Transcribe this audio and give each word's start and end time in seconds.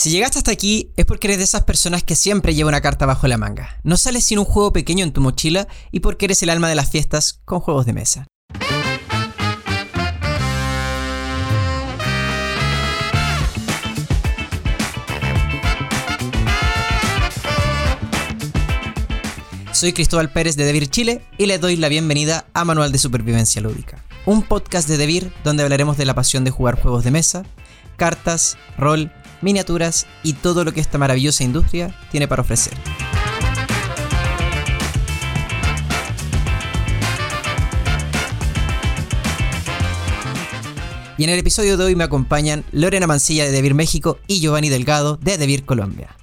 Si 0.00 0.10
llegaste 0.10 0.38
hasta 0.38 0.52
aquí 0.52 0.92
es 0.96 1.06
porque 1.06 1.26
eres 1.26 1.38
de 1.38 1.44
esas 1.44 1.64
personas 1.64 2.04
que 2.04 2.14
siempre 2.14 2.54
lleva 2.54 2.68
una 2.68 2.80
carta 2.80 3.04
bajo 3.04 3.26
la 3.26 3.36
manga. 3.36 3.80
No 3.82 3.96
sales 3.96 4.24
sin 4.24 4.38
un 4.38 4.44
juego 4.44 4.72
pequeño 4.72 5.02
en 5.02 5.12
tu 5.12 5.20
mochila 5.20 5.66
y 5.90 5.98
porque 5.98 6.26
eres 6.26 6.40
el 6.44 6.50
alma 6.50 6.68
de 6.68 6.76
las 6.76 6.88
fiestas 6.88 7.40
con 7.44 7.58
juegos 7.58 7.84
de 7.84 7.94
mesa. 7.94 8.28
Soy 19.72 19.92
Cristóbal 19.92 20.30
Pérez 20.30 20.54
de 20.54 20.64
Devir 20.64 20.86
Chile 20.86 21.24
y 21.38 21.46
les 21.46 21.60
doy 21.60 21.74
la 21.74 21.88
bienvenida 21.88 22.46
a 22.54 22.64
Manual 22.64 22.92
de 22.92 22.98
Supervivencia 22.98 23.60
Lúdica, 23.60 24.04
un 24.26 24.44
podcast 24.44 24.88
de 24.88 24.96
Devir 24.96 25.32
donde 25.42 25.64
hablaremos 25.64 25.96
de 25.96 26.04
la 26.04 26.14
pasión 26.14 26.44
de 26.44 26.52
jugar 26.52 26.80
juegos 26.80 27.02
de 27.02 27.10
mesa, 27.10 27.42
cartas, 27.96 28.56
rol, 28.76 29.10
miniaturas 29.40 30.06
y 30.22 30.34
todo 30.34 30.64
lo 30.64 30.72
que 30.72 30.80
esta 30.80 30.98
maravillosa 30.98 31.44
industria 31.44 31.94
tiene 32.10 32.28
para 32.28 32.42
ofrecer. 32.42 32.74
Y 41.18 41.24
en 41.24 41.30
el 41.30 41.38
episodio 41.40 41.76
de 41.76 41.84
hoy 41.84 41.96
me 41.96 42.04
acompañan 42.04 42.64
Lorena 42.70 43.08
Mancilla 43.08 43.44
de 43.44 43.50
Devir 43.50 43.74
México 43.74 44.18
y 44.28 44.38
Giovanni 44.40 44.68
Delgado 44.68 45.16
de 45.16 45.36
Devir 45.36 45.64
Colombia. 45.64 46.16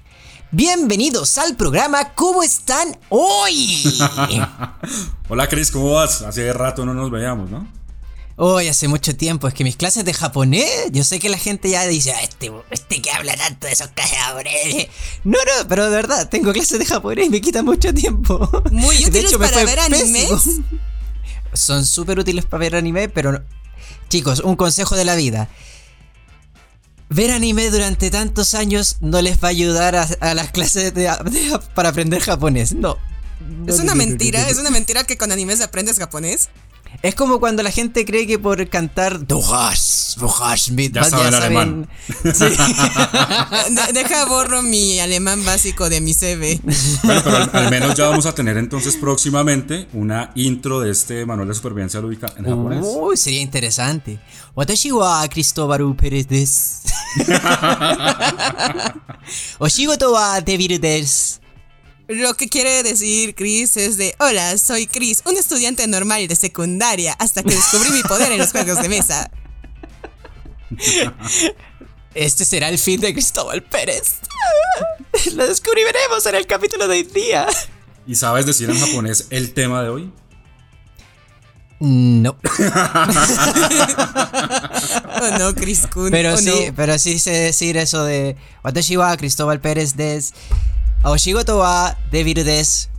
Bienvenidos 0.52 1.36
al 1.36 1.54
programa, 1.54 2.14
¿cómo 2.14 2.42
están 2.42 2.96
hoy? 3.10 3.82
Hola 5.28 5.48
Cris, 5.48 5.70
¿cómo 5.70 5.92
vas? 5.92 6.22
Hace 6.22 6.50
rato 6.54 6.86
no 6.86 6.94
nos 6.94 7.10
veíamos, 7.10 7.50
¿no? 7.50 7.68
Hoy 8.38 8.68
hace 8.68 8.86
mucho 8.86 9.16
tiempo, 9.16 9.48
es 9.48 9.54
que 9.54 9.64
mis 9.64 9.76
clases 9.76 10.04
de 10.04 10.12
japonés, 10.12 10.90
yo 10.92 11.02
sé 11.04 11.18
que 11.18 11.30
la 11.30 11.38
gente 11.38 11.70
ya 11.70 11.86
dice, 11.86 12.12
ah, 12.12 12.22
este, 12.22 12.52
este 12.70 13.00
que 13.00 13.10
habla 13.10 13.34
tanto 13.34 13.66
de 13.66 13.72
esos 13.72 13.88
clases 13.88 14.12
de 14.12 14.18
japonés. 14.18 14.88
No, 15.24 15.38
no, 15.38 15.68
pero 15.68 15.84
de 15.84 15.90
verdad, 15.96 16.28
tengo 16.28 16.52
clases 16.52 16.78
de 16.78 16.84
japonés 16.84 17.26
y 17.26 17.30
me 17.30 17.40
quita 17.40 17.62
mucho 17.62 17.94
tiempo. 17.94 18.48
Muy 18.70 18.96
útiles 19.06 19.34
para 19.38 19.64
ver 19.64 19.80
animes. 19.80 20.60
Son 21.54 21.86
súper 21.86 22.18
útiles 22.18 22.44
para 22.44 22.60
ver 22.60 22.76
anime, 22.76 23.08
pero 23.08 23.42
chicos, 24.10 24.40
un 24.40 24.56
consejo 24.56 24.96
de 24.96 25.06
la 25.06 25.16
vida 25.16 25.48
ver 27.08 27.30
anime 27.30 27.70
durante 27.70 28.10
tantos 28.10 28.54
años 28.54 28.96
no 29.00 29.22
les 29.22 29.42
va 29.42 29.48
a 29.48 29.50
ayudar 29.50 29.94
a, 29.94 30.34
las 30.34 30.50
clases 30.50 30.92
para 31.74 31.88
aprender 31.90 32.20
japonés. 32.20 32.74
No. 32.74 32.98
Es 33.66 33.78
una 33.78 33.94
mentira, 33.94 34.48
es 34.48 34.58
una 34.58 34.70
mentira 34.70 35.04
que 35.04 35.16
con 35.16 35.30
animes 35.30 35.60
aprendes 35.60 35.98
japonés. 35.98 36.48
Es 37.02 37.14
como 37.14 37.40
cuando 37.40 37.62
la 37.62 37.70
gente 37.70 38.04
cree 38.04 38.26
que 38.26 38.38
por 38.38 38.68
cantar 38.68 39.26
Duhash, 39.26 40.70
mit, 40.70 40.94
ya, 40.94 41.04
saben 41.04 41.34
alemán. 41.34 41.88
deja 43.94 44.24
borro 44.26 44.62
mi 44.62 45.00
alemán 45.00 45.44
básico 45.44 45.88
de 45.88 46.00
mi 46.00 46.14
CV. 46.14 46.60
Bueno, 47.02 47.22
pero 47.24 47.36
al, 47.52 47.70
menos 47.70 47.94
ya 47.94 48.08
vamos 48.08 48.26
a 48.26 48.34
tener 48.34 48.56
entonces 48.56 48.96
próximamente 48.96 49.88
una 49.92 50.32
intro 50.34 50.80
de 50.80 50.90
este 50.90 51.26
manual 51.26 51.48
de 51.48 51.54
supervivencia 51.54 52.00
lúdica 52.00 52.32
en 52.36 52.46
japonés. 52.46 52.80
Uy, 52.82 53.16
sería 53.16 53.40
interesante. 53.40 54.18
Watashi 54.54 54.92
wa 54.92 55.28
Cristóbal 55.28 55.94
Pérez 55.96 56.28
des. 56.28 56.82
Oshigoto 59.58 60.12
wa 60.12 60.40
Devil 60.40 60.80
des. 60.80 61.40
Lo 62.08 62.34
que 62.34 62.48
quiere 62.48 62.82
decir 62.84 63.34
Chris 63.34 63.76
es 63.76 63.96
de, 63.96 64.14
hola, 64.18 64.56
soy 64.58 64.86
Chris, 64.86 65.22
un 65.24 65.36
estudiante 65.36 65.86
normal 65.88 66.28
de 66.28 66.36
secundaria, 66.36 67.14
hasta 67.14 67.42
que 67.42 67.54
descubrí 67.54 67.90
mi 67.90 68.02
poder 68.02 68.30
en 68.32 68.38
los 68.38 68.52
juegos 68.52 68.80
de 68.80 68.88
mesa. 68.88 69.30
Este 72.14 72.46
será 72.46 72.70
el 72.70 72.78
fin 72.78 72.98
de 72.98 73.12
Cristóbal 73.12 73.62
Pérez. 73.62 74.14
Lo 75.34 75.46
descubriremos 75.46 76.24
en 76.24 76.34
el 76.34 76.46
capítulo 76.46 76.88
de 76.88 76.96
hoy 76.96 77.02
día. 77.02 77.46
¿Y 78.06 78.14
sabes 78.14 78.46
decir 78.46 78.70
en 78.70 78.80
japonés 78.80 79.26
el 79.28 79.52
tema 79.52 79.82
de 79.82 79.90
hoy? 79.90 80.10
No. 81.78 82.30
oh, 85.20 85.38
no, 85.38 85.54
Chris 85.54 85.86
Kun. 85.88 86.10
Pero 86.10 86.32
oh, 86.32 86.38
sí, 86.38 86.72
pero 86.74 86.98
sí 86.98 87.18
sé 87.18 87.32
decir 87.32 87.76
eso 87.76 88.02
de 88.02 88.34
Watashi 88.64 88.96
wa 88.96 89.14
Cristóbal 89.18 89.60
Pérez 89.60 89.94
des 89.94 90.32
Oshigoto 91.06 91.58
wa 91.58 91.96
Debiru 92.10 92.42
des. 92.42 92.90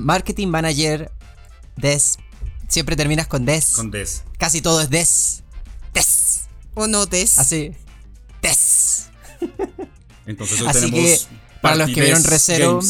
marketing 0.00 0.48
Manager 0.48 1.12
des. 1.76 2.18
Siempre 2.68 2.96
terminas 2.96 3.28
con 3.28 3.44
des. 3.44 3.72
Con 3.74 3.90
des. 3.90 4.24
Casi 4.38 4.60
todo 4.60 4.80
es 4.80 4.90
des. 4.90 5.44
Des. 5.94 6.48
O 6.74 6.88
no 6.88 7.06
des. 7.06 7.38
Así. 7.38 7.72
Des. 8.42 9.10
Entonces 10.26 10.60
hoy 10.60 10.66
Así 10.68 10.90
que 10.90 11.18
para 11.60 11.76
los 11.76 11.90
que 11.90 12.00
vieron 12.00 12.24
Recero, 12.24 12.80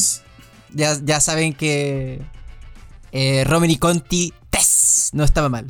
ya, 0.71 0.99
ya 1.05 1.21
saben 1.21 1.53
que 1.53 2.23
eh, 3.13 3.45
Romini 3.45 3.77
Conti 3.77 4.33
des 4.51 5.11
no 5.13 5.23
estaba 5.25 5.51
mal. 5.51 5.67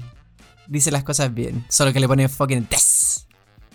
Dice 0.68 0.92
las 0.92 1.02
cosas 1.02 1.34
bien, 1.34 1.66
solo 1.68 1.92
que 1.92 1.98
le 1.98 2.06
pone 2.06 2.22
enfoque 2.22 2.54
en 2.54 2.68
des. 2.68 3.01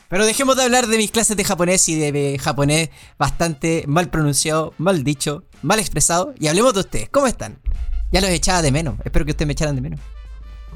Pero 0.10 0.26
dejemos 0.26 0.56
de 0.56 0.64
hablar 0.64 0.88
de 0.88 0.98
mis 0.98 1.12
clases 1.12 1.36
de 1.36 1.44
japonés 1.44 1.88
y 1.90 1.96
de 1.96 2.40
japonés 2.40 2.90
bastante 3.18 3.84
mal 3.88 4.10
pronunciado, 4.10 4.74
mal 4.78 5.04
dicho, 5.04 5.44
mal 5.62 5.80
expresado. 5.80 6.34
Y 6.40 6.48
hablemos 6.48 6.74
de 6.74 6.80
ustedes. 6.82 7.10
¿Cómo 7.10 7.28
están? 7.28 7.60
Ya 8.12 8.22
los 8.22 8.30
echaba 8.30 8.62
de 8.62 8.72
menos. 8.72 8.96
Espero 9.04 9.26
que 9.26 9.32
ustedes 9.32 9.48
me 9.48 9.54
echaran 9.54 9.76
de 9.76 9.82
menos. 9.82 10.00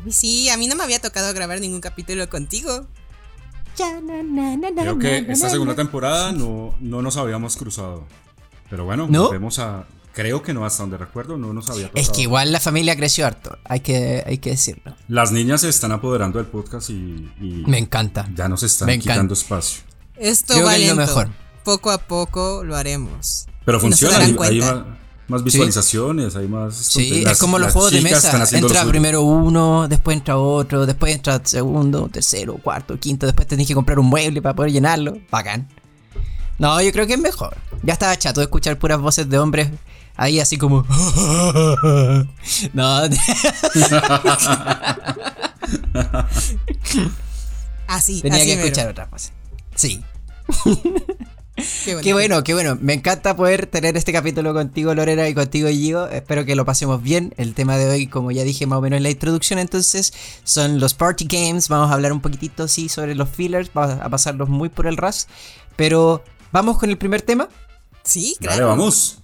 Sí, 0.09 0.49
a 0.49 0.57
mí 0.57 0.67
no 0.67 0.75
me 0.75 0.83
había 0.83 0.99
tocado 0.99 1.33
grabar 1.33 1.59
ningún 1.61 1.79
capítulo 1.79 2.29
contigo. 2.29 2.87
Creo 4.75 4.99
que 4.99 5.25
esta 5.29 5.49
segunda 5.49 5.75
temporada 5.75 6.31
no, 6.33 6.75
no 6.79 7.01
nos 7.01 7.17
habíamos 7.17 7.55
cruzado. 7.55 8.05
Pero 8.69 8.85
bueno, 8.85 9.07
¿No? 9.09 9.25
volvemos 9.25 9.59
a, 9.59 9.85
Creo 10.13 10.43
que 10.43 10.53
no, 10.53 10.65
hasta 10.65 10.83
donde 10.83 10.97
recuerdo, 10.97 11.37
no 11.37 11.53
nos 11.53 11.69
había 11.69 11.87
tocado. 11.87 12.01
Es 12.01 12.09
que 12.09 12.21
igual 12.21 12.51
la 12.51 12.59
familia 12.59 12.95
creció 12.97 13.25
harto, 13.25 13.57
hay 13.63 13.79
que, 13.79 14.23
hay 14.25 14.39
que 14.39 14.51
decirlo. 14.51 14.95
Las 15.07 15.31
niñas 15.31 15.61
se 15.61 15.69
están 15.69 15.91
apoderando 15.93 16.37
del 16.37 16.47
podcast 16.47 16.89
y. 16.89 17.31
me 17.39 17.77
encanta. 17.77 18.29
Ya 18.35 18.49
nos 18.49 18.63
están 18.63 18.89
quitando 18.99 19.33
espacio. 19.33 19.83
Esto 20.17 20.61
va 20.63 20.77
lo 20.77 20.95
mejor. 20.95 21.29
Poco 21.63 21.91
a 21.91 21.97
poco 21.97 22.63
lo 22.63 22.75
haremos. 22.75 23.45
Pero 23.63 23.79
funciona, 23.79 24.17
hay, 24.17 24.33
más, 25.27 25.43
visualizaciones, 25.43 26.35
hay 26.35 26.47
más. 26.47 26.75
Sí, 26.75 27.23
es 27.25 27.39
como 27.39 27.57
los 27.57 27.71
juegos 27.71 27.91
de 27.91 28.01
mesa. 28.01 28.43
Entra 28.51 28.83
primero 28.85 29.21
uno, 29.21 29.87
después 29.87 30.17
entra 30.17 30.37
otro, 30.37 30.85
después 30.85 31.15
entra 31.15 31.39
segundo, 31.43 32.09
tercero, 32.11 32.55
cuarto, 32.55 32.99
quinto, 32.99 33.27
después 33.27 33.47
tenés 33.47 33.67
que 33.67 33.75
comprar 33.75 33.97
un 33.99 34.07
mueble 34.07 34.41
para 34.41 34.55
poder 34.55 34.73
llenarlo. 34.73 35.17
Bacán. 35.29 35.69
No, 36.57 36.81
yo 36.81 36.91
creo 36.91 37.07
que 37.07 37.13
es 37.13 37.19
mejor. 37.19 37.55
Ya 37.81 37.93
estaba 37.93 38.17
chato 38.17 38.41
de 38.41 38.45
escuchar 38.45 38.77
puras 38.77 38.99
voces 38.99 39.29
de 39.29 39.39
hombres 39.39 39.69
Ahí 40.21 40.39
así 40.39 40.55
como... 40.57 40.85
no. 42.73 43.01
así. 47.87 48.21
Tenía 48.21 48.45
que 48.45 48.53
escuchar 48.53 48.89
otra 48.89 49.09
cosa. 49.09 49.31
Sí. 49.73 50.03
Qué 51.83 52.13
bueno. 52.13 52.43
qué 52.43 52.53
bueno, 52.53 52.77
Me 52.79 52.93
encanta 52.93 53.35
poder 53.35 53.65
tener 53.65 53.97
este 53.97 54.13
capítulo 54.13 54.53
contigo, 54.53 54.93
Lorena, 54.93 55.27
y 55.27 55.33
contigo, 55.33 55.69
Gio. 55.69 56.07
Espero 56.07 56.45
que 56.45 56.55
lo 56.55 56.65
pasemos 56.65 57.01
bien. 57.01 57.33
El 57.37 57.55
tema 57.55 57.77
de 57.77 57.89
hoy, 57.89 58.05
como 58.05 58.29
ya 58.29 58.43
dije 58.43 58.67
más 58.67 58.77
o 58.77 58.81
menos 58.81 58.97
en 58.97 59.03
la 59.03 59.09
introducción, 59.09 59.57
entonces, 59.57 60.13
son 60.43 60.79
los 60.79 60.93
party 60.93 61.25
games. 61.25 61.67
Vamos 61.67 61.89
a 61.89 61.95
hablar 61.95 62.13
un 62.13 62.21
poquitito, 62.21 62.67
sí, 62.67 62.89
sobre 62.89 63.15
los 63.15 63.27
fillers. 63.27 63.71
Vamos 63.73 63.97
a 63.99 64.07
pasarlos 64.09 64.49
muy 64.49 64.69
por 64.69 64.85
el 64.85 64.97
ras. 64.97 65.27
Pero, 65.75 66.23
¿vamos 66.51 66.77
con 66.77 66.91
el 66.91 66.99
primer 66.99 67.23
tema? 67.23 67.49
Sí, 68.03 68.35
claro. 68.39 68.67
Dale, 68.67 68.69
vamos. 68.69 69.17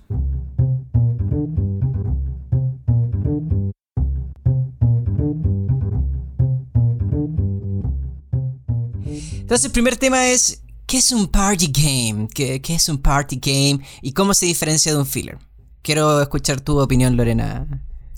Entonces 9.47 9.67
el 9.67 9.71
primer 9.71 9.95
tema 9.95 10.27
es, 10.27 10.59
¿qué 10.85 10.97
es 10.97 11.13
un 11.13 11.25
party 11.25 11.67
game? 11.67 12.27
¿Qué, 12.27 12.61
es 12.67 12.89
un 12.89 13.01
party 13.01 13.37
game? 13.37 13.79
¿Y 14.01 14.11
cómo 14.11 14.33
se 14.33 14.45
diferencia 14.45 14.91
de 14.91 14.97
un 14.97 15.05
filler? 15.05 15.39
Quiero 15.83 16.21
escuchar 16.21 16.59
tu 16.59 16.77
opinión, 16.77 17.15
Lorena. 17.15 17.65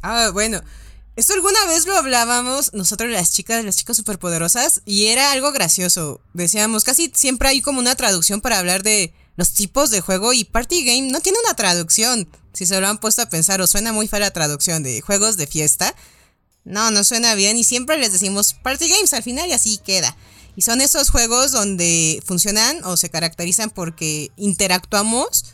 Ah, 0.02 0.32
bueno. 0.34 0.60
Esto 1.16 1.34
alguna 1.34 1.64
vez 1.68 1.86
lo 1.86 1.96
hablábamos 1.96 2.74
nosotros 2.74 3.12
las 3.12 3.32
chicas, 3.32 3.64
las 3.64 3.76
chicas 3.76 3.98
superpoderosas, 3.98 4.82
y 4.86 5.06
era 5.06 5.32
algo 5.32 5.52
gracioso. 5.52 6.20
Decíamos, 6.34 6.84
casi 6.84 7.12
siempre 7.14 7.50
hay 7.50 7.62
como 7.62 7.78
una 7.78 7.94
traducción 7.94 8.42
para 8.42 8.58
hablar 8.58 8.82
de 8.82 9.14
los 9.36 9.54
tipos 9.54 9.92
de 9.92 10.02
juego 10.02 10.34
y 10.34 10.46
party 10.46 10.84
game 10.84 11.12
no 11.12 11.20
tiene 11.20 11.38
una 11.46 11.54
traducción. 11.54 12.28
Si 12.54 12.66
se 12.66 12.82
lo 12.82 12.88
han 12.88 12.98
puesto 12.98 13.22
a 13.22 13.30
pensar, 13.30 13.62
o 13.62 13.68
suena 13.68 13.94
muy 13.94 14.08
fea 14.08 14.22
la 14.22 14.32
traducción 14.32 14.82
de 14.82 15.02
juegos 15.02 15.38
de 15.38 15.46
fiesta. 15.46 15.94
No, 16.64 16.90
no 16.90 17.04
suena 17.04 17.36
bien 17.36 17.56
y 17.56 17.64
siempre 17.64 18.00
les 18.00 18.14
decimos 18.14 18.56
party 18.64 18.90
games 18.90 19.14
al 19.14 19.22
final 19.22 19.48
y 19.48 19.54
así 19.54 19.78
queda. 19.78 20.18
Y 20.60 20.62
son 20.62 20.82
esos 20.82 21.10
juegos 21.10 21.54
donde 21.54 22.22
funcionan 22.26 22.84
o 22.84 22.98
se 22.98 23.10
caracterizan 23.10 23.70
porque 23.70 24.30
interactuamos 24.36 25.46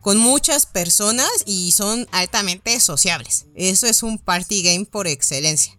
con 0.00 0.18
muchas 0.18 0.66
personas 0.66 1.30
y 1.46 1.70
son 1.70 2.08
altamente 2.10 2.80
sociables. 2.80 3.44
Eso 3.54 3.86
es 3.86 4.02
un 4.02 4.18
party 4.18 4.64
game 4.64 4.84
por 4.84 5.06
excelencia. 5.06 5.78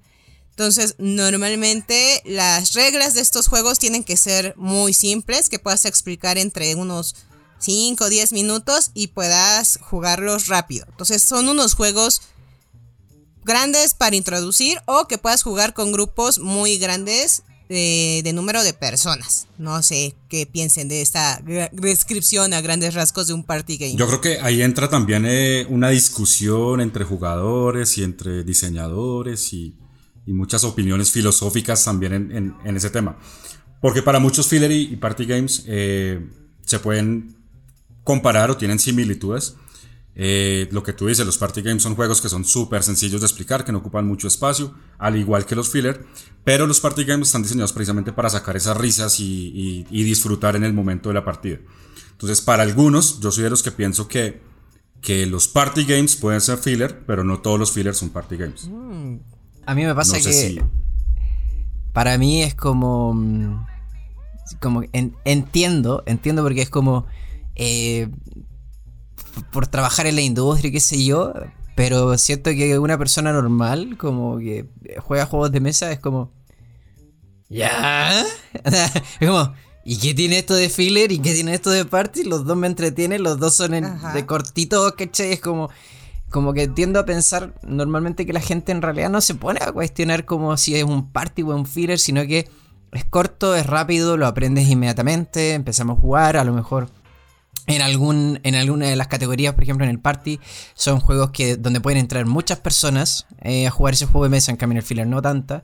Entonces, 0.52 0.96
normalmente 0.98 2.22
las 2.24 2.72
reglas 2.72 3.16
de 3.16 3.20
estos 3.20 3.50
juegos 3.50 3.80
tienen 3.80 4.06
que 4.06 4.16
ser 4.16 4.54
muy 4.56 4.94
simples, 4.94 5.50
que 5.50 5.60
puedas 5.60 5.84
explicar 5.84 6.38
entre 6.38 6.74
unos 6.76 7.18
5 7.60 8.02
o 8.02 8.08
10 8.08 8.32
minutos 8.32 8.92
y 8.94 9.08
puedas 9.08 9.78
jugarlos 9.82 10.48
rápido. 10.48 10.86
Entonces, 10.88 11.22
son 11.22 11.50
unos 11.50 11.74
juegos 11.74 12.22
grandes 13.44 13.94
para 13.94 14.16
introducir 14.16 14.82
o 14.86 15.06
que 15.10 15.18
puedas 15.18 15.44
jugar 15.44 15.74
con 15.74 15.92
grupos 15.92 16.40
muy 16.40 16.78
grandes 16.78 17.44
de, 17.70 18.32
número 18.34 18.64
de 18.64 18.74
personas. 18.74 19.48
No 19.58 19.82
sé 19.82 20.16
qué 20.30 20.46
piensen 20.46 20.88
de 20.88 21.02
esta 21.02 21.42
descripción 21.72 22.54
a 22.54 22.62
grandes 22.62 22.94
rasgos 22.94 23.28
de 23.28 23.34
un 23.34 23.44
party 23.44 23.78
game. 23.78 23.96
Yo 23.96 24.08
creo 24.08 24.22
que 24.22 24.40
ahí 24.42 24.62
entra 24.62 24.90
también 24.90 25.26
eh, 25.26 25.66
una 25.70 25.90
discusión 25.90 26.82
entre 26.82 27.04
jugadores 27.06 27.98
y 27.98 28.04
entre 28.04 28.44
diseñadores 28.44 29.54
y 29.54 29.76
y 30.26 30.34
muchas 30.34 30.64
opiniones 30.64 31.12
filosóficas 31.12 31.84
también 31.84 32.14
en, 32.64 32.76
ese 32.76 32.90
tema. 32.90 33.18
Porque 33.82 34.02
para 34.02 34.20
muchos 34.20 34.48
filler 34.48 34.72
y, 34.72 34.96
party 34.96 35.26
games 35.26 35.64
eh, 35.68 36.26
se 36.62 36.80
pueden 36.80 37.36
comparar 38.04 38.50
o 38.52 38.58
tienen 38.58 38.80
similitudes. 38.80 39.56
Eh, 40.16 40.68
lo 40.72 40.84
que 40.84 40.94
tú 40.94 41.08
dices, 41.08 41.26
los 41.26 41.38
party 41.38 41.62
games 41.62 41.82
son 41.82 41.96
juegos 41.96 42.22
que 42.22 42.30
son 42.30 42.46
súper 42.46 42.84
sencillos 42.84 43.22
de 43.22 43.28
explicar, 43.28 43.66
que 43.66 43.72
no 43.72 43.80
ocupan 43.80 44.08
mucho 44.08 44.28
espacio, 44.28 44.74
al 45.00 45.16
igual 45.16 45.46
que 45.46 45.56
los 45.56 45.70
filler, 45.70 46.06
pero 46.44 46.68
los 46.68 46.80
party 46.80 47.04
games 47.04 47.30
están 47.30 47.42
diseñados 47.42 47.74
precisamente 47.74 48.14
para 48.14 48.30
sacar 48.30 48.56
esas 48.56 48.78
risas 48.78 49.20
y, 49.20 49.84
disfrutar 49.90 50.56
en 50.56 50.64
el 50.64 50.74
momento 50.74 51.10
de 51.10 51.16
la 51.16 51.26
partida. 51.26 51.58
Entonces, 52.12 52.42
para 52.42 52.64
algunos, 52.64 53.20
yo 53.22 53.32
soy 53.32 53.46
de 53.46 53.50
los 53.50 53.64
que 53.64 53.72
pienso 53.72 54.08
que, 54.08 54.42
que 55.02 55.26
los 55.26 55.48
party 55.48 55.84
games 55.86 56.16
pueden 56.16 56.42
ser 56.42 56.60
filler, 56.60 57.04
pero 57.06 57.24
no 57.24 57.42
todos 57.42 57.60
los 57.60 57.72
fillers 57.72 57.98
son 57.98 58.10
party 58.10 58.38
games. 58.38 58.68
Mm, 58.70 59.16
a 59.66 59.76
mí 59.76 59.84
me 59.86 59.96
pasa 59.96 60.20
que. 60.20 60.64
Para 61.92 62.18
mí 62.18 62.44
es 62.44 62.54
como. 62.54 63.14
Mm, 63.14 63.66
como 64.62 64.84
entiendo, 64.94 66.04
entiendo 66.06 66.44
porque 66.44 66.62
es 66.62 66.70
como. 66.70 67.08
Eh, 67.56 68.10
por 69.52 69.68
trabajar 69.68 70.08
en 70.08 70.16
la 70.16 70.22
industria, 70.22 70.72
qué 70.72 70.80
sé 70.80 71.04
yo. 71.04 71.34
Pero 71.76 72.18
siento 72.18 72.52
que 72.52 72.78
una 72.78 72.98
persona 72.98 73.34
normal, 73.34 73.98
como 73.98 74.38
que 74.38 74.68
juega 75.00 75.26
juegos 75.26 75.52
de 75.52 75.60
mesa, 75.60 75.92
es 75.92 76.00
como. 76.00 76.32
¿Ya? 77.50 78.24
es 79.20 79.28
como. 79.28 79.54
¿Y 79.86 79.98
qué 79.98 80.14
tiene 80.14 80.40
esto 80.40 80.56
de 80.56 80.70
filler? 80.70 81.12
¿Y 81.12 81.20
qué 81.20 81.34
tiene 81.34 81.54
esto 81.54 81.70
de 81.70 81.84
party? 81.84 82.24
Los 82.24 82.46
dos 82.46 82.56
me 82.56 82.68
entretienen, 82.68 83.22
los 83.22 83.38
dos 83.40 83.56
son 83.56 83.72
de 83.72 84.26
cortito, 84.26 84.96
¿cachai? 84.96 85.34
Es 85.34 85.42
como 85.42 85.70
como 86.34 86.52
que 86.52 86.68
tiendo 86.68 87.00
a 87.00 87.06
pensar 87.06 87.54
normalmente 87.62 88.26
que 88.26 88.34
la 88.34 88.42
gente 88.42 88.72
en 88.72 88.82
realidad 88.82 89.12
no 89.12 89.22
se 89.22 89.36
pone 89.36 89.60
a 89.62 89.72
cuestionar 89.72 90.26
como 90.26 90.58
si 90.58 90.76
es 90.76 90.84
un 90.84 91.12
party 91.12 91.44
o 91.44 91.56
un 91.56 91.68
filler, 91.68 92.00
sino 92.00 92.26
que 92.26 92.50
es 92.92 93.06
corto, 93.06 93.56
es 93.56 93.68
rápido, 93.68 94.18
lo 94.18 94.26
aprendes 94.26 94.68
inmediatamente, 94.68 95.54
empezamos 95.54 95.98
a 95.98 96.02
jugar, 96.02 96.36
a 96.36 96.44
lo 96.44 96.52
mejor 96.52 96.90
en, 97.68 97.82
algún, 97.82 98.40
en 98.44 98.56
alguna 98.56 98.88
de 98.88 98.96
las 98.96 99.08
categorías, 99.08 99.54
por 99.54 99.64
ejemplo 99.64 99.86
en 99.86 99.92
el 99.92 100.00
party, 100.00 100.40
son 100.74 101.00
juegos 101.00 101.32
que, 101.32 101.56
donde 101.56 101.82
pueden 101.82 102.00
entrar 102.00 102.26
muchas 102.26 102.60
personas 102.60 103.26
eh, 103.42 103.68
a 103.68 103.72
jugar 103.72 103.94
ese 103.94 104.06
juego 104.06 104.26
de 104.26 104.30
mesa, 104.30 104.52
en 104.52 104.58
cambio 104.58 104.74
en 104.74 104.78
el 104.78 104.84
filler 104.84 105.08
no 105.08 105.22
tanta. 105.22 105.64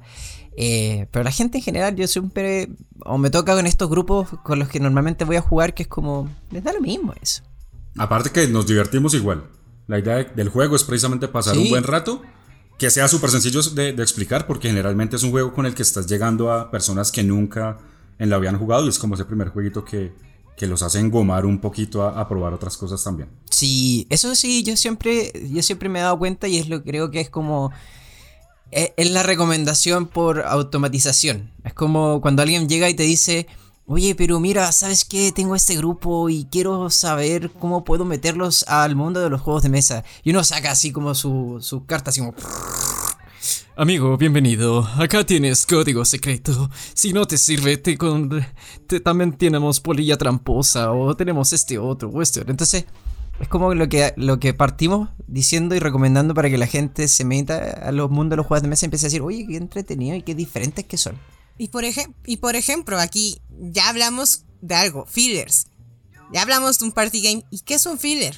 Eh, 0.61 1.07
pero 1.11 1.23
la 1.23 1.31
gente 1.31 1.59
en 1.59 1.63
general, 1.63 1.95
yo 1.95 2.07
siempre, 2.07 2.69
o 3.05 3.17
me 3.17 3.29
toca 3.29 3.55
con 3.55 3.65
estos 3.65 3.89
grupos 3.89 4.27
con 4.43 4.59
los 4.59 4.67
que 4.67 4.79
normalmente 4.79 5.23
voy 5.23 5.37
a 5.37 5.41
jugar, 5.41 5.73
que 5.73 5.83
es 5.83 5.89
como, 5.89 6.29
les 6.51 6.63
da 6.63 6.73
lo 6.73 6.81
mismo 6.81 7.13
eso. 7.21 7.43
Aparte 7.97 8.29
que 8.31 8.47
nos 8.47 8.67
divertimos 8.67 9.13
igual. 9.13 9.45
La 9.87 9.99
idea 9.99 10.23
del 10.23 10.49
juego 10.49 10.75
es 10.75 10.83
precisamente 10.83 11.27
pasar 11.27 11.57
un 11.57 11.69
buen 11.69 11.83
rato, 11.83 12.21
que 12.77 12.89
sea 12.89 13.07
súper 13.07 13.29
sencillo 13.29 13.61
de, 13.61 13.89
explicar, 13.89 14.47
porque 14.47 14.69
generalmente 14.69 15.15
es 15.15 15.23
un 15.23 15.31
juego 15.31 15.53
con 15.53 15.65
el 15.65 15.73
que 15.73 15.81
estás 15.81 16.07
llegando 16.07 16.51
a 16.51 16.71
personas 16.71 17.11
que 17.11 17.23
nunca 17.23 17.77
en 18.19 18.29
la 18.29 18.35
habían 18.35 18.57
jugado 18.57 18.85
y 18.85 18.89
es 18.89 18.99
como 18.99 19.15
ese 19.15 19.25
primer 19.25 19.49
jueguito 19.49 19.83
que, 19.83 20.13
que 20.59 20.67
los 20.67 20.83
hace 20.83 20.99
engomar 20.99 21.45
un 21.45 21.59
poquito 21.59 22.03
a, 22.03 22.27
probar 22.27 22.53
otras 22.53 22.75
cosas 22.75 23.01
también. 23.01 23.29
Sí, 23.49 24.05
eso 24.09 24.35
sí, 24.35 24.61
yo 24.61 24.75
siempre, 24.75 25.31
yo 25.49 25.63
siempre 25.63 25.87
me 25.87 25.99
he 25.99 26.01
dado 26.01 26.19
cuenta 26.19 26.49
y 26.49 26.57
es 26.57 26.67
lo 26.67 26.83
creo 26.83 27.11
que 27.11 27.21
es 27.21 27.29
como 27.29 27.71
e, 28.69 28.93
es 28.97 29.09
la 29.09 29.23
recomendación 29.23 30.05
por 30.05 30.41
automatización. 30.41 31.53
Es 31.63 31.73
como 31.73 32.19
cuando 32.19 32.41
alguien 32.41 32.67
llega 32.67 32.89
y 32.89 32.93
te 32.93 33.03
dice, 33.03 33.47
Oye, 33.87 34.15
pero 34.15 34.41
mira, 34.41 34.69
¿sabes 34.73 35.05
qué? 35.05 35.31
Tengo 35.31 35.55
este 35.55 35.77
grupo 35.77 36.27
y 36.27 36.45
quiero 36.51 36.89
saber 36.89 37.51
cómo 37.51 37.85
puedo 37.85 38.03
meterlos 38.03 38.63
al 38.67 38.97
mundo 38.97 39.21
de 39.21 39.29
los 39.29 39.39
juegos 39.39 39.63
de 39.63 39.69
mesa. 39.69 40.03
Y 40.23 40.31
uno 40.31 40.43
saca 40.43 40.71
así 40.71 40.91
como 40.91 41.15
su, 41.15 41.59
su 41.61 41.85
carta, 41.85 42.09
así 42.09 42.19
como... 42.19 42.35
Amigo, 43.79 44.17
bienvenido. 44.17 44.85
Acá 44.97 45.25
tienes 45.25 45.65
código 45.65 46.03
secreto. 46.03 46.69
Si 46.93 47.13
no 47.13 47.25
te 47.25 47.37
sirve, 47.37 47.77
te, 47.77 47.97
con, 47.97 48.45
también 49.05 49.37
tenemos 49.37 49.79
polilla 49.79 50.17
tramposa 50.17 50.91
o 50.91 51.15
tenemos 51.15 51.53
este 51.53 51.77
otro 51.77 52.09
o 52.09 52.21
este 52.21 52.41
Entonces, 52.41 52.83
es 53.39 53.47
como 53.47 53.73
lo 53.73 53.87
que, 53.87 54.11
lo 54.17 54.37
que 54.37 54.53
partimos 54.53 55.07
diciendo 55.27 55.75
y 55.75 55.79
recomendando 55.79 56.33
para 56.33 56.49
que 56.49 56.57
la 56.57 56.67
gente 56.67 57.07
se 57.07 57.23
meta 57.23 57.69
a 57.69 57.93
los 57.93 58.09
mundos 58.11 58.31
de 58.31 58.35
los 58.35 58.47
juegos 58.47 58.63
de 58.63 58.67
mesa 58.67 58.85
y 58.85 58.87
empiece 58.87 59.05
a 59.05 59.07
decir, 59.07 59.21
oye, 59.21 59.47
qué 59.47 59.55
entretenido 59.55 60.17
y 60.17 60.23
qué 60.23 60.35
diferentes 60.35 60.83
que 60.83 60.97
son. 60.97 61.17
Y 61.57 61.69
por, 61.69 61.85
y 62.25 62.35
por 62.35 62.57
ejemplo, 62.57 62.99
aquí 62.99 63.39
ya 63.49 63.87
hablamos 63.87 64.43
de 64.59 64.75
algo, 64.75 65.05
fillers. 65.05 65.67
Ya 66.33 66.41
hablamos 66.41 66.79
de 66.79 66.85
un 66.85 66.91
party 66.91 67.21
game. 67.21 67.45
¿Y 67.49 67.61
qué 67.61 67.75
es 67.75 67.85
un 67.85 67.97
filler? 67.97 68.35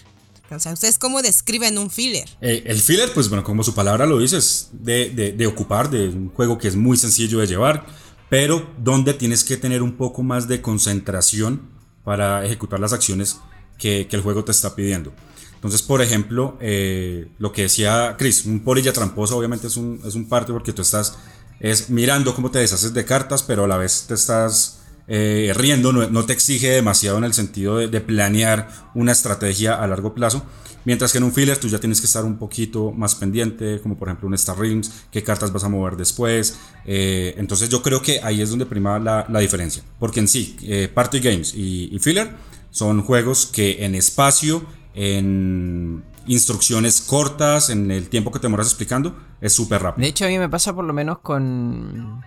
O 0.56 0.59
sea, 0.59 0.74
¿ustedes 0.74 0.98
cómo 0.98 1.21
describen 1.21 1.77
un 1.77 1.89
filler? 1.89 2.30
Eh, 2.42 2.63
el 2.65 2.80
filler, 2.80 3.12
pues 3.13 3.30
bueno, 3.30 3.44
como 3.44 3.63
su 3.63 3.74
palabra 3.74 4.06
lo 4.06 4.19
dice, 4.19 4.38
es 4.38 4.69
de, 4.74 5.45
ocupar 5.48 5.89
de 5.89 6.09
un 6.09 6.30
juego 6.30 6.57
que 6.57 6.68
es 6.68 6.75
muy 6.75 6.98
sencillo 6.98 7.39
de 7.39 7.48
llevar, 7.48 7.86
pero 8.30 8.69
donde 8.77 9.13
tienes 9.13 9.44
que 9.44 9.57
tener 9.57 9.81
un 9.81 9.98
poco 9.98 10.24
más 10.24 10.48
de 10.48 10.62
concentración 10.62 11.69
para 12.03 12.45
ejecutar 12.45 12.80
las 12.80 12.94
acciones 12.94 13.38
que, 13.77 14.07
el 14.09 14.21
juego 14.21 14.44
te 14.44 14.51
está 14.51 14.75
pidiendo. 14.75 15.13
Entonces, 15.56 15.81
por 15.81 16.01
ejemplo, 16.01 16.57
eh, 16.59 17.27
lo 17.38 17.51
que 17.51 17.63
decía 17.63 18.15
Chris, 18.18 18.45
un 18.45 18.62
polilla 18.62 18.94
tramposo 18.94 19.38
obviamente 19.38 19.68
es 19.68 19.77
un, 19.77 20.01
es 20.06 20.15
un 20.15 20.27
parte 20.27 20.51
porque 20.51 20.74
tú 20.74 20.81
estás 20.81 21.18
es 21.62 21.92
mirando 21.92 22.33
cómo 22.33 22.50
te 22.50 22.59
deshaces 22.59 22.94
de 22.94 23.06
cartas, 23.06 23.44
pero 23.44 23.65
a 23.65 23.68
la 23.68 23.77
vez 23.77 24.06
te 24.07 24.15
estás 24.15 24.81
eh, 25.13 25.52
riendo, 25.54 25.92
no, 25.92 26.25
te 26.25 26.31
exige 26.31 26.69
demasiado 26.69 27.18
en 27.18 27.25
el 27.25 27.34
sentido 27.34 27.75
de, 27.75 28.00
planear 28.00 28.69
una 28.96 29.12
estrategia 29.12 29.74
a 29.74 29.86
largo 29.86 30.13
plazo. 30.13 30.42
Mientras 30.86 31.12
que 31.12 31.18
en 31.18 31.25
un 31.25 31.34
filler 31.34 31.58
tú 31.58 31.68
ya 31.68 31.80
tienes 31.80 32.00
que 32.00 32.08
estar 32.08 32.24
un 32.24 32.38
poquito 32.38 32.94
más 32.94 33.16
pendiente, 33.16 33.81
como 33.81 33.98
por 33.98 34.08
ejemplo 34.08 34.30
un 34.30 34.36
Star 34.36 34.58
Rings, 34.58 35.04
qué 35.12 35.22
cartas 35.22 35.52
vas 35.52 35.66
a 35.66 35.69
mover 35.69 35.98
después. 35.98 36.58
Eh, 36.86 37.36
entonces 37.38 37.68
yo 37.68 37.81
creo 37.81 38.02
que 38.02 38.22
ahí 38.24 38.42
es 38.42 38.52
donde 38.52 38.66
prima 38.66 39.00
la, 39.00 39.40
diferencia. 39.42 39.84
Porque 40.00 40.22
en 40.22 40.30
sí, 40.30 40.56
eh, 40.62 40.88
Party 40.88 41.19
Games 41.19 41.56
y, 41.56 42.00
filler 42.00 42.31
son 42.69 43.02
juegos 43.02 43.48
que 43.48 43.84
en 43.84 43.96
espacio, 43.96 44.65
en 44.94 46.06
instrucciones 46.25 47.01
cortas, 47.01 47.70
en 47.70 47.91
el 47.91 48.08
tiempo 48.08 48.32
que 48.32 48.39
te 48.39 48.48
demoras 48.48 48.68
explicando, 48.68 49.18
es 49.41 49.51
súper 49.51 49.82
rápido. 49.84 50.06
De 50.06 50.10
hecho, 50.10 50.24
a 50.24 50.30
mí 50.30 50.39
me 50.39 50.48
pasa 50.48 50.74
por 50.74 50.86
lo 50.86 50.94
menos 50.94 51.20
con, 51.20 52.24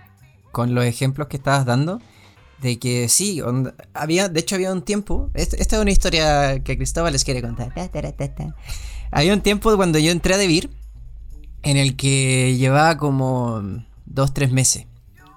con 0.51 0.75
los 0.75 0.85
ejemplos 0.85 1.29
que 1.29 1.37
estabas 1.37 1.65
dando. 1.65 1.99
De 2.61 2.79
que 2.79 3.09
sí, 3.09 3.41
había, 3.93 4.29
de 4.29 4.39
hecho 4.39 4.55
había 4.55 4.71
un 4.71 4.81
tiempo, 4.81 5.29
esta 5.33 5.75
es 5.75 5.81
una 5.81 5.91
historia 5.91 6.63
que 6.63 6.77
Cristóbal 6.77 7.13
les 7.13 7.23
quiere 7.23 7.41
contar. 7.41 7.73
Había 9.11 9.33
un 9.33 9.41
tiempo 9.41 9.75
cuando 9.75 9.99
yo 9.99 10.11
entré 10.11 10.33
a 10.33 10.37
Debir 10.37 10.71
en 11.63 11.77
el 11.77 11.95
que 11.95 12.55
llevaba 12.57 12.97
como 12.97 13.61
dos, 14.05 14.33
tres 14.33 14.51
meses. 14.51 14.85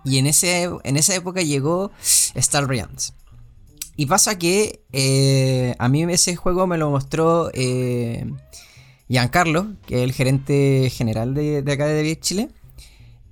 Y 0.04 0.18
en, 0.18 0.26
ese, 0.26 0.70
en 0.84 0.96
esa 0.96 1.14
época 1.14 1.42
llegó 1.42 1.90
Star 2.34 2.66
Realms. 2.68 3.14
Y 3.96 4.06
pasa 4.06 4.38
que 4.38 4.84
eh, 4.92 5.74
a 5.78 5.88
mí 5.88 6.04
ese 6.04 6.36
juego 6.36 6.66
me 6.66 6.78
lo 6.78 6.90
mostró 6.90 7.50
eh, 7.52 8.30
Giancarlo, 9.08 9.72
que 9.86 9.96
es 9.96 10.02
el 10.02 10.12
gerente 10.12 10.88
general 10.90 11.34
de, 11.34 11.58
acá 11.66 11.86
de 11.86 11.96
David 11.96 12.18
Chile. 12.20 12.48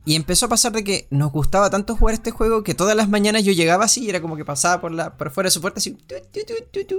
Y 0.06 0.14
empezó 0.14 0.46
a 0.46 0.48
pasar 0.48 0.72
de 0.72 0.84
que 0.84 1.06
nos 1.10 1.32
gustaba 1.32 1.68
tanto 1.68 1.96
jugar 1.96 2.14
este 2.14 2.30
juego 2.30 2.62
que 2.62 2.74
todas 2.74 2.96
las 2.96 3.08
mañanas 3.08 3.44
yo 3.44 3.52
llegaba 3.52 3.84
así 3.84 4.04
y 4.04 4.08
era 4.08 4.22
como 4.22 4.36
que 4.36 4.44
pasaba 4.44 4.80
por, 4.80 4.92
la, 4.92 5.16
por 5.16 5.30
fuera 5.30 5.48
de 5.48 5.50
su 5.50 5.60
puerta 5.60 5.78
así. 5.78 5.98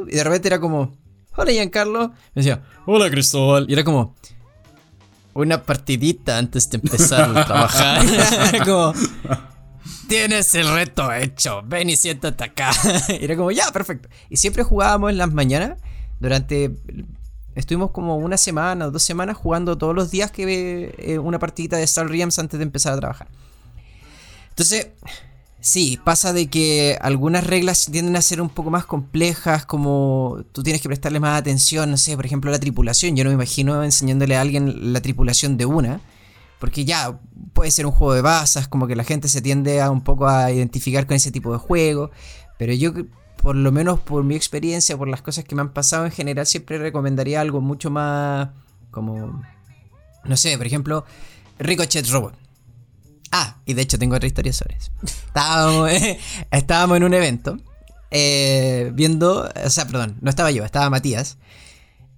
y 0.08 0.16
de 0.16 0.24
repente 0.24 0.50
era 0.50 0.60
como, 0.60 0.96
hola 1.36 1.52
Giancarlo. 1.52 2.10
Me 2.10 2.44
decía, 2.44 2.62
hola 2.86 3.10
Cristóbal. 3.10 3.66
Y 3.70 3.74
era 3.74 3.84
como, 3.84 4.14
una 5.34 5.64
partidita 5.64 6.38
antes 6.38 6.70
de 6.70 6.78
empezar 6.78 7.36
a 7.36 7.46
trabajar. 7.46 8.06
como, 8.66 8.94
Tienes 10.08 10.56
el 10.56 10.74
reto 10.74 11.12
hecho, 11.12 11.62
ven 11.66 11.90
y 11.90 11.98
siéntate 11.98 12.44
acá. 12.44 12.72
y 13.10 13.24
era 13.26 13.36
como, 13.36 13.52
ya, 13.52 13.72
perfecto. 13.72 14.08
Y 14.30 14.38
siempre 14.38 14.64
jugábamos 14.64 15.12
en 15.12 15.18
las 15.18 15.34
mañanas. 15.34 15.80
Durante. 16.20 16.72
Estuvimos 17.58 17.90
como 17.90 18.18
una 18.18 18.38
semana 18.38 18.86
o 18.86 18.92
dos 18.92 19.02
semanas 19.02 19.36
jugando 19.36 19.78
todos 19.78 19.96
los 19.96 20.12
días 20.12 20.32
que 20.32 20.94
eh, 20.98 21.18
una 21.18 21.40
partidita 21.40 21.78
de 21.78 21.84
Star 21.84 22.08
Realms 22.08 22.38
antes 22.38 22.60
de 22.60 22.64
empezar 22.64 22.94
a 22.94 22.98
trabajar. 22.98 23.28
Entonces, 24.50 24.90
sí, 25.60 26.00
pasa 26.04 26.34
de 26.34 26.48
que 26.48 26.98
algunas 27.02 27.46
reglas 27.46 27.88
tienden 27.92 28.16
a 28.16 28.22
ser 28.22 28.42
un 28.42 28.50
poco 28.50 28.70
más 28.70 28.86
complejas, 28.86 29.66
como 29.66 30.44
tú 30.52 30.62
tienes 30.62 30.84
que 30.84 30.88
prestarle 30.88 31.20
más 31.20 31.40
atención, 31.40 31.90
no 31.90 31.98
sé, 31.98 32.16
por 32.16 32.28
ejemplo, 32.28 32.52
la 32.52 32.60
tripulación. 32.60 33.16
Yo 33.16 33.24
no 33.24 33.32
me 33.32 33.36
imagino 33.36 33.84
enseñándole 33.84 34.38
a 34.38 34.42
alguien 34.42 34.94
la 34.94 35.02
tripulación 35.02 35.58
de 35.58 35.66
una 35.66 36.00
porque 36.60 36.86
ya 36.86 37.20
puede 37.54 37.72
ser 37.72 37.86
un 37.86 37.92
juego 37.92 38.14
de 38.14 38.22
bazas, 38.22 38.68
como 38.68 38.88
que 38.88 38.96
la 38.96 39.04
gente 39.04 39.28
se 39.28 39.42
tiende 39.42 39.82
a 39.82 39.92
un 39.92 40.02
poco 40.02 40.28
a 40.28 40.52
identificar 40.52 41.06
con 41.06 41.16
ese 41.16 41.32
tipo 41.32 41.52
de 41.52 41.60
juego, 41.60 42.12
pero 42.58 42.74
yo 42.74 42.94
por 43.42 43.56
lo 43.56 43.72
menos 43.72 44.00
por 44.00 44.24
mi 44.24 44.36
experiencia, 44.36 44.98
por 44.98 45.08
las 45.08 45.22
cosas 45.22 45.46
que 45.46 45.56
me 45.56 45.62
han 45.62 45.74
pasado 45.74 46.06
en 46.06 46.12
general, 46.12 46.46
siempre 46.46 46.78
recomendaría 46.78 47.42
algo 47.42 47.62
mucho 47.62 47.90
más 47.90 48.50
como, 48.92 49.44
no 50.24 50.38
sé, 50.38 50.58
por 50.58 50.68
ejemplo, 50.68 51.06
Ricochet 51.60 52.08
Robot. 52.10 52.34
Ah, 53.32 53.58
y 53.66 53.74
de 53.74 53.82
hecho 53.82 54.00
tengo 54.00 54.16
otra 54.16 54.28
historia 54.28 54.54
sobre 54.54 54.78
eso. 54.78 54.92
Estábamos, 55.04 55.92
estábamos 56.52 56.98
en 56.98 57.04
un 57.04 57.14
evento 57.14 57.58
eh, 58.12 58.92
viendo, 58.94 59.50
o 59.64 59.70
sea, 59.70 59.86
perdón, 59.86 60.18
no 60.22 60.30
estaba 60.30 60.52
yo, 60.52 60.64
estaba 60.64 60.90
Matías. 60.90 61.38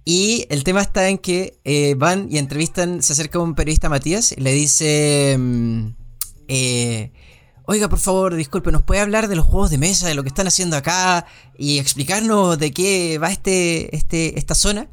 Y 0.04 0.46
el 0.48 0.64
tema 0.64 0.80
está 0.80 1.08
en 1.08 1.18
que 1.18 1.58
eh, 1.64 1.94
van 1.96 2.28
y 2.30 2.38
entrevistan, 2.38 3.02
se 3.02 3.12
acerca 3.12 3.38
un 3.38 3.54
periodista 3.54 3.88
Matías 3.88 4.32
y 4.32 4.40
le 4.40 4.52
dice, 4.52 5.36
mm, 5.38 5.88
eh, 6.48 7.12
oiga, 7.70 7.88
por 7.88 8.00
favor, 8.00 8.34
disculpe, 8.34 8.72
¿nos 8.72 8.82
puede 8.82 9.00
hablar 9.00 9.28
de 9.28 9.36
los 9.36 9.44
juegos 9.44 9.70
de 9.70 9.78
mesa, 9.78 10.08
de 10.08 10.14
lo 10.14 10.24
que 10.24 10.28
están 10.28 10.48
haciendo 10.48 10.76
acá 10.76 11.24
y 11.56 11.78
explicarnos 11.78 12.58
de 12.58 12.72
qué 12.72 13.16
va 13.18 13.30
este, 13.30 13.94
este, 13.94 14.36
esta 14.40 14.56
zona? 14.56 14.88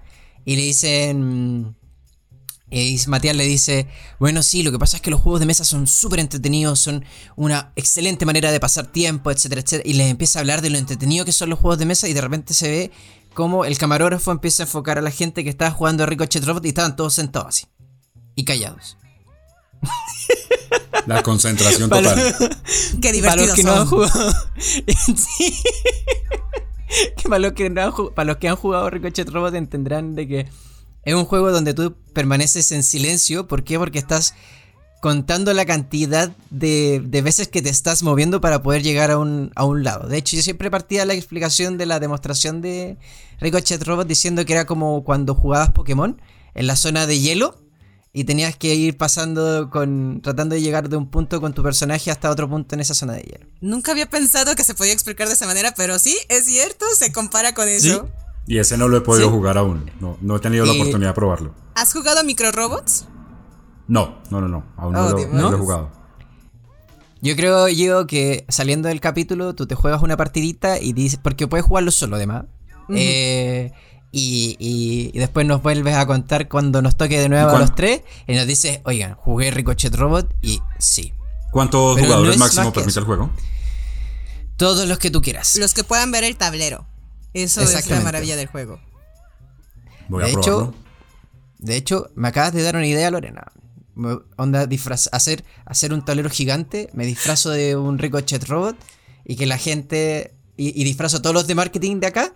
Y 0.45 0.57
le 0.57 0.61
dicen, 0.61 1.75
y 2.69 2.99
Matías 3.07 3.35
le 3.35 3.45
dice, 3.45 3.87
bueno, 4.19 4.43
sí, 4.43 4.61
lo 4.61 4.71
que 4.71 4.77
pasa 4.77 4.97
es 4.97 5.01
que 5.01 5.09
los 5.09 5.19
juegos 5.19 5.39
de 5.39 5.47
mesa 5.47 5.63
son 5.63 5.87
súper 5.87 6.19
entretenidos, 6.19 6.79
son 6.79 7.03
una 7.35 7.73
excelente 7.75 8.27
manera 8.27 8.51
de 8.51 8.59
pasar 8.59 8.85
tiempo, 8.85 9.31
etcétera, 9.31 9.61
etcétera. 9.61 9.89
Y 9.89 9.93
le 9.93 10.07
empieza 10.07 10.37
a 10.37 10.41
hablar 10.41 10.61
de 10.61 10.69
lo 10.69 10.77
entretenido 10.77 11.25
que 11.25 11.31
son 11.31 11.49
los 11.49 11.57
juegos 11.57 11.79
de 11.79 11.87
mesa 11.87 12.07
y 12.07 12.13
de 12.13 12.21
repente 12.21 12.53
se 12.53 12.69
ve 12.69 12.91
como 13.33 13.65
el 13.65 13.79
camarógrafo 13.79 14.31
empieza 14.31 14.61
a 14.61 14.65
enfocar 14.67 14.99
a 14.99 15.01
la 15.01 15.09
gente 15.09 15.43
que 15.43 15.49
estaba 15.49 15.71
jugando 15.71 16.03
a 16.03 16.05
Ricochet 16.05 16.45
Robot 16.45 16.63
y 16.65 16.69
estaban 16.69 16.95
todos 16.95 17.15
sentados 17.15 17.47
así. 17.47 17.65
Y 18.35 18.45
callados. 18.45 18.97
La 21.07 21.23
concentración 21.23 21.89
total. 21.89 22.15
Qué 23.01 23.11
divertido. 23.11 23.23
Para 23.23 23.45
los 23.45 23.55
que 23.55 23.63
no 23.63 23.73
han 23.73 23.87
jugado. 23.87 24.33
para, 27.23 27.39
los 27.39 27.53
que 27.53 27.71
para 28.15 28.25
los 28.25 28.37
que 28.37 28.47
han 28.47 28.55
jugado 28.55 28.89
Ricochet 28.89 29.29
Robot 29.29 29.55
entenderán 29.55 30.15
de 30.15 30.27
que 30.27 30.49
es 31.03 31.13
un 31.15 31.25
juego 31.25 31.51
donde 31.51 31.73
tú 31.73 31.95
permaneces 32.13 32.71
en 32.71 32.83
silencio. 32.83 33.47
¿Por 33.47 33.63
qué? 33.63 33.77
Porque 33.77 33.99
estás 33.99 34.35
contando 35.01 35.53
la 35.53 35.65
cantidad 35.65 36.31
de, 36.49 37.01
veces 37.23 37.47
que 37.47 37.61
te 37.61 37.69
estás 37.69 38.03
moviendo 38.03 38.41
para 38.41 38.63
poder 38.63 38.83
llegar 38.83 39.11
a 39.11 39.17
un, 39.17 39.51
a 39.55 39.63
un 39.63 39.83
lado. 39.83 40.07
De 40.07 40.17
hecho, 40.17 40.35
yo 40.35 40.41
siempre 40.41 40.71
partía 40.71 41.05
la 41.05 41.13
explicación 41.13 41.77
de 41.77 41.85
la 41.85 41.99
demostración 41.99 42.61
de 42.61 42.97
Ricochet 43.39 43.83
Robot 43.83 44.07
diciendo 44.07 44.45
que 44.45 44.53
era 44.53 44.65
como 44.65 45.03
cuando 45.03 45.35
jugabas 45.35 45.71
Pokémon 45.71 46.21
en 46.55 46.67
la 46.67 46.75
zona 46.75 47.05
de 47.05 47.19
hielo 47.19 47.66
y 48.13 48.23
tenías 48.23 48.55
que 48.55 48.73
ir 48.73 48.97
pasando 48.97 49.69
con 49.69 50.21
tratando 50.21 50.55
de 50.55 50.61
llegar 50.61 50.89
de 50.89 50.97
un 50.97 51.09
punto 51.09 51.39
con 51.39 51.53
tu 51.53 51.63
personaje 51.63 52.09
hasta 52.09 52.31
otro 52.31 52.49
punto 52.49 52.75
en 52.75 52.81
esa 52.81 52.93
zona 52.93 53.13
de 53.13 53.21
hielo. 53.21 53.45
Nunca 53.61 53.91
había 53.91 54.09
pensado 54.09 54.55
que 54.55 54.63
se 54.63 54.73
podía 54.73 54.93
explicar 54.93 55.27
de 55.27 55.33
esa 55.33 55.45
manera, 55.45 55.73
pero 55.75 55.99
sí, 55.99 56.17
es 56.29 56.45
cierto, 56.45 56.85
se 56.97 57.11
compara 57.11 57.53
con 57.53 57.67
eso. 57.67 58.09
Y 58.47 58.59
ese 58.59 58.77
no 58.77 58.87
lo 58.87 58.97
he 58.97 59.01
podido 59.01 59.29
jugar 59.29 59.57
aún. 59.57 59.91
No, 59.99 60.17
no 60.21 60.37
he 60.37 60.39
tenido 60.39 60.65
la 60.65 60.71
oportunidad 60.71 61.09
de 61.09 61.15
probarlo. 61.15 61.53
¿Has 61.75 61.93
jugado 61.93 62.21
a 62.21 62.23
Micro 62.23 62.51
Robots? 62.51 63.05
No, 63.87 64.19
no, 64.31 64.41
no, 64.41 64.47
no. 64.47 64.65
Aún 64.77 64.93
no, 64.93 65.05
oh, 65.05 65.09
lo, 65.11 65.53
he 65.53 65.57
jugado. 65.57 65.91
Yo 67.21 67.35
creo, 67.35 67.67
yo 67.67 68.07
que 68.07 68.45
saliendo 68.47 68.87
del 68.87 69.01
capítulo, 69.01 69.53
tú 69.53 69.67
te 69.67 69.75
juegas 69.75 70.01
una 70.01 70.15
partidita 70.15 70.79
y 70.79 70.93
dices. 70.93 71.19
Porque 71.21 71.47
puedes 71.47 71.65
jugarlo 71.65 71.91
solo, 71.91 72.15
además. 72.15 72.45
Eh, 72.89 73.73
y, 74.11 74.55
y, 74.59 75.17
después 75.19 75.45
nos 75.45 75.61
vuelves 75.61 75.95
a 75.95 76.05
contar 76.05 76.47
cuando 76.47 76.81
nos 76.81 76.95
toque 76.95 77.19
de 77.19 77.29
nuevo 77.29 77.49
a 77.49 77.59
los 77.59 77.75
tres. 77.75 78.01
Y 78.27 78.35
nos 78.35 78.47
dices, 78.47 78.79
oigan, 78.85 79.15
jugué 79.15 79.51
Ricochet 79.51 79.93
Robot 79.95 80.33
y 80.41 80.61
sí. 80.79 81.13
¿Cuántos 81.51 81.99
jugadores 81.99 82.37
máximo 82.37 82.71
permite 82.71 82.99
el 82.99 83.05
juego? 83.05 83.29
Todos 84.55 84.87
los 84.87 84.97
que 84.97 85.11
tú 85.11 85.21
quieras. 85.21 85.55
Los 85.57 85.73
que 85.73 85.83
puedan 85.83 86.11
ver 86.11 86.23
el 86.23 86.37
tablero. 86.37 86.87
Eso 87.33 87.61
es 87.61 87.89
la 87.89 87.99
maravilla 88.01 88.35
del 88.35 88.47
juego. 88.47 88.79
Voy 90.07 90.23
de 90.23 90.29
a 90.29 90.33
hecho, 90.33 90.73
de 91.59 91.75
hecho, 91.75 92.09
me 92.15 92.29
acabas 92.29 92.53
de 92.53 92.63
dar 92.63 92.75
una 92.75 92.87
idea, 92.87 93.11
Lorena. 93.11 93.51
Onda, 94.37 94.67
hacer, 95.11 95.43
hacer 95.65 95.93
un 95.93 96.05
tablero 96.05 96.29
gigante, 96.29 96.89
me 96.93 97.05
disfrazo 97.05 97.49
de 97.49 97.75
un 97.75 97.97
Ricochet 97.97 98.47
Robot 98.47 98.77
y 99.25 99.35
que 99.35 99.45
la 99.45 99.57
gente 99.57 100.36
y, 100.57 100.83
disfrazo 100.83 101.17
a 101.17 101.21
todos 101.21 101.35
los 101.35 101.45
de 101.45 101.53
marketing 101.53 101.99
de 101.99 102.07
acá 102.07 102.33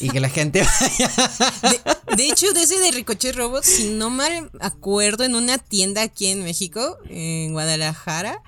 y 0.00 0.10
que 0.10 0.20
la 0.20 0.28
gente 0.28 0.60
De, 0.60 2.16
de, 2.16 2.28
hecho, 2.28 2.52
desde 2.52 2.78
de 2.78 2.90
Ricochet 2.90 3.34
Robot, 3.34 3.64
si 3.64 3.90
no 3.90 4.10
mal 4.10 4.50
acuerdo, 4.60 5.24
en 5.24 5.34
una 5.34 5.56
tienda 5.56 6.02
aquí 6.02 6.26
en 6.26 6.44
México, 6.44 6.98
en 7.08 7.52
Guadalajara, 7.52 8.42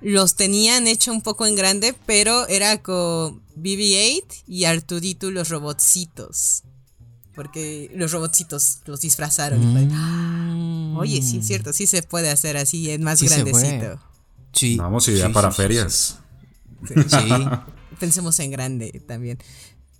los 0.00 0.36
tenían 0.36 0.86
hecho 0.86 1.12
un 1.12 1.22
poco 1.22 1.46
en 1.46 1.56
grande, 1.56 1.94
pero 2.06 2.46
era 2.46 2.80
con 2.80 3.42
BB-8 3.56 4.44
y 4.46 4.64
Artudito 4.64 5.30
los 5.32 5.48
robotcitos. 5.48 6.62
Porque 7.34 7.90
los 7.94 8.12
robotcitos 8.12 8.78
los 8.86 9.00
disfrazaron. 9.00 9.60
Mm. 9.60 10.96
Oye, 10.96 11.20
sí 11.22 11.38
es 11.38 11.46
cierto, 11.46 11.72
sí 11.72 11.86
se 11.86 12.02
puede 12.02 12.30
hacer 12.30 12.56
así, 12.56 12.90
es 12.90 13.00
más 13.00 13.22
grandecito. 13.22 14.00
Sí. 14.52 14.76
Vamos, 14.76 15.06
idea 15.08 15.32
para 15.32 15.50
ferias. 15.50 16.18
Sí. 16.86 17.28
Pensemos 17.98 18.38
en 18.40 18.50
grande 18.50 19.02
también. 19.06 19.38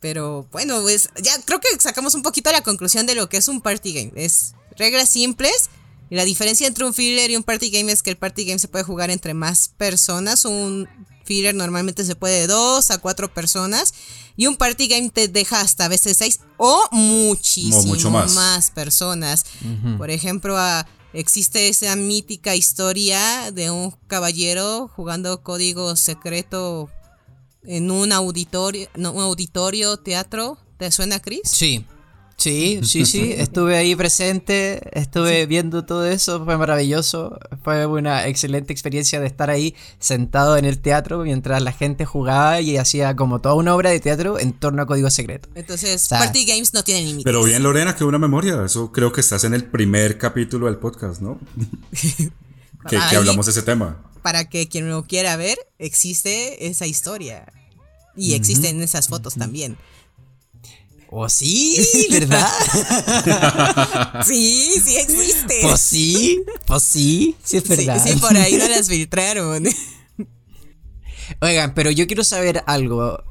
Pero 0.00 0.46
bueno, 0.52 0.80
pues 0.82 1.10
ya 1.22 1.40
creo 1.42 1.60
que 1.60 1.68
sacamos 1.80 2.14
un 2.14 2.22
poquito 2.22 2.52
la 2.52 2.62
conclusión 2.62 3.06
de 3.06 3.14
lo 3.14 3.28
que 3.28 3.38
es 3.38 3.48
un 3.48 3.60
party 3.60 3.92
game. 3.92 4.12
Es 4.14 4.54
reglas 4.76 5.08
simples 5.08 5.70
y 6.10 6.16
la 6.16 6.24
diferencia 6.24 6.66
entre 6.66 6.84
un 6.84 6.94
filler 6.94 7.30
y 7.30 7.36
un 7.36 7.42
party 7.42 7.70
game 7.70 7.92
es 7.92 8.02
que 8.02 8.10
el 8.10 8.16
party 8.16 8.44
game 8.44 8.58
se 8.58 8.68
puede 8.68 8.84
jugar 8.84 9.10
entre 9.10 9.34
más 9.34 9.68
personas. 9.76 10.44
Un 10.44 10.88
filler 11.24 11.54
normalmente 11.54 12.04
se 12.04 12.16
puede 12.16 12.40
de 12.40 12.46
dos 12.46 12.90
a 12.90 12.98
cuatro 12.98 13.32
personas. 13.32 13.92
Y 14.36 14.46
un 14.46 14.56
party 14.56 14.86
game 14.88 15.10
te 15.10 15.28
deja 15.28 15.60
hasta 15.60 15.86
a 15.86 15.88
veces 15.88 16.16
seis 16.16 16.40
o 16.56 16.88
muchísimo 16.92 18.10
más. 18.30 18.70
personas. 18.70 19.44
Por 19.98 20.10
ejemplo, 20.10 20.56
existe 21.12 21.68
esa 21.68 21.94
mítica 21.96 22.54
historia 22.54 23.50
de 23.50 23.70
un 23.70 23.90
caballero 24.06 24.88
jugando 24.94 25.42
código 25.42 25.96
secreto 25.96 26.88
en 27.64 27.90
un 27.90 28.12
auditorio, 28.12 28.88
no, 28.96 29.12
un 29.12 29.22
auditorio 29.22 29.96
teatro. 29.98 30.58
¿Te 30.76 30.90
suena, 30.92 31.20
Chris? 31.20 31.42
Sí. 31.44 31.84
Sí, 32.38 32.78
sí, 32.84 33.04
sí, 33.04 33.32
estuve 33.36 33.76
ahí 33.76 33.96
presente, 33.96 34.80
estuve 34.92 35.46
viendo 35.46 35.84
todo 35.84 36.06
eso, 36.06 36.44
fue 36.44 36.56
maravilloso, 36.56 37.36
fue 37.64 37.84
una 37.86 38.28
excelente 38.28 38.72
experiencia 38.72 39.18
de 39.18 39.26
estar 39.26 39.50
ahí 39.50 39.74
sentado 39.98 40.56
en 40.56 40.64
el 40.64 40.78
teatro 40.78 41.18
mientras 41.24 41.60
la 41.62 41.72
gente 41.72 42.04
jugaba 42.04 42.60
y 42.60 42.76
hacía 42.76 43.16
como 43.16 43.40
toda 43.40 43.56
una 43.56 43.74
obra 43.74 43.90
de 43.90 43.98
teatro 43.98 44.38
en 44.38 44.52
torno 44.52 44.82
a 44.82 44.86
código 44.86 45.10
secreto. 45.10 45.48
Entonces, 45.56 46.06
Party 46.08 46.44
Games 46.44 46.72
no 46.74 46.84
tienen 46.84 47.06
límites. 47.06 47.24
Pero 47.24 47.42
bien, 47.42 47.60
Lorena, 47.60 47.96
que 47.96 48.04
una 48.04 48.18
memoria, 48.18 48.64
eso 48.64 48.92
creo 48.92 49.10
que 49.10 49.20
estás 49.20 49.42
en 49.42 49.52
el 49.52 49.64
primer 49.64 50.16
capítulo 50.16 50.66
del 50.66 50.76
podcast, 50.76 51.20
¿no? 51.20 51.40
que, 52.88 53.16
hablamos 53.16 53.46
de 53.46 53.50
ese 53.50 53.62
tema. 53.62 53.96
Para 54.22 54.48
que 54.48 54.68
quien 54.68 54.88
lo 54.88 55.06
quiera 55.06 55.36
ver, 55.36 55.58
existe 55.78 56.68
esa 56.68 56.86
historia. 56.86 57.52
Y 58.16 58.34
existen 58.34 58.82
esas 58.82 59.08
fotos 59.08 59.34
también. 59.34 59.76
¿O 61.10 61.28
sí? 61.28 61.78
¿Verdad? 62.10 62.50
sí, 64.26 64.74
sí 64.84 64.96
existe. 64.96 65.60
Pues 65.62 65.80
sí, 65.80 66.42
pues 66.66 66.82
sí, 66.82 67.36
sí 67.42 67.56
es 67.56 67.68
verdad. 67.68 68.02
Sí, 68.04 68.18
por 68.18 68.36
ahí 68.36 68.56
no 68.56 68.68
las 68.68 68.88
filtraron. 68.88 69.64
Oigan, 71.40 71.74
pero 71.74 71.90
yo 71.90 72.06
quiero 72.06 72.24
saber 72.24 72.62
algo. 72.66 73.22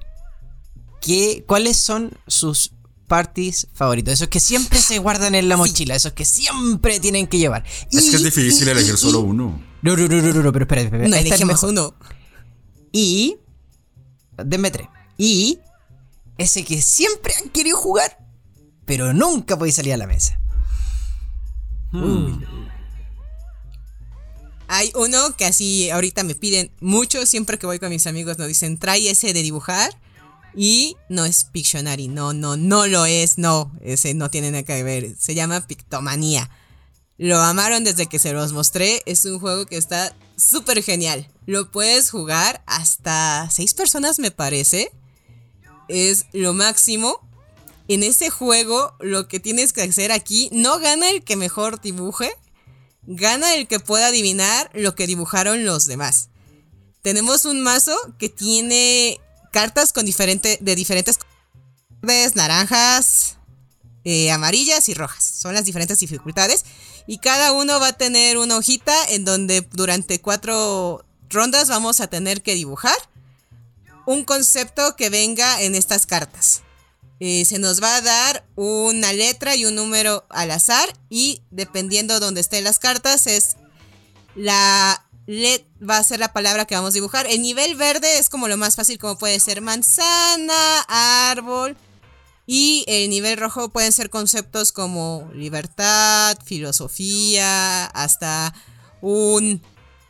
¿Qué, 1.01 1.43
¿Cuáles 1.47 1.77
son 1.77 2.17
sus 2.25 2.71
parties 3.07 3.67
favoritos? 3.73 4.15
Esos 4.15 4.27
que 4.29 4.39
siempre 4.39 4.79
se 4.79 4.97
guardan 4.97 5.35
en 5.35 5.47
la 5.47 5.57
mochila, 5.57 5.95
esos 5.95 6.13
que 6.13 6.25
siempre 6.25 6.99
tienen 6.99 7.27
que 7.27 7.37
llevar. 7.37 7.63
es 7.91 8.09
que 8.09 8.15
es 8.15 8.23
difícil 8.23 8.67
elegir 8.69 8.97
solo 8.97 9.19
uno. 9.19 9.66
No, 9.81 9.95
no, 9.95 10.07
no, 10.07 10.21
no, 10.21 10.43
no, 10.43 10.51
pero 10.51 10.63
espera, 10.63 10.81
espera. 10.81 11.07
No 11.07 11.15
elegimos 11.15 11.63
uno. 11.63 11.93
Y... 12.91 13.37
Denme 14.37 14.71
tres. 14.71 14.87
Y 15.17 15.59
ese 16.37 16.63
que 16.63 16.81
siempre 16.81 17.33
han 17.41 17.49
querido 17.49 17.77
jugar, 17.77 18.19
pero 18.85 19.13
nunca 19.13 19.57
podéis 19.57 19.75
salir 19.75 19.93
a 19.93 19.97
la 19.97 20.07
mesa. 20.07 20.39
Hmm. 21.91 22.43
Hay 24.67 24.91
uno 24.95 25.35
que 25.37 25.45
así 25.45 25.89
ahorita 25.89 26.23
me 26.23 26.35
piden 26.35 26.71
mucho, 26.81 27.25
siempre 27.25 27.57
que 27.57 27.65
voy 27.65 27.79
con 27.79 27.89
mis 27.89 28.05
amigos 28.05 28.37
nos 28.37 28.47
dicen, 28.47 28.77
trae 28.77 29.09
ese 29.09 29.33
de 29.33 29.41
dibujar. 29.41 29.97
Y 30.55 30.97
no 31.07 31.25
es 31.25 31.43
Pictionary, 31.43 32.07
no, 32.07 32.33
no, 32.33 32.57
no 32.57 32.87
lo 32.87 33.05
es, 33.05 33.37
no, 33.37 33.71
ese 33.81 34.15
no 34.15 34.31
tiene 34.31 34.49
nada 34.49 34.63
que 34.63 34.81
ver, 34.81 35.15
se 35.17 35.35
llama 35.35 35.61
Pictomanía. 35.67 36.49
Lo 37.17 37.39
amaron 37.39 37.83
desde 37.83 38.07
que 38.07 38.19
se 38.19 38.33
los 38.33 38.53
mostré, 38.53 39.01
es 39.05 39.25
un 39.25 39.39
juego 39.39 39.65
que 39.65 39.77
está 39.77 40.15
súper 40.35 40.83
genial. 40.83 41.27
Lo 41.45 41.71
puedes 41.71 42.11
jugar 42.11 42.63
hasta 42.67 43.49
seis 43.51 43.73
personas 43.73 44.19
me 44.19 44.31
parece 44.31 44.91
es 45.87 46.25
lo 46.33 46.53
máximo. 46.53 47.21
En 47.87 48.03
ese 48.03 48.29
juego, 48.29 48.93
lo 48.99 49.27
que 49.27 49.39
tienes 49.39 49.71
que 49.71 49.81
hacer 49.81 50.11
aquí, 50.11 50.49
no 50.51 50.77
gana 50.79 51.09
el 51.09 51.23
que 51.23 51.37
mejor 51.37 51.79
dibuje, 51.79 52.33
gana 53.03 53.55
el 53.55 53.67
que 53.67 53.79
pueda 53.79 54.07
adivinar 54.07 54.69
lo 54.73 54.93
que 54.93 55.07
dibujaron 55.07 55.65
los 55.65 55.85
demás. 55.85 56.29
Tenemos 57.01 57.45
un 57.45 57.61
mazo 57.61 57.95
que 58.19 58.27
tiene 58.27 59.21
cartas 59.53 59.93
con 59.93 60.05
diferente, 60.05 60.57
de 60.59 60.75
diferentes 60.75 61.17
colores, 62.01 62.35
naranjas, 62.35 63.37
eh, 64.03 64.31
amarillas 64.31 64.89
y 64.89 64.93
rojas. 64.93 65.23
Son 65.23 65.53
las 65.53 65.63
diferentes 65.63 65.99
dificultades. 65.99 66.65
Y 67.07 67.19
cada 67.19 67.53
uno 67.53 67.79
va 67.79 67.87
a 67.87 67.93
tener 67.93 68.37
una 68.37 68.57
hojita 68.57 68.93
en 69.09 69.23
donde 69.23 69.65
durante 69.71 70.19
cuatro 70.19 71.05
rondas 71.29 71.69
vamos 71.69 72.01
a 72.01 72.07
tener 72.07 72.41
que 72.41 72.53
dibujar 72.53 72.97
un 74.05 74.23
concepto 74.23 74.95
que 74.95 75.09
venga 75.09 75.61
en 75.61 75.75
estas 75.75 76.05
cartas. 76.05 76.61
Eh, 77.19 77.45
se 77.45 77.59
nos 77.59 77.81
va 77.81 77.95
a 77.95 78.01
dar 78.01 78.45
una 78.55 79.11
letra 79.11 79.55
y 79.55 79.65
un 79.65 79.75
número 79.75 80.25
al 80.29 80.51
azar 80.51 80.87
y 81.09 81.41
dependiendo 81.49 82.13
de 82.13 82.19
donde 82.19 82.41
estén 82.41 82.63
las 82.63 82.77
cartas 82.77 83.25
es 83.25 83.57
la 84.35 85.03
let 85.25 85.65
va 85.81 85.97
a 85.97 86.03
ser 86.03 86.19
la 86.19 86.31
palabra 86.31 86.65
que 86.65 86.75
vamos 86.75 86.91
a 86.91 86.93
dibujar. 86.93 87.25
El 87.27 87.41
nivel 87.41 87.75
verde 87.75 88.19
es 88.19 88.29
como 88.29 88.47
lo 88.47 88.55
más 88.55 88.75
fácil 88.75 88.97
como 88.97 89.17
puede 89.17 89.39
ser 89.39 89.61
manzana, 89.61 90.81
árbol 90.87 91.75
y 92.47 92.83
el 92.87 93.09
nivel 93.11 93.37
rojo 93.37 93.69
pueden 93.69 93.91
ser 93.91 94.09
conceptos 94.09 94.71
como 94.71 95.29
libertad, 95.35 96.37
filosofía, 96.45 97.85
hasta 97.87 98.53
un 99.01 99.61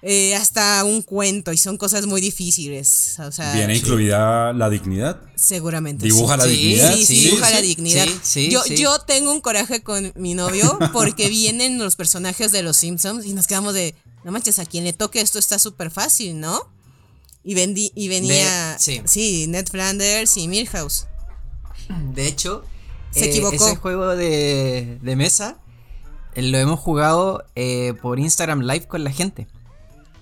eh, 0.04 0.36
hasta 0.36 0.84
un 0.84 1.02
cuento 1.02 1.52
y 1.52 1.58
son 1.58 1.76
cosas 1.78 2.06
muy 2.06 2.22
difíciles. 2.22 3.18
O 3.20 3.32
sea, 3.32 3.54
¿Viene 3.56 3.76
incluida 3.76 4.54
la 4.54 4.70
dignidad? 4.70 5.20
Seguramente. 5.36 6.06
¿Dibuja 6.06 6.38
la 6.38 6.44
sí. 6.44 6.52
dignidad? 6.52 6.94
Sí, 6.96 7.06
sí, 7.06 7.16
Sí, 7.16 7.22
dibuja 7.30 7.50
la 7.50 7.62
dignidad. 7.62 8.06
sí, 8.06 8.20
sí, 8.22 8.50
yo, 8.50 8.62
sí. 8.62 8.78
yo 8.78 9.00
tengo 9.02 9.32
un 9.32 9.42
coraje 9.42 9.82
con 9.82 10.14
mi 10.16 10.36
novio 10.36 10.78
porque 10.94 11.30
vienen 11.30 11.80
los 11.80 11.96
personajes 11.96 12.52
de 12.52 12.62
los 12.62 12.78
Simpsons 12.78 13.26
y 13.26 13.34
nos 13.34 13.48
quedamos 13.48 13.74
de, 13.74 13.96
no 14.24 14.32
manches, 14.32 14.60
a 14.60 14.66
quien 14.66 14.84
le 14.84 14.94
toque 14.94 15.20
esto 15.20 15.40
está 15.40 15.58
súper 15.58 15.90
fácil, 15.90 16.40
¿no? 16.40 16.72
Y, 17.44 17.56
vendi- 17.56 17.92
y 17.96 18.08
venía, 18.08 18.74
De- 18.74 18.80
sí. 18.80 19.02
sí, 19.06 19.48
Ned 19.48 19.66
Flanders 19.68 20.38
y 20.38 20.48
Milhouse. 20.48 21.08
De 22.14 22.28
hecho, 22.28 22.64
Se 23.12 23.26
eh, 23.26 23.30
equivocó. 23.30 23.56
ese 23.56 23.76
juego 23.78 24.16
de, 24.16 24.98
de 25.02 25.16
mesa 25.16 25.58
eh, 26.36 26.42
lo 26.42 26.58
hemos 26.58 26.80
jugado 26.80 27.46
eh, 27.56 27.94
por 28.02 28.20
Instagram 28.20 28.62
Live 28.62 28.88
con 28.88 29.04
la 29.04 29.12
gente. 29.12 29.48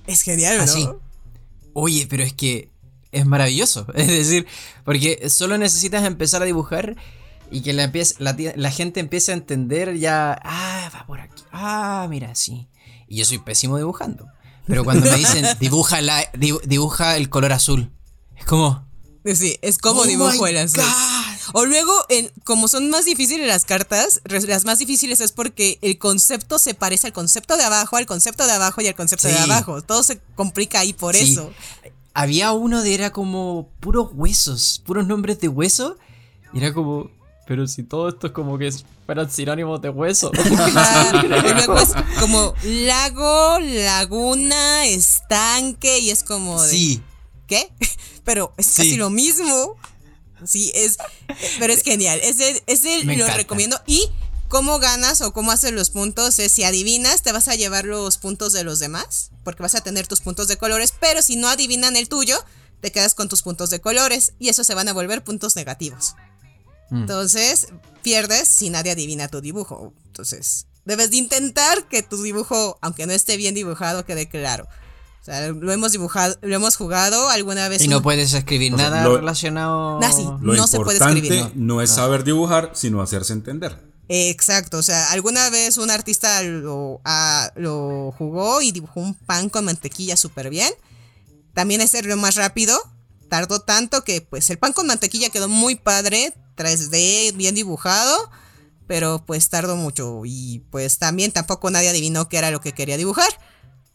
Es 0.07 0.21
genial, 0.21 0.57
¿no? 0.57 0.63
Así. 0.63 0.87
Oye, 1.73 2.07
pero 2.09 2.23
es 2.23 2.33
que 2.33 2.69
es 3.11 3.25
maravilloso. 3.25 3.87
Es 3.95 4.07
decir, 4.07 4.45
porque 4.83 5.29
solo 5.29 5.57
necesitas 5.57 6.03
empezar 6.05 6.41
a 6.41 6.45
dibujar 6.45 6.95
y 7.51 7.61
que 7.61 7.73
la, 7.73 7.83
empiece- 7.83 8.15
la, 8.19 8.35
ti- 8.35 8.49
la 8.55 8.71
gente 8.71 8.99
empiece 8.99 9.31
a 9.31 9.35
entender 9.35 9.97
ya. 9.97 10.39
Ah, 10.43 10.89
va 10.93 11.05
por 11.05 11.19
aquí. 11.19 11.43
Ah, 11.51 12.07
mira, 12.09 12.35
sí. 12.35 12.67
Y 13.07 13.17
yo 13.17 13.25
soy 13.25 13.37
pésimo 13.39 13.77
dibujando. 13.77 14.27
Pero 14.67 14.83
cuando 14.83 15.09
me 15.09 15.15
dicen 15.17 15.45
dibuja, 15.59 16.01
la, 16.01 16.23
dibu- 16.33 16.61
dibuja 16.63 17.17
el 17.17 17.29
color 17.29 17.53
azul, 17.53 17.91
es 18.35 18.45
como. 18.45 18.85
Sí, 19.33 19.57
es 19.61 19.77
como 19.79 20.01
Oh 20.01 20.05
dibujo 20.05 20.45
el 20.47 20.57
azul. 20.57 20.83
God. 20.83 21.34
O 21.53 21.65
luego, 21.65 21.91
en, 22.09 22.31
como 22.43 22.67
son 22.67 22.89
más 22.89 23.05
difíciles 23.05 23.47
las 23.47 23.65
cartas, 23.65 24.21
las 24.25 24.65
más 24.65 24.79
difíciles 24.79 25.21
es 25.21 25.31
porque 25.31 25.77
el 25.81 25.97
concepto 25.97 26.59
se 26.59 26.73
parece 26.73 27.07
al 27.07 27.13
concepto 27.13 27.57
de 27.57 27.63
abajo, 27.63 27.97
al 27.97 28.05
concepto 28.05 28.45
de 28.45 28.53
abajo 28.53 28.81
y 28.81 28.87
al 28.87 28.95
concepto 28.95 29.27
de 29.27 29.37
abajo. 29.37 29.81
Todo 29.81 30.03
se 30.03 30.19
complica 30.35 30.79
ahí 30.79 30.93
por 30.93 31.15
Sí. 31.15 31.33
eso. 31.33 31.51
Había 32.13 32.53
uno 32.53 32.81
de 32.81 32.93
era 32.93 33.11
como 33.11 33.69
puros 33.81 34.09
huesos, 34.13 34.81
puros 34.85 35.05
nombres 35.05 35.39
de 35.39 35.47
hueso. 35.49 35.97
Y 36.53 36.59
era 36.59 36.73
como, 36.73 37.11
pero 37.45 37.67
si 37.67 37.83
todo 37.83 38.07
esto 38.09 38.27
es 38.27 38.33
como 38.33 38.57
que 38.57 38.73
fueran 39.05 39.29
sinónimos 39.29 39.81
de 39.81 39.89
hueso. 39.89 40.31
Y 40.43 41.53
luego 41.53 41.77
es 41.77 41.91
como 42.19 42.53
lago, 42.63 43.59
laguna, 43.59 44.85
estanque 44.85 45.99
y 45.99 46.09
es 46.11 46.23
como 46.23 46.61
de 46.61 46.69
sí, 46.69 47.01
¿qué? 47.47 47.69
Pero 48.23 48.53
es 48.57 48.65
Sí. 48.67 48.73
casi 48.77 48.95
lo 48.97 49.09
mismo. 49.09 49.75
Sí, 50.43 50.71
es 50.75 50.97
pero 51.59 51.73
es 51.73 51.83
genial. 51.83 52.19
Ese 52.23 52.63
ese 52.67 52.99
Me 53.05 53.15
lo 53.15 53.23
encanta. 53.23 53.37
recomiendo 53.37 53.79
y 53.87 54.09
cómo 54.47 54.79
ganas 54.79 55.21
o 55.21 55.33
cómo 55.33 55.51
haces 55.51 55.71
los 55.71 55.89
puntos 55.89 56.37
es 56.39 56.51
si 56.51 56.63
adivinas 56.63 57.23
te 57.23 57.31
vas 57.31 57.47
a 57.47 57.55
llevar 57.55 57.85
los 57.85 58.17
puntos 58.17 58.53
de 58.53 58.63
los 58.63 58.79
demás 58.79 59.31
porque 59.43 59.63
vas 59.63 59.75
a 59.75 59.81
tener 59.81 60.07
tus 60.07 60.21
puntos 60.21 60.47
de 60.47 60.57
colores, 60.57 60.93
pero 60.99 61.21
si 61.21 61.35
no 61.35 61.47
adivinan 61.47 61.95
el 61.95 62.09
tuyo 62.09 62.37
te 62.81 62.91
quedas 62.91 63.15
con 63.15 63.29
tus 63.29 63.41
puntos 63.41 63.69
de 63.69 63.81
colores 63.81 64.33
y 64.37 64.49
eso 64.49 64.63
se 64.63 64.75
van 64.75 64.87
a 64.87 64.93
volver 64.93 65.23
puntos 65.23 65.55
negativos. 65.55 66.15
Mm. 66.89 67.01
Entonces, 67.01 67.67
pierdes 68.03 68.47
si 68.47 68.69
nadie 68.69 68.91
adivina 68.91 69.27
tu 69.27 69.41
dibujo. 69.41 69.93
Entonces, 70.05 70.67
debes 70.85 71.09
de 71.09 71.17
intentar 71.17 71.87
que 71.87 72.03
tu 72.03 72.21
dibujo, 72.21 72.77
aunque 72.81 73.07
no 73.07 73.13
esté 73.13 73.37
bien 73.37 73.55
dibujado, 73.55 74.05
quede 74.05 74.29
claro. 74.29 74.67
O 75.25 75.31
sea, 75.31 75.47
lo 75.49 75.71
hemos 75.73 75.91
dibujado, 75.91 76.37
lo 76.43 76.55
hemos 76.55 76.75
jugado 76.75 77.29
alguna 77.29 77.67
vez. 77.67 77.81
Y 77.81 77.87
no 77.87 77.97
un- 77.97 78.03
puedes 78.03 78.31
escribir 78.31 78.75
O 78.75 78.77
sea, 78.77 78.91
nada 78.91 79.03
lo- 79.03 79.17
relacionado. 79.17 79.99
Ah, 80.03 80.11
sí. 80.11 80.23
Lo 80.39 80.53
No 80.53 80.67
se 80.67 80.77
puede 80.77 80.97
importante 80.99 81.27
escribir, 81.27 81.51
no 81.55 81.81
es 81.81 81.89
saber 81.89 82.23
dibujar, 82.23 82.69
sino 82.75 83.01
hacerse 83.01 83.33
entender. 83.33 83.75
Exacto, 84.07 84.77
o 84.77 84.83
sea, 84.83 85.11
alguna 85.13 85.49
vez 85.49 85.79
un 85.79 85.89
artista 85.89 86.43
lo, 86.43 87.01
ah, 87.05 87.51
lo 87.55 88.13
jugó 88.15 88.61
y 88.61 88.71
dibujó 88.71 88.99
un 88.99 89.15
pan 89.15 89.49
con 89.49 89.65
mantequilla 89.65 90.15
súper 90.15 90.51
bien. 90.51 90.71
También 91.55 91.81
hacerlo 91.81 92.15
más 92.17 92.35
rápido. 92.35 92.77
Tardó 93.27 93.61
tanto 93.61 94.03
que 94.03 94.21
pues 94.21 94.47
el 94.51 94.59
pan 94.59 94.73
con 94.73 94.85
mantequilla 94.85 95.31
quedó 95.31 95.49
muy 95.49 95.73
padre, 95.73 96.35
3D, 96.55 97.31
bien 97.35 97.55
dibujado, 97.55 98.29
pero 98.85 99.23
pues 99.25 99.49
tardó 99.49 99.75
mucho 99.75 100.21
y 100.23 100.59
pues 100.69 100.99
también 100.99 101.31
tampoco 101.31 101.71
nadie 101.71 101.89
adivinó 101.89 102.29
qué 102.29 102.37
era 102.37 102.51
lo 102.51 102.61
que 102.61 102.73
quería 102.73 102.97
dibujar. 102.97 103.29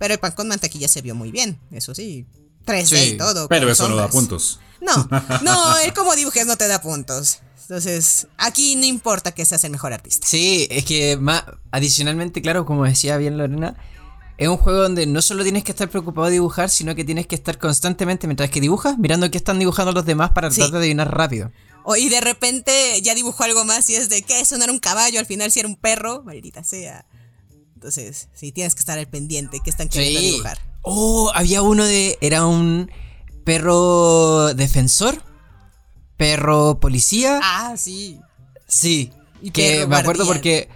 Pero 0.01 0.15
el 0.15 0.19
pan 0.21 0.33
con 0.33 0.49
mantequilla 0.49 0.89
se 0.89 1.03
vio 1.03 1.15
muy 1.15 1.31
bien, 1.31 1.61
eso 1.71 1.95
sí. 1.95 2.27
3D 2.67 2.87
Sí, 2.87 2.97
y 3.13 3.17
todo. 3.19 3.47
Pero 3.49 3.71
eso 3.71 3.89
no 3.89 3.95
da 3.97 4.09
puntos. 4.09 4.59
No, 4.81 5.09
no, 5.43 5.79
él 5.79 5.93
como 5.93 6.17
dibujes 6.17 6.47
no 6.47 6.57
te 6.57 6.67
da 6.67 6.81
puntos. 6.83 7.39
Entonces, 7.63 8.27
aquí 8.39 8.75
no 8.77 8.85
importa 8.87 9.33
que 9.33 9.45
seas 9.45 9.63
el 9.65 9.71
mejor 9.71 9.93
artista. 9.93 10.27
Sí, 10.27 10.67
es 10.71 10.85
que 10.85 11.17
más 11.19 11.45
adicionalmente, 11.71 12.43
claro, 12.43 12.65
como 12.67 12.85
decía 12.85 13.17
bien 13.19 13.37
Lorena, 13.39 13.77
es 14.39 14.49
un 14.49 14.57
juego 14.57 14.81
donde 14.83 15.07
no 15.07 15.21
solo 15.23 15.43
tienes 15.43 15.65
que 15.65 15.73
estar 15.73 15.89
preocupado 15.91 16.27
de 16.27 16.33
dibujar, 16.33 16.71
sino 16.71 16.95
que 16.95 17.05
tienes 17.05 17.27
que 17.27 17.35
estar 17.35 17.59
constantemente 17.59 18.27
mientras 18.27 18.51
que 18.51 18.61
dibujas, 18.61 18.99
mirando 18.99 19.31
qué 19.31 19.37
están 19.37 19.59
dibujando 19.59 19.93
los 19.93 20.07
demás 20.07 20.31
para 20.31 20.51
Sí. 20.51 20.57
tratar 20.57 20.73
de 20.73 20.79
adivinar 20.79 21.15
rápido. 21.15 21.53
O, 21.85 21.95
y 21.97 22.09
de 22.09 22.21
repente 22.21 23.01
ya 23.03 23.15
dibujó 23.15 23.45
algo 23.45 23.65
más 23.67 23.89
y 23.91 23.95
es 23.97 24.09
de 24.09 24.23
que 24.23 24.41
eso 24.41 24.57
no 24.59 24.65
era 24.65 24.73
un 24.73 24.81
caballo, 24.81 25.21
al 25.21 25.27
final 25.27 25.51
sí 25.51 25.61
era 25.61 25.69
un 25.69 25.77
perro, 25.77 26.23
maldita 26.25 26.65
sea. 26.65 27.05
Entonces, 27.81 28.29
sí, 28.35 28.53
tienes 28.53 28.75
que 28.75 28.81
estar 28.81 28.99
al 28.99 29.09
pendiente 29.09 29.61
que 29.65 29.71
están 29.71 29.89
queriendo 29.89 30.21
dibujar. 30.21 30.59
Oh, 30.83 31.33
había 31.35 31.63
uno 31.63 31.87
de. 31.87 32.19
Era 32.21 32.45
un 32.45 32.91
perro 33.43 34.53
defensor, 34.53 35.23
perro 36.19 36.79
policía. 36.79 37.41
Ah, 37.43 37.79
sí. 37.79 38.21
Sí, 38.69 39.13
Y 39.41 39.51
que 39.51 39.87
me 39.87 39.97
acuerdo 39.97 40.27
porque. 40.27 40.69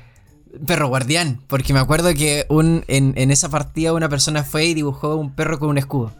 Perro 0.66 0.88
guardián, 0.88 1.42
porque 1.46 1.74
me 1.74 1.78
acuerdo 1.78 2.14
que 2.14 2.46
un, 2.48 2.86
en, 2.88 3.12
en 3.18 3.30
esa 3.30 3.50
partida 3.50 3.92
una 3.92 4.08
persona 4.08 4.42
fue 4.42 4.64
y 4.64 4.72
dibujó 4.72 5.16
un 5.16 5.34
perro 5.34 5.58
con 5.58 5.68
un 5.68 5.76
escudo. 5.76 6.10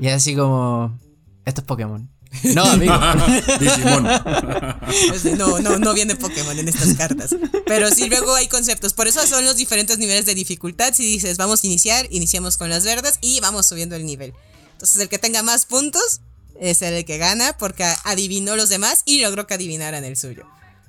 Y 0.00 0.08
así 0.08 0.34
como. 0.34 0.98
Esto 1.44 1.60
es 1.60 1.66
Pokémon. 1.68 2.10
No, 2.54 2.64
amigo. 2.64 2.92
Digimon. 3.60 4.04
De, 4.04 5.36
No, 5.36 5.60
no, 5.60 5.78
no 5.78 5.94
viene 5.94 6.16
Pokémon 6.16 6.58
en 6.58 6.68
estas 6.68 6.94
cartas. 6.94 7.36
Pero 7.66 7.90
sí, 7.90 8.08
luego 8.08 8.34
hay 8.34 8.48
conceptos. 8.48 8.94
Por 8.94 9.06
eso 9.06 9.26
son 9.26 9.44
los 9.44 9.56
diferentes 9.56 9.98
niveles 9.98 10.26
de 10.26 10.34
dificultad. 10.34 10.94
Si 10.94 11.04
dices, 11.04 11.36
vamos 11.36 11.62
a 11.62 11.66
iniciar, 11.66 12.06
iniciamos 12.10 12.56
con 12.56 12.70
las 12.70 12.84
verdes 12.84 13.18
y 13.20 13.40
vamos 13.40 13.66
subiendo 13.66 13.96
el 13.96 14.06
nivel. 14.06 14.32
Entonces, 14.72 14.96
el 14.98 15.08
que 15.08 15.18
tenga 15.18 15.42
más 15.42 15.66
puntos 15.66 16.20
es 16.60 16.82
el 16.82 17.04
que 17.04 17.18
gana 17.18 17.56
porque 17.58 17.84
adivinó 18.04 18.56
los 18.56 18.68
demás 18.68 19.02
y 19.04 19.20
logró 19.20 19.46
que 19.46 19.54
adivinaran 19.54 20.04
el 20.04 20.16
suyo. 20.16 20.46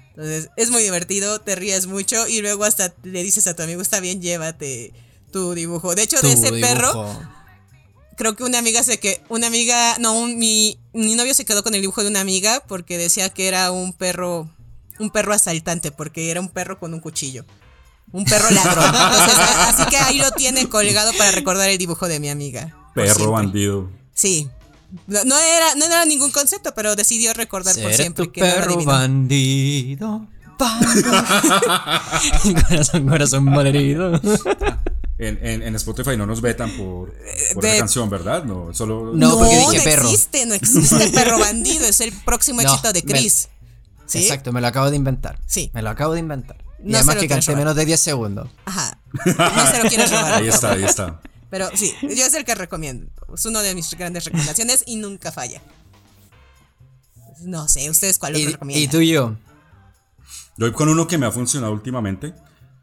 Entonces, 0.09 0.49
es 0.57 0.69
muy 0.69 0.83
divertido, 0.83 1.41
te 1.41 1.55
ríes 1.55 1.87
mucho 1.87 2.27
y 2.27 2.41
luego 2.41 2.65
hasta 2.65 2.93
le 3.03 3.23
dices 3.23 3.47
a 3.47 3.55
tu 3.55 3.63
amigo, 3.63 3.81
está 3.81 3.99
bien, 3.99 4.21
llévate 4.21 4.93
tu 5.31 5.53
dibujo. 5.53 5.95
De 5.95 6.03
hecho, 6.03 6.17
de 6.17 6.21
Tu 6.21 6.27
ese 6.27 6.51
perro, 6.61 6.91
dibujo. 6.93 7.21
Creo 8.15 8.35
que 8.35 8.43
una 8.43 8.59
amiga 8.59 8.83
se 8.83 8.99
que 8.99 9.21
una 9.29 9.47
amiga 9.47 9.97
no 9.99 10.13
un- 10.17 10.37
mi, 10.37 10.79
mi 10.93 11.15
novio 11.15 11.33
se 11.33 11.45
quedó 11.45 11.63
con 11.63 11.73
el 11.75 11.81
dibujo 11.81 12.01
de 12.03 12.09
una 12.09 12.21
amiga 12.21 12.61
porque 12.67 12.97
decía 12.97 13.29
que 13.29 13.47
era 13.47 13.71
un 13.71 13.93
perro 13.93 14.49
un 14.99 15.09
perro 15.09 15.33
asaltante 15.33 15.91
porque 15.91 16.29
era 16.31 16.39
un 16.39 16.49
perro 16.49 16.79
con 16.79 16.93
un 16.93 16.99
cuchillo 16.99 17.45
un 18.11 18.25
perro 18.25 18.49
ladrón 18.51 18.85
Entonces, 18.85 19.37
así 19.37 19.83
que 19.89 19.97
ahí 19.97 20.17
lo 20.19 20.31
tiene 20.31 20.69
colgado 20.69 21.11
para 21.17 21.31
recordar 21.31 21.69
el 21.69 21.77
dibujo 21.77 22.07
de 22.07 22.19
mi 22.19 22.29
amiga 22.29 22.75
Perro 22.93 23.31
bandido. 23.31 23.89
sí 24.13 24.47
no, 25.07 25.23
no 25.23 25.37
era 25.39 25.73
no 25.75 25.85
era 25.85 26.05
ningún 26.05 26.29
concepto 26.31 26.73
pero 26.75 26.95
decidió 26.95 27.33
recordar 27.33 27.75
por 27.81 27.93
siempre 27.93 28.25
tu 28.25 28.31
que 28.31 28.41
no 28.41 28.47
perro 28.47 28.65
adivinó. 28.75 28.91
bandido. 28.91 30.27
bandido. 30.59 31.11
corazón, 32.69 33.07
corazón 33.07 33.43
malherido. 33.45 34.21
En, 35.27 35.39
en, 35.45 35.63
en 35.63 35.75
Spotify 35.75 36.17
no 36.17 36.25
nos 36.25 36.41
vetan 36.41 36.75
por, 36.77 37.13
por 37.53 37.63
de- 37.63 37.77
canción, 37.77 38.09
¿verdad? 38.09 38.43
No, 38.43 38.73
solo. 38.73 39.11
No, 39.13 39.37
porque 39.37 39.57
dije 39.57 39.77
no 39.77 39.83
perro. 39.83 40.09
existe 40.09 40.45
no 40.45 40.53
existe 40.53 41.07
perro 41.09 41.39
bandido 41.39 41.85
es 41.85 42.01
el 42.01 42.11
próximo 42.11 42.61
No, 42.63 42.69
éxito 42.69 42.91
de 42.93 43.01
me- 43.03 43.11
Chris 43.13 43.47
¿Sí? 44.05 44.19
Exacto, 44.19 44.51
me 44.51 44.59
lo 44.61 44.67
acabo 44.67 44.89
de 44.89 44.97
inventar. 44.97 45.39
Sí. 45.47 45.71
Me 45.73 45.81
lo 45.81 45.89
acabo 45.89 46.13
de 46.13 46.19
inventar. 46.19 46.57
Y 46.83 46.91
No 46.91 46.97
además 46.97 47.15
lo 47.15 47.21
que 47.21 47.27
canté 47.29 47.55
menos 47.55 47.75
de 47.75 47.85
10 47.85 47.99
segundos. 47.99 48.49
Ajá. 48.65 48.97
No 49.25 49.71
se 49.71 49.81
lo 49.83 49.89
quieres 49.89 50.11
robar. 50.11 50.33
Ahí 50.33 50.47
está, 50.49 50.73
ahí 50.73 50.83
está. 50.83 51.21
Pero 51.49 51.69
sí, 51.75 51.93
yo 52.01 52.25
es 52.25 52.33
el 52.33 52.43
que 52.45 52.53
recomiendo. 52.53 53.07
Es 53.33 53.45
una 53.45 53.61
de 53.61 53.73
mis 53.73 53.89
grandes 53.95 54.25
recomendaciones 54.25 54.83
y 54.85 54.97
nunca 54.97 55.31
falla. 55.31 55.61
No 57.41 57.67
sé, 57.67 57.89
¿ustedes 57.89 58.19
cuál 58.19 58.37
¿Y, 58.37 58.45
recomiendan? 58.47 58.83
y 58.83 58.87
tú 58.87 58.99
y 58.99 59.09
yo? 59.11 59.35
Yo 60.57 60.65
voy 60.67 60.71
con 60.73 60.89
uno 60.89 61.07
que 61.07 61.17
me 61.17 61.25
ha 61.25 61.31
funcionado 61.31 61.73
últimamente. 61.73 62.33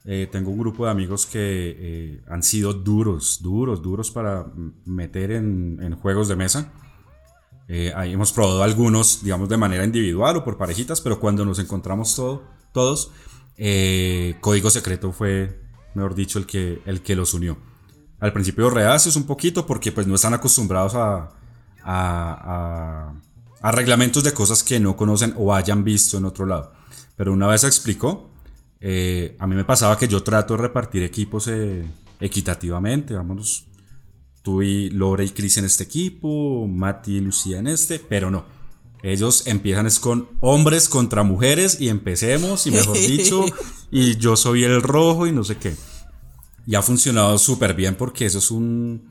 Eh, 0.06 0.28
tengo 0.32 0.50
un 0.50 0.58
grupo 0.58 0.86
de 0.86 0.90
amigos 0.90 1.26
que 1.26 1.76
eh, 1.78 2.22
han 2.28 2.42
sido 2.42 2.72
duros, 2.72 3.40
duros, 3.42 3.82
duros 3.82 4.10
para 4.10 4.46
meter 4.86 5.30
en, 5.32 5.78
en 5.82 5.94
juegos 5.96 6.28
de 6.28 6.36
mesa. 6.36 6.72
Eh, 7.68 7.92
ahí 7.94 8.12
hemos 8.12 8.32
probado 8.32 8.62
algunos, 8.62 9.22
digamos, 9.22 9.48
de 9.48 9.56
manera 9.56 9.84
individual 9.84 10.36
o 10.38 10.44
por 10.44 10.56
parejitas, 10.56 11.00
pero 11.00 11.20
cuando 11.20 11.44
nos 11.44 11.58
encontramos 11.58 12.16
todo, 12.16 12.42
todos, 12.72 13.12
eh, 13.56 14.36
Código 14.40 14.70
Secreto 14.70 15.12
fue, 15.12 15.60
mejor 15.94 16.14
dicho, 16.14 16.38
el 16.38 16.46
que, 16.46 16.82
el 16.86 17.02
que 17.02 17.14
los 17.14 17.34
unió. 17.34 17.58
Al 18.18 18.32
principio 18.32 18.70
reacios 18.70 19.16
un 19.16 19.24
poquito 19.24 19.66
porque 19.66 19.92
pues 19.92 20.06
no 20.06 20.14
están 20.14 20.34
acostumbrados 20.34 20.94
a, 20.94 21.30
a, 21.82 23.12
a- 23.14 23.14
a 23.62 23.72
reglamentos 23.72 24.24
de 24.24 24.32
cosas 24.32 24.62
que 24.64 24.80
no 24.80 24.96
conocen 24.96 25.34
o 25.36 25.54
hayan 25.54 25.84
visto 25.84 26.16
en 26.16 26.24
otro 26.24 26.46
lado. 26.46 26.72
Pero 27.16 27.32
una 27.34 27.46
vez 27.46 27.62
explicó, 27.64 28.30
eh, 28.80 29.36
a 29.38 29.46
mí 29.46 29.54
me 29.54 29.64
pasaba 29.64 29.98
que 29.98 30.08
yo 30.08 30.22
trato 30.22 30.56
de 30.56 30.62
repartir 30.62 31.02
equipos 31.02 31.48
eh, 31.48 31.84
equitativamente, 32.18 33.14
vámonos, 33.14 33.66
tú 34.42 34.62
y 34.62 34.90
Lore 34.90 35.24
y 35.26 35.30
Chris 35.30 35.58
en 35.58 35.66
este 35.66 35.84
equipo, 35.84 36.66
Mati 36.66 37.16
y 37.16 37.20
Lucía 37.20 37.58
en 37.58 37.66
este, 37.66 37.98
pero 37.98 38.30
no. 38.30 38.44
Ellos 39.02 39.46
empiezan 39.46 39.86
es 39.86 39.98
con 39.98 40.28
hombres 40.40 40.88
contra 40.88 41.22
mujeres 41.22 41.80
y 41.80 41.88
empecemos, 41.88 42.66
y 42.66 42.70
mejor 42.70 42.98
dicho, 43.06 43.44
y 43.90 44.16
yo 44.16 44.36
soy 44.36 44.64
el 44.64 44.82
rojo 44.82 45.26
y 45.26 45.32
no 45.32 45.44
sé 45.44 45.56
qué. 45.56 45.74
Y 46.66 46.74
ha 46.74 46.82
funcionado 46.82 47.38
súper 47.38 47.74
bien 47.74 47.96
porque 47.96 48.26
eso 48.26 48.38
es 48.38 48.50
un, 48.50 49.10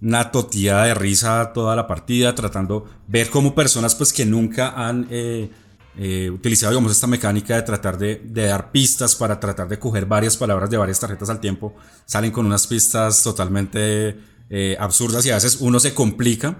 una 0.00 0.30
totía 0.30 0.82
de 0.82 0.94
risa 0.94 1.52
toda 1.52 1.76
la 1.76 1.86
partida, 1.86 2.34
tratando 2.34 2.84
ver 3.06 3.30
cómo 3.30 3.54
personas 3.54 3.94
pues 3.94 4.12
que 4.12 4.26
nunca 4.26 4.70
han 4.70 5.06
eh, 5.10 5.50
eh, 5.98 6.30
utilizado 6.30 6.72
digamos 6.72 6.92
esta 6.92 7.06
mecánica 7.06 7.56
de 7.56 7.62
tratar 7.62 7.98
de, 7.98 8.22
de 8.24 8.46
dar 8.46 8.70
pistas 8.72 9.14
para 9.16 9.38
tratar 9.40 9.68
de 9.68 9.78
coger 9.78 10.06
varias 10.06 10.36
palabras 10.36 10.70
de 10.70 10.76
varias 10.78 11.00
tarjetas 11.00 11.28
al 11.28 11.40
tiempo, 11.40 11.74
salen 12.06 12.30
con 12.30 12.46
unas 12.46 12.66
pistas 12.66 13.22
totalmente 13.22 14.16
eh, 14.50 14.76
absurdas 14.80 15.26
y 15.26 15.30
a 15.30 15.34
veces 15.34 15.58
uno 15.60 15.78
se 15.80 15.92
complica 15.94 16.56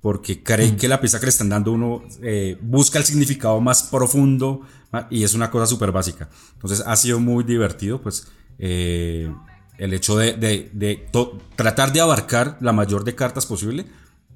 porque 0.00 0.42
cree 0.42 0.76
que 0.76 0.86
la 0.86 1.00
pista 1.00 1.18
que 1.18 1.26
le 1.26 1.30
están 1.30 1.48
dando 1.48 1.72
uno 1.72 2.02
eh, 2.22 2.58
busca 2.60 2.98
el 2.98 3.04
significado 3.04 3.58
más 3.60 3.84
profundo 3.84 4.60
ah, 4.92 5.06
y 5.10 5.22
es 5.24 5.32
una 5.32 5.50
cosa 5.50 5.66
súper 5.66 5.92
básica. 5.92 6.28
Entonces 6.52 6.82
ha 6.86 6.94
sido 6.96 7.18
muy 7.20 7.42
divertido, 7.42 8.02
pues 8.02 8.26
eh, 8.58 9.32
el 9.78 9.94
hecho 9.94 10.18
de, 10.18 10.34
de- 10.34 10.70
de 10.74 11.08
to- 11.10 11.38
tratar 11.56 11.90
de 11.92 12.02
abarcar 12.02 12.58
la 12.60 12.72
mayor 12.72 13.02
de 13.04 13.14
cartas 13.14 13.46
posible, 13.46 13.86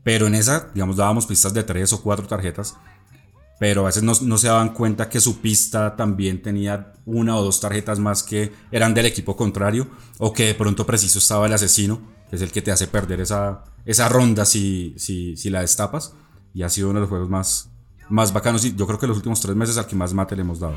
pero 0.02 0.26
en 0.26 0.34
esa, 0.34 0.70
digamos, 0.72 0.96
dábamos 0.96 1.26
pistas 1.26 1.52
de 1.52 1.62
tres 1.62 1.92
o 1.92 2.00
cuatro 2.02 2.26
tarjetas, 2.26 2.74
pero 3.58 3.82
a 3.82 3.86
veces 3.86 4.02
no, 4.02 4.12
no 4.22 4.38
se 4.38 4.48
daban 4.48 4.72
cuenta 4.72 5.08
que 5.08 5.20
su 5.20 5.40
pista 5.40 5.96
también 5.96 6.42
tenía 6.42 6.92
una 7.04 7.36
o 7.36 7.42
dos 7.42 7.60
tarjetas 7.60 7.98
más 7.98 8.22
que 8.22 8.52
eran 8.70 8.94
del 8.94 9.06
equipo 9.06 9.36
contrario, 9.36 9.88
o 10.18 10.32
que 10.32 10.46
de 10.46 10.54
pronto 10.54 10.86
preciso 10.86 11.18
estaba 11.18 11.46
el 11.46 11.52
asesino, 11.52 12.00
que 12.30 12.36
es 12.36 12.42
el 12.42 12.52
que 12.52 12.62
te 12.62 12.70
hace 12.70 12.86
perder 12.86 13.20
esa, 13.20 13.64
esa 13.84 14.08
ronda 14.08 14.44
si, 14.44 14.94
si, 14.96 15.36
si 15.36 15.50
la 15.50 15.62
destapas, 15.62 16.14
y 16.54 16.62
ha 16.62 16.68
sido 16.68 16.90
uno 16.90 16.98
de 16.98 17.02
los 17.02 17.08
juegos 17.08 17.28
más, 17.28 17.70
más 18.08 18.32
bacanos, 18.32 18.64
y 18.64 18.74
yo 18.74 18.86
creo 18.86 18.98
que 18.98 19.06
los 19.06 19.16
últimos 19.16 19.40
tres 19.40 19.56
meses 19.56 19.76
al 19.76 19.86
que 19.86 19.96
más 19.96 20.14
mate 20.14 20.36
le 20.36 20.42
hemos 20.42 20.60
dado. 20.60 20.74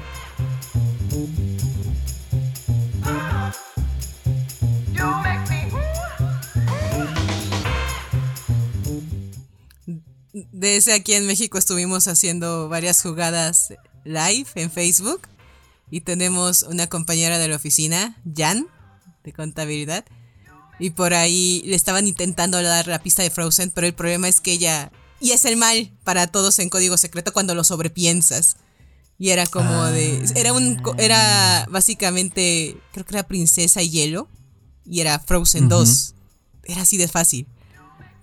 De 10.62 10.76
ese 10.76 10.94
aquí 10.94 11.14
en 11.16 11.26
México 11.26 11.58
estuvimos 11.58 12.08
haciendo 12.08 12.70
varias 12.70 13.02
jugadas 13.02 13.74
live 14.04 14.46
en 14.54 14.70
Facebook 14.70 15.22
y 15.90 16.02
tenemos 16.02 16.62
una 16.62 16.86
compañera 16.86 17.40
de 17.40 17.48
la 17.48 17.56
oficina, 17.56 18.16
Jan, 18.32 18.68
de 19.24 19.34
contabilidad, 19.34 20.06
y 20.78 20.92
por 20.92 21.16
ahí 21.16 21.64
le 21.66 21.76
estaban 21.76 22.06
intentando 22.06 22.62
dar 22.62 22.86
la 22.86 23.02
pista 23.02 23.24
de 23.24 23.32
Frozen, 23.32 23.72
pero 23.72 23.88
el 23.88 23.96
problema 23.96 24.28
es 24.28 24.40
que 24.40 24.52
ella, 24.52 24.92
y 25.20 25.32
es 25.32 25.46
el 25.46 25.58
mal 25.58 25.98
para 26.04 26.28
todos 26.28 26.60
en 26.60 26.70
código 26.70 26.96
secreto 26.96 27.34
cuando 27.34 27.56
lo 27.56 27.64
sobrepiensas. 27.64 28.58
Y 29.18 29.32
era 29.32 29.48
como 29.48 29.86
de, 29.86 30.24
era 30.36 30.54
un, 30.54 30.80
era 31.00 31.66
básicamente, 31.72 32.78
creo 32.92 33.04
que 33.04 33.16
era 33.16 33.28
Princesa 33.28 33.82
y 33.82 33.90
Hielo, 33.90 34.30
y 34.86 35.00
era 35.00 35.18
Frozen 35.18 35.70
2. 35.70 36.14
Era 36.66 36.84
así 36.84 36.98
de 36.98 37.08
fácil. 37.08 37.48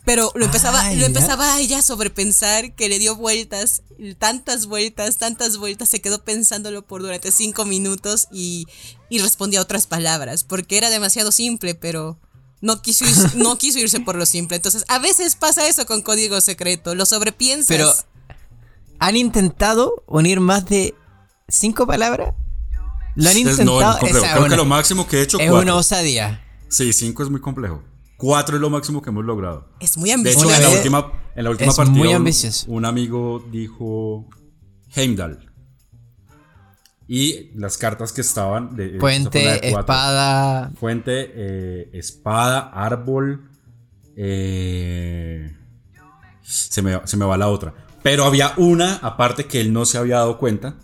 Pero 0.08 0.32
lo 0.34 0.46
empezaba, 0.46 0.80
Ah, 0.86 0.94
lo 0.94 1.04
empezaba 1.04 1.60
ella 1.60 1.80
a 1.80 1.82
sobrepensar, 1.82 2.74
que 2.74 2.88
le 2.88 2.98
dio 2.98 3.14
vueltas, 3.14 3.82
tantas 4.18 4.64
vueltas, 4.64 5.18
tantas 5.18 5.58
vueltas, 5.58 5.90
se 5.90 6.00
quedó 6.00 6.24
pensándolo 6.24 6.80
por 6.86 7.02
durante 7.02 7.30
cinco 7.30 7.66
minutos 7.66 8.26
y, 8.32 8.66
y 9.10 9.18
respondía 9.18 9.60
otras 9.60 9.86
palabras, 9.86 10.44
porque 10.44 10.78
era 10.78 10.88
demasiado 10.88 11.30
simple, 11.30 11.74
pero 11.74 12.18
no 12.62 12.80
quiso, 12.80 13.04
ir- 13.04 13.34
no 13.34 13.58
quiso 13.58 13.80
irse 13.80 14.00
por 14.00 14.16
lo 14.16 14.24
simple. 14.24 14.56
Entonces, 14.56 14.86
a 14.88 14.98
veces 14.98 15.36
pasa 15.36 15.68
eso 15.68 15.84
con 15.84 16.00
código 16.00 16.40
secreto, 16.40 16.94
lo 16.94 17.04
sobrepiensas. 17.04 17.68
Pero, 17.68 17.92
¿han 19.00 19.14
intentado 19.14 20.02
unir 20.06 20.40
más 20.40 20.64
de 20.64 20.94
cinco 21.48 21.86
palabras? 21.86 22.32
Lo 23.14 23.28
han 23.28 23.36
Es- 23.36 23.42
intentado. 23.42 23.80
no, 23.80 23.90
es 23.92 23.98
complejo. 23.98 24.18
esa 24.24 24.32
Creo 24.32 24.40
una- 24.46 24.50
que 24.50 24.56
lo 24.56 24.64
máximo 24.64 25.06
que 25.06 25.18
he 25.18 25.22
hecho 25.22 25.38
es 25.38 25.50
cuatro. 25.50 25.62
una 25.62 25.74
osadía. 25.76 26.42
Sí, 26.70 26.94
cinco 26.94 27.22
es 27.22 27.28
muy 27.30 27.40
complejo. 27.42 27.82
Cuatro 28.18 28.56
es 28.56 28.60
lo 28.60 28.68
máximo 28.68 29.00
que 29.00 29.08
hemos 29.10 29.24
logrado. 29.24 29.70
es 29.80 29.96
muy 29.96 30.10
De 30.10 30.14
ambicioso. 30.16 30.44
hecho, 30.46 30.48
Una 30.48 30.56
en 30.58 30.62
la 30.64 30.76
última, 30.76 31.12
en 31.36 31.44
la 31.44 31.50
última 31.50 31.70
es 31.70 31.76
partida, 31.76 31.96
muy 31.98 32.08
un- 32.08 32.16
ambicioso. 32.16 32.70
Un, 32.70 32.84
amigo 32.84 33.42
dijo 33.50 34.28
Heimdall. 34.94 35.50
Y 37.06 37.50
las 37.58 37.78
cartas 37.78 38.12
que 38.12 38.20
estaban. 38.20 38.76
De, 38.76 38.84
esa 38.96 38.98
fue 39.00 39.12
la 39.18 39.20
Puente, 39.30 39.38
de 39.38 39.44
cuatro. 39.70 39.78
espada. 39.80 40.70
Fuente, 40.78 41.32
eh, 41.34 41.90
espada, 41.94 42.70
árbol. 42.74 43.48
eh, 44.16 45.56
se, 46.42 46.82
me, 46.82 47.00
se 47.06 47.16
me 47.16 47.24
va 47.24 47.36
la 47.38 47.48
otra. 47.48 47.72
Pero 48.02 48.24
había 48.24 48.52
una, 48.56 48.96
aparte, 48.96 49.46
que 49.46 49.60
él 49.60 49.72
no 49.72 49.86
se 49.86 49.96
había 49.96 50.16
dado 50.16 50.38
cuenta. 50.38 50.74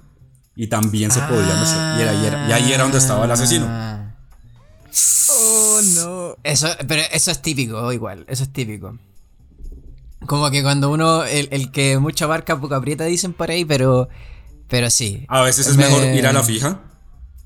Y 0.57 0.69
también 0.69 1.11
se 1.11 1.19
podía 1.21 1.57
mezclar. 1.59 1.99
Y, 1.99 2.03
era- 2.03 2.15
y 2.15 2.27
era- 2.27 2.49
y 2.49 2.53
ahí 2.53 2.73
era 2.73 2.85
donde 2.85 2.99
estaba 2.99 3.25
el 3.25 3.31
asesino. 3.33 3.67
Ah. 3.69 4.15
Oh, 5.31 5.81
no. 5.97 6.24
Eso, 6.43 6.69
pero 6.89 7.03
eso 7.13 7.31
es 7.31 7.41
típico, 7.43 7.93
igual, 7.93 8.25
eso 8.29 8.43
es 8.45 8.53
típico. 8.53 8.99
Como 10.27 10.51
que 10.51 10.63
cuando 10.63 10.91
uno, 10.91 11.25
el, 11.25 11.49
el 11.53 11.71
que 11.71 11.99
mucho 11.99 12.25
abarca, 12.25 12.59
poco 12.61 12.75
aprieta, 12.75 13.05
dicen 13.05 13.33
por 13.35 13.51
ahí, 13.51 13.65
pero, 13.65 14.09
pero 14.69 14.89
sí. 14.91 15.27
A 15.29 15.43
veces 15.43 15.67
es 15.67 15.77
Me- 15.77 15.85
mejor 15.89 16.05
ir 16.07 16.27
a 16.27 16.33
la 16.33 16.43
fija. 16.43 16.81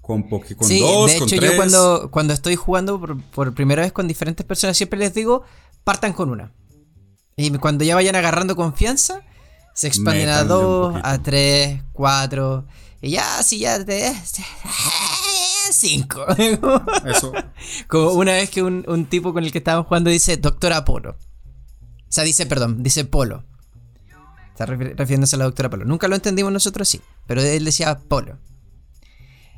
Con, 0.00 0.22
con 0.22 0.42
sí, 0.66 0.78
dos, 0.80 1.12
de 1.12 1.18
con 1.18 1.28
hecho 1.28 1.36
tres. 1.36 1.50
yo 1.50 1.56
cuando, 1.56 2.08
cuando 2.10 2.32
estoy 2.32 2.56
jugando 2.56 2.98
por, 2.98 3.20
por 3.22 3.52
primera 3.54 3.82
vez 3.82 3.92
con 3.92 4.08
diferentes 4.08 4.46
personas, 4.46 4.76
siempre 4.76 4.98
les 4.98 5.12
digo, 5.12 5.42
partan 5.84 6.12
con 6.12 6.30
una. 6.30 6.52
Y 7.36 7.50
cuando 7.58 7.84
ya 7.84 7.94
vayan 7.94 8.16
agarrando 8.16 8.56
confianza, 8.56 9.20
se 9.74 9.86
expanden 9.88 10.28
a 10.30 10.42
Métanle 10.42 10.48
dos, 10.54 11.00
a 11.02 11.18
tres, 11.22 11.82
cuatro, 11.92 12.64
y 13.02 13.10
ya, 13.10 13.42
si 13.42 13.58
ya 13.58 13.84
te... 13.84 14.12
Cinco. 15.72 16.24
Eso. 17.06 17.32
Como 17.88 18.10
una 18.12 18.32
vez 18.32 18.50
que 18.50 18.62
un, 18.62 18.84
un 18.88 19.06
tipo 19.06 19.32
con 19.32 19.44
el 19.44 19.52
que 19.52 19.58
estábamos 19.58 19.86
jugando 19.86 20.10
dice 20.10 20.36
doctora 20.36 20.84
Polo. 20.84 21.10
O 21.12 22.10
sea, 22.10 22.24
dice, 22.24 22.46
perdón, 22.46 22.82
dice 22.82 23.04
Polo. 23.04 23.44
Está 24.52 24.66
refi- 24.66 24.94
refiriéndose 24.96 25.36
a 25.36 25.38
la 25.40 25.44
doctora 25.44 25.70
Polo. 25.70 25.84
Nunca 25.84 26.08
lo 26.08 26.14
entendimos 26.16 26.52
nosotros, 26.52 26.88
sí. 26.88 27.00
Pero 27.26 27.40
él 27.42 27.64
decía 27.64 27.98
Polo. 27.98 28.38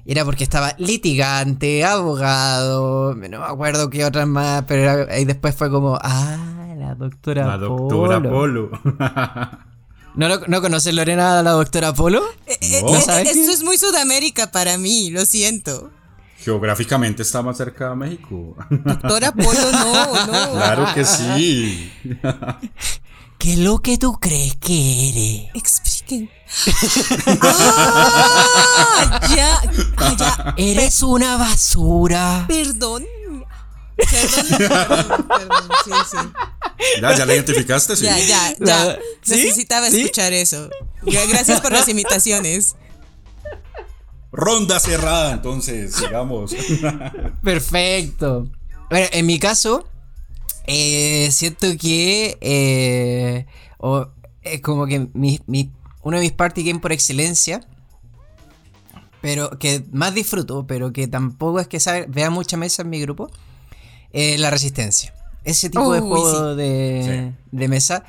Y 0.05 0.13
Era 0.13 0.25
porque 0.25 0.45
estaba 0.45 0.75
litigante, 0.79 1.85
abogado, 1.85 3.15
no 3.15 3.39
me 3.39 3.45
acuerdo 3.47 3.91
qué 3.91 4.05
otras 4.05 4.27
más, 4.27 4.65
pero 4.67 4.83
era- 4.83 5.15
ahí 5.15 5.25
después 5.25 5.55
fue 5.55 5.71
como, 5.71 5.99
ah, 6.03 6.75
la 6.77 6.95
doctora 6.95 7.47
La 7.47 7.59
doctora 7.59 8.21
Polo. 8.23 8.71
Polo. 8.71 8.81
¿No, 10.17 10.29
lo- 10.29 10.47
¿No 10.49 10.61
conoces 10.61 10.93
Lorena 10.95 11.39
a 11.39 11.43
la 11.43 11.53
doctora 11.53 11.93
Polo? 11.93 12.23
Eh, 12.47 12.59
eh, 12.61 12.81
No. 12.83 12.97
eh, 12.97 13.01
¿Sabes 13.01 13.29
esto 13.29 13.47
qué? 13.47 13.53
es 13.53 13.63
muy 13.63 13.79
Sudamérica 13.79 14.51
para 14.51 14.77
mí, 14.77 15.11
lo 15.11 15.25
siento. 15.25 15.91
Geográficamente 16.43 17.23
está 17.23 17.43
más 17.43 17.57
cerca 17.57 17.91
de 17.91 17.97
México. 17.97 18.57
Doctora 18.71 19.33
Polo, 19.33 19.73
no, 19.73 20.27
no. 20.27 20.53
claro 20.53 20.87
que 20.95 21.05
sí. 21.05 21.93
¿Qué 23.39 23.53
es 23.55 23.59
lo 23.59 23.79
que 23.79 23.97
tú 23.99 24.19
crees 24.21 24.57
que 24.57 25.09
eres? 25.11 25.51
Expliquen. 25.55 26.31
¡Ah! 27.43 29.21
Ya, 29.35 29.61
ah, 29.99 30.17
ya. 30.19 30.55
Eres 30.57 31.03
una 31.03 31.37
basura. 31.37 32.45
Perdón. 32.49 33.07
Perdón, 33.97 34.47
perdón, 34.59 35.29
perdón. 35.29 35.69
Sí, 35.85 35.91
sí. 36.11 36.17
Ya, 37.03 37.17
ya 37.17 37.27
la 37.27 37.35
identificaste, 37.35 37.97
sí. 37.97 38.05
Ya, 38.05 38.19
ya, 38.19 38.55
ya. 38.59 38.99
¿Sí? 39.23 39.37
Necesitaba 39.37 39.91
¿Sí? 39.91 40.01
escuchar 40.03 40.33
eso. 40.33 40.69
Gra- 41.03 41.29
Gracias 41.29 41.61
por 41.61 41.73
las 41.73 41.89
imitaciones. 41.89 42.77
Ronda 44.33 44.79
cerrada, 44.79 45.33
entonces, 45.33 45.95
sigamos. 45.95 46.55
Perfecto. 47.43 48.51
Bueno, 48.89 49.07
en 49.13 49.27
mi 49.27 49.39
caso, 49.39 49.89
eh, 50.67 51.29
siento 51.33 51.67
que 51.79 52.39
eh, 52.41 53.47
o, 53.79 54.09
es 54.43 54.61
como 54.61 54.87
que 54.87 55.09
mi, 55.15 55.41
mi- 55.47 55.73
uno 56.03 56.17
de 56.19 56.23
mis 56.25 56.33
party 56.33 56.63
games 56.65 56.81
por 56.81 56.93
excelencia, 56.93 57.61
pero 59.21 59.59
que 59.59 59.85
más 59.93 60.15
disfruto, 60.15 60.67
pero 60.67 60.93
que 60.93 61.07
tampoco 61.09 61.61
es 61.61 61.69
que 61.69 61.79
sabe- 61.81 62.07
vea 62.09 62.31
mucha 62.31 62.57
mesa 62.57 62.83
en 62.83 62.91
mi 62.91 63.01
grupo, 63.01 63.31
es 64.13 64.39
la 64.41 64.51
resistencia. 64.51 65.15
Ese 65.45 65.71
tipo 65.71 65.93
de 65.93 66.01
juego 66.01 66.55
de, 66.57 67.33
de 67.51 67.69
mesa. 67.69 68.05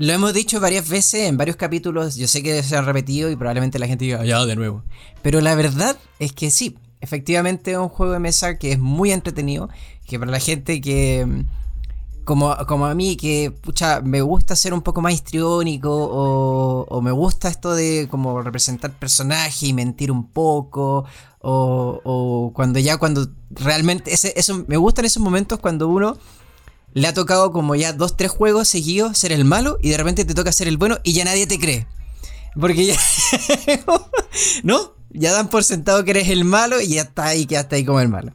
Lo 0.00 0.14
hemos 0.14 0.32
dicho 0.32 0.60
varias 0.60 0.88
veces 0.88 1.28
en 1.28 1.36
varios 1.36 1.56
capítulos. 1.56 2.16
Yo 2.16 2.26
sé 2.26 2.42
que 2.42 2.62
se 2.62 2.74
han 2.74 2.86
repetido 2.86 3.30
y 3.30 3.36
probablemente 3.36 3.78
la 3.78 3.86
gente 3.86 4.06
diga, 4.06 4.24
ya 4.24 4.42
de 4.46 4.56
nuevo. 4.56 4.82
Pero 5.20 5.42
la 5.42 5.54
verdad 5.54 5.94
es 6.18 6.32
que 6.32 6.50
sí, 6.50 6.78
efectivamente 7.02 7.72
es 7.72 7.76
un 7.76 7.90
juego 7.90 8.14
de 8.14 8.18
mesa 8.18 8.56
que 8.56 8.72
es 8.72 8.78
muy 8.78 9.12
entretenido. 9.12 9.68
Que 10.06 10.18
para 10.18 10.30
la 10.30 10.40
gente 10.40 10.80
que, 10.80 11.26
mm, 11.26 12.24
como, 12.24 12.56
como 12.66 12.86
a 12.86 12.94
mí, 12.94 13.18
que 13.18 13.50
pucha, 13.50 14.00
me 14.00 14.22
gusta 14.22 14.56
ser 14.56 14.72
un 14.72 14.80
poco 14.80 15.02
más 15.02 15.12
histriónico 15.12 15.90
o, 15.92 16.86
o 16.88 17.02
me 17.02 17.12
gusta 17.12 17.50
esto 17.50 17.74
de 17.74 18.08
como 18.10 18.40
representar 18.40 18.92
personaje 18.92 19.66
y 19.66 19.74
mentir 19.74 20.10
un 20.10 20.28
poco. 20.28 21.04
O, 21.42 22.00
o 22.04 22.52
cuando 22.54 22.78
ya, 22.78 22.96
cuando 22.96 23.28
realmente, 23.50 24.14
ese, 24.14 24.32
eso, 24.34 24.64
me 24.66 24.78
gustan 24.78 25.04
esos 25.04 25.22
momentos 25.22 25.58
cuando 25.58 25.88
uno 25.88 26.16
le 26.92 27.06
ha 27.06 27.14
tocado 27.14 27.52
como 27.52 27.74
ya 27.74 27.92
dos, 27.92 28.16
tres 28.16 28.30
juegos 28.30 28.68
seguidos 28.68 29.18
ser 29.18 29.32
el 29.32 29.44
malo 29.44 29.78
y 29.82 29.90
de 29.90 29.96
repente 29.96 30.24
te 30.24 30.34
toca 30.34 30.52
ser 30.52 30.68
el 30.68 30.76
bueno 30.76 30.98
y 31.04 31.12
ya 31.12 31.24
nadie 31.24 31.46
te 31.46 31.58
cree. 31.58 31.86
Porque 32.58 32.86
ya... 32.86 32.96
¿No? 34.62 34.94
Ya 35.10 35.32
dan 35.32 35.48
por 35.48 35.64
sentado 35.64 36.04
que 36.04 36.12
eres 36.12 36.28
el 36.28 36.44
malo 36.44 36.80
y 36.80 36.88
ya 36.88 37.02
está 37.02 37.26
ahí, 37.26 37.46
quedaste 37.46 37.76
ahí 37.76 37.84
como 37.84 38.00
el 38.00 38.08
malo. 38.08 38.32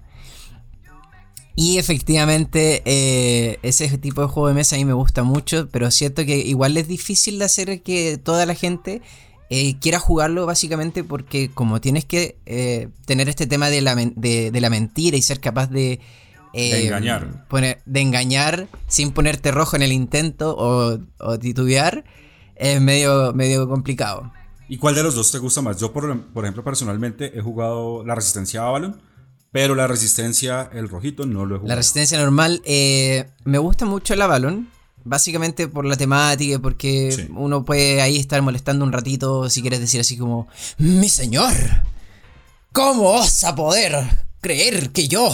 Y 1.58 1.78
efectivamente, 1.78 2.82
eh, 2.86 3.60
ese 3.64 3.98
tipo 3.98 4.22
de 4.22 4.28
juego 4.28 4.50
de 4.50 4.54
mesa 4.54 4.76
a 4.76 4.80
mí 4.80 4.84
me 4.84 4.94
gusta 4.94 5.24
mucho, 5.24 5.70
pero 5.72 5.90
siento 5.90 6.26
que 6.26 6.38
igual 6.38 6.76
es 6.76 6.88
difícil 6.90 7.40
de 7.40 7.46
hacer 7.46 7.82
que 7.82 8.18
toda 8.18 8.46
la 8.46 8.56
gente 8.56 9.02
eh, 9.50 9.78
quiera 9.80 10.00
jugarlo 10.00 10.46
básicamente 10.46 11.06
porque 11.06 11.50
como 11.50 11.80
tienes 11.80 12.04
que 12.04 12.38
eh, 12.46 12.90
tener 13.06 13.30
este 13.30 13.48
tema 13.48 13.70
de 13.70 13.82
la, 13.82 13.96
de 13.96 14.60
la 14.60 14.70
mentira 14.70 15.18
y 15.18 15.22
ser 15.22 15.40
capaz 15.40 15.68
de... 15.68 16.00
eh, 16.56 16.74
De 16.74 16.86
engañar. 16.88 17.46
poner- 17.50 17.82
de 17.86 18.00
engañar 18.02 18.68
sin 18.88 19.12
ponerte 19.12 19.52
rojo 19.52 19.76
en 19.76 19.82
el 19.84 19.92
intento 19.92 20.56
o, 20.58 20.98
o 21.20 21.40
titubear, 21.40 22.04
es 22.56 22.80
medio, 22.82 23.34
medio 23.34 23.68
complicado. 23.68 24.32
¿Y 24.70 24.78
cuál 24.78 24.96
de 24.96 25.04
los 25.04 25.14
dos 25.16 25.32
te 25.32 25.38
gusta 25.38 25.62
más? 25.62 25.80
Yo, 25.80 25.92
por, 25.94 26.24
por 26.34 26.44
ejemplo, 26.46 26.64
personalmente 26.64 27.38
he 27.38 27.42
jugado 27.42 28.04
la 28.06 28.16
resistencia 28.16 28.62
a 28.62 28.68
Avalon, 28.70 29.00
pero 29.52 29.76
la 29.76 29.88
resistencia, 29.88 30.70
el 30.74 30.90
rojito, 30.90 31.26
no 31.26 31.46
lo 31.46 31.56
he 31.56 31.58
La 31.58 31.62
jugado. 31.62 31.78
resistencia 31.78 32.18
normal, 32.20 32.62
eh, 32.66 33.28
me 33.44 33.58
gusta 33.58 33.86
mucho 33.86 34.14
el 34.14 34.22
Avalon. 34.22 34.70
Básicamente 35.08 35.68
por 35.68 35.86
la 35.86 35.96
temática, 35.98 36.58
porque 36.58 37.12
Sí. 37.12 37.28
uno 37.36 37.64
puede 37.64 38.02
ahí 38.02 38.18
estar 38.18 38.42
molestando 38.42 38.84
un 38.84 38.92
ratito, 38.92 39.52
si 39.52 39.62
quieres 39.62 39.80
decir 39.80 40.02
así 40.02 40.18
como, 40.18 40.48
mi 40.80 41.10
señor, 41.10 41.54
¿cómo 42.72 43.12
osa 43.12 43.56
poder 43.56 43.94
creer 44.42 44.90
que 44.92 45.08
yo 45.08 45.30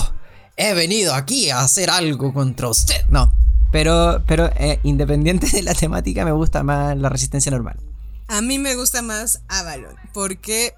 he 0.58 0.74
venido 0.74 1.14
aquí 1.14 1.50
a 1.50 1.60
hacer 1.62 1.90
algo 1.90 2.34
contra 2.34 2.68
usted? 2.70 3.04
No, 3.10 3.34
pero, 3.72 4.24
pero 4.28 4.48
eh, 4.56 4.80
independiente 4.84 5.48
de 5.50 5.62
la 5.64 5.74
temática, 5.74 6.26
me 6.26 6.32
gusta 6.32 6.64
más 6.64 6.98
la 6.98 7.10
resistencia 7.10 7.52
normal. 7.52 7.78
A 8.28 8.42
mí 8.42 8.60
me 8.60 8.76
gusta 8.76 9.02
más 9.02 9.42
Avalon 9.48 9.96
porque 10.14 10.74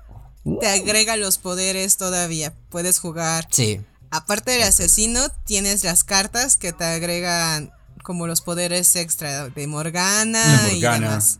te 0.59 0.67
agrega 0.67 1.15
los 1.17 1.37
poderes 1.37 1.97
todavía. 1.97 2.53
Puedes 2.69 2.99
jugar. 2.99 3.47
Sí, 3.51 3.81
Aparte 4.15 4.51
del 4.51 4.61
asesino, 4.61 5.21
tienes 5.43 5.83
las 5.83 6.03
cartas 6.03 6.55
que 6.55 6.71
te 6.71 6.83
agregan 6.83 7.71
como 8.03 8.27
los 8.27 8.41
poderes 8.41 8.95
extra 8.95 9.49
de 9.49 9.65
Morgana, 9.67 10.61
De 10.63 10.73
y 10.73 10.73
Morgana. 10.75 11.07
demás. 11.09 11.39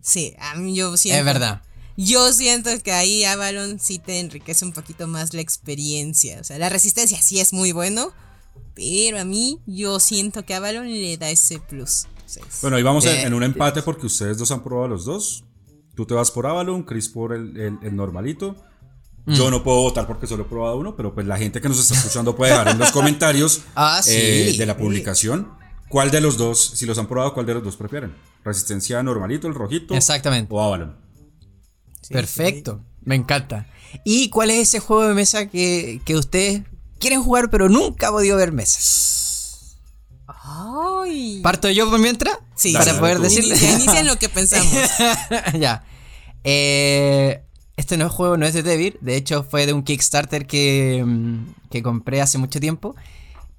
Sí, 0.00 0.34
a 0.38 0.54
mí 0.54 0.74
yo 0.74 0.96
siento. 0.96 1.18
es 1.18 1.24
verdad. 1.26 1.60
Yo 1.96 2.32
siento 2.32 2.70
que 2.82 2.92
ahí 2.92 3.24
Avalon 3.24 3.78
sí 3.78 3.98
te 3.98 4.18
enriquece 4.20 4.64
un 4.64 4.72
poquito 4.72 5.06
más 5.06 5.32
la 5.34 5.40
experiencia. 5.40 6.40
O 6.40 6.44
sea, 6.44 6.58
la 6.58 6.68
resistencia 6.68 7.20
sí 7.22 7.38
es 7.40 7.52
muy 7.52 7.72
bueno, 7.72 8.12
pero 8.74 9.20
a 9.20 9.24
mí 9.24 9.60
yo 9.66 10.00
siento 10.00 10.44
que 10.44 10.54
Avalon 10.54 10.88
le 10.90 11.16
da 11.16 11.30
ese 11.30 11.60
plus. 11.60 12.06
Entonces, 12.26 12.60
Bueno, 12.62 12.76
ahí 12.76 12.82
vamos 12.82 13.04
en- 13.06 13.16
Eh, 13.16 13.22
en 13.22 13.34
un 13.34 13.42
empate 13.42 13.82
porque 13.82 14.06
ustedes 14.06 14.38
dos 14.38 14.50
han 14.50 14.62
probado 14.64 14.88
los 14.88 15.04
dos. 15.04 15.44
Tú 15.94 16.04
te 16.06 16.14
vas 16.14 16.30
por 16.32 16.46
Avalon, 16.46 16.82
Chris 16.82 17.08
por 17.08 17.32
el, 17.32 17.56
el- 17.56 17.78
el 17.82 17.94
normalito. 17.94 18.56
Mm. 19.26 19.34
Yo 19.34 19.50
no 19.50 19.62
puedo 19.62 19.78
votar 19.82 20.06
porque 20.06 20.26
solo 20.26 20.42
he 20.42 20.46
probado 20.46 20.76
uno, 20.78 20.96
pero 20.96 21.14
pues 21.14 21.26
la 21.26 21.38
gente 21.38 21.60
que 21.60 21.68
nos 21.68 21.78
está 21.78 21.94
escuchando 21.94 22.34
puede 22.34 22.50
dejar 22.52 22.68
en 22.68 22.78
los 22.78 22.90
comentarios 22.92 23.60
Ah, 23.76 24.00
sí. 24.02 24.10
eh, 24.14 24.54
de 24.58 24.66
la 24.66 24.76
publicación 24.76 25.48
cuál 25.88 26.10
de 26.10 26.20
los 26.20 26.36
dos, 26.36 26.72
si 26.74 26.86
los 26.86 26.98
han 26.98 27.06
probado, 27.06 27.32
cuál 27.34 27.46
de 27.46 27.54
los 27.54 27.62
dos 27.62 27.76
prefieren. 27.76 28.12
Resistencia 28.44 29.00
normalito, 29.02 29.46
el 29.46 29.54
rojito. 29.54 29.94
Exactamente. 29.94 30.52
O 30.52 30.60
Avalon. 30.60 30.96
Sí, 32.06 32.12
Perfecto, 32.14 32.80
me 33.02 33.14
encanta. 33.14 33.66
¿Y 34.04 34.28
cuál 34.30 34.50
es 34.50 34.68
ese 34.68 34.80
juego 34.80 35.06
de 35.08 35.14
mesa 35.14 35.46
que, 35.48 36.00
que 36.04 36.16
ustedes 36.16 36.62
quieren 36.98 37.22
jugar 37.22 37.50
pero 37.50 37.68
nunca 37.68 38.08
han 38.08 38.12
podido 38.14 38.36
ver 38.36 38.52
mesas? 38.52 39.76
Ay. 40.26 41.40
¿Parto 41.42 41.70
yo 41.70 41.88
por 41.90 41.98
mientras? 41.98 42.38
Sí, 42.54 42.72
Para 42.72 42.98
poder 42.98 43.16
Tú. 43.18 43.22
decirle. 43.24 43.50
Inicia, 43.56 43.72
inicia 43.72 44.00
en 44.00 44.06
lo 44.06 44.18
que 44.18 44.28
pensamos. 44.28 44.72
ya. 45.58 45.84
Eh, 46.44 47.42
este 47.76 47.96
no 47.96 48.06
es 48.06 48.12
juego, 48.12 48.36
no 48.36 48.46
es 48.46 48.54
de 48.54 48.62
Devil. 48.62 48.96
De 49.00 49.16
hecho, 49.16 49.42
fue 49.44 49.66
de 49.66 49.72
un 49.72 49.82
Kickstarter 49.82 50.46
que, 50.46 51.02
mm, 51.04 51.54
que 51.70 51.82
compré 51.82 52.20
hace 52.20 52.38
mucho 52.38 52.60
tiempo. 52.60 52.94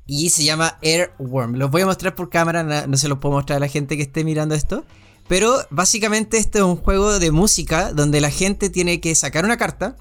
Y 0.08 0.29
se 0.29 0.43
llama 0.43 0.77
Airworm. 0.84 1.55
Los 1.55 1.71
voy 1.71 1.81
a 1.81 1.86
mostrar 1.86 2.13
por 2.15 2.29
cámara, 2.29 2.63
na- 2.63 2.88
no 2.88 2.95
se 2.97 3.08
los 3.08 3.17
puedo 3.19 3.36
mostrar 3.36 3.58
a 3.58 3.60
la 3.60 3.67
gente 3.67 3.97
que 3.97 4.03
esté 4.03 4.23
mirando 4.23 4.53
esto. 4.55 4.86
Pero 5.27 5.57
básicamente 5.69 6.38
este 6.38 6.59
es 6.59 6.63
un 6.63 6.75
juego 6.75 7.19
de 7.19 7.31
música 7.31 7.91
donde 7.91 8.21
la 8.21 8.29
gente 8.29 8.69
tiene 8.69 9.01
que 9.01 9.15
sacar 9.15 9.43
una 9.43 9.57
carta 9.57 9.95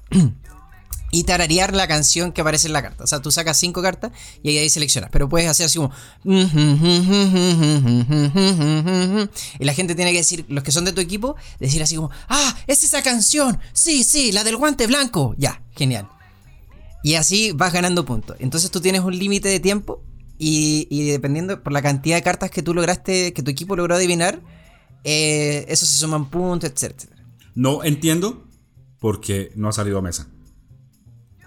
y 1.11 1.23
tararear 1.23 1.73
la 1.73 1.87
canción 1.87 2.31
que 2.31 2.41
aparece 2.41 2.67
en 2.67 2.73
la 2.73 2.81
carta. 2.81 3.03
O 3.05 3.07
sea, 3.07 3.21
tú 3.21 3.31
sacas 3.31 3.57
cinco 3.57 3.81
cartas 3.81 4.11
y 4.43 4.49
ahí, 4.49 4.57
ahí 4.57 4.69
seleccionas. 4.69 5.09
Pero 5.11 5.29
puedes 5.29 5.49
hacer 5.49 5.67
así 5.67 5.77
como. 5.77 5.91
Y 9.59 9.65
la 9.65 9.73
gente 9.73 9.95
tiene 9.95 10.11
que 10.11 10.17
decir, 10.17 10.45
los 10.49 10.63
que 10.63 10.71
son 10.71 10.85
de 10.85 10.91
tu 10.91 11.01
equipo, 11.01 11.35
decir 11.59 11.81
así 11.81 11.95
como: 11.95 12.11
¡Ah! 12.27 12.57
¡Es 12.67 12.83
esa 12.83 13.01
canción! 13.01 13.59
¡Sí, 13.73 14.03
sí! 14.03 14.31
¡La 14.31 14.43
del 14.43 14.57
guante 14.57 14.87
blanco! 14.87 15.33
Ya, 15.37 15.63
genial. 15.75 16.09
Y 17.03 17.15
así 17.15 17.51
vas 17.51 17.71
ganando 17.71 18.03
puntos. 18.05 18.35
Entonces 18.39 18.69
tú 18.69 18.81
tienes 18.81 19.01
un 19.01 19.17
límite 19.17 19.47
de 19.47 19.59
tiempo 19.59 20.03
y, 20.37 20.87
y 20.89 21.07
dependiendo 21.07 21.63
por 21.63 21.71
la 21.71 21.81
cantidad 21.81 22.17
de 22.17 22.23
cartas 22.23 22.51
que 22.51 22.61
tú 22.61 22.73
lograste, 22.73 23.31
que 23.31 23.41
tu 23.41 23.51
equipo 23.51 23.75
logró 23.75 23.95
adivinar, 23.95 24.41
eh, 25.03 25.65
eso 25.67 25.85
se 25.85 25.97
suman 25.97 26.29
puntos, 26.29 26.69
etcétera. 26.69 27.15
No 27.53 27.83
entiendo 27.83 28.43
por 28.99 29.21
qué 29.21 29.51
no 29.55 29.69
ha 29.69 29.73
salido 29.73 29.99
a 29.99 30.01
mesa. 30.01 30.27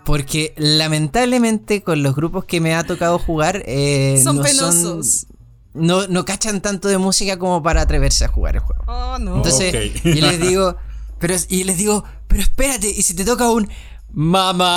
Porque 0.04 0.54
lamentablemente 0.56 1.82
con 1.82 2.02
los 2.02 2.14
grupos 2.16 2.44
que 2.46 2.60
me 2.60 2.74
ha 2.74 2.84
tocado 2.84 3.18
jugar 3.18 3.62
eh, 3.66 4.20
Son 4.24 4.36
no 4.36 4.42
penosos. 4.42 5.26
no, 5.74 6.06
no 6.08 6.24
cachan 6.24 6.62
tanto 6.62 6.88
de 6.88 6.96
música 6.98 7.38
como 7.38 7.62
para 7.62 7.82
atreverse 7.82 8.24
a 8.24 8.28
jugar 8.28 8.56
el 8.56 8.62
juego. 8.62 8.84
Oh, 8.86 9.18
no. 9.18 9.36
Entonces 9.36 9.74
Ok. 9.74 10.02
yo 10.04 10.26
les 10.26 10.40
digo, 10.40 10.76
pero 11.18 11.34
y 11.50 11.64
les 11.64 11.76
digo, 11.76 12.04
pero 12.26 12.42
espérate, 12.42 12.88
y 12.88 13.02
si 13.02 13.14
te 13.14 13.24
toca 13.24 13.50
un 13.50 13.68
mamá. 14.10 14.68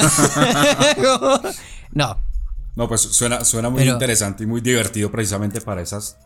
No, 1.92 2.18
No, 2.76 2.88
pues 2.88 3.00
suena, 3.02 3.44
suena 3.44 3.70
muy 3.70 3.80
Pero- 3.80 3.92
interesante 3.92 4.44
y 4.44 4.46
muy 4.46 4.60
divertido 4.60 5.10
precisamente 5.10 5.60
para 5.60 5.80
esas, 5.82 6.16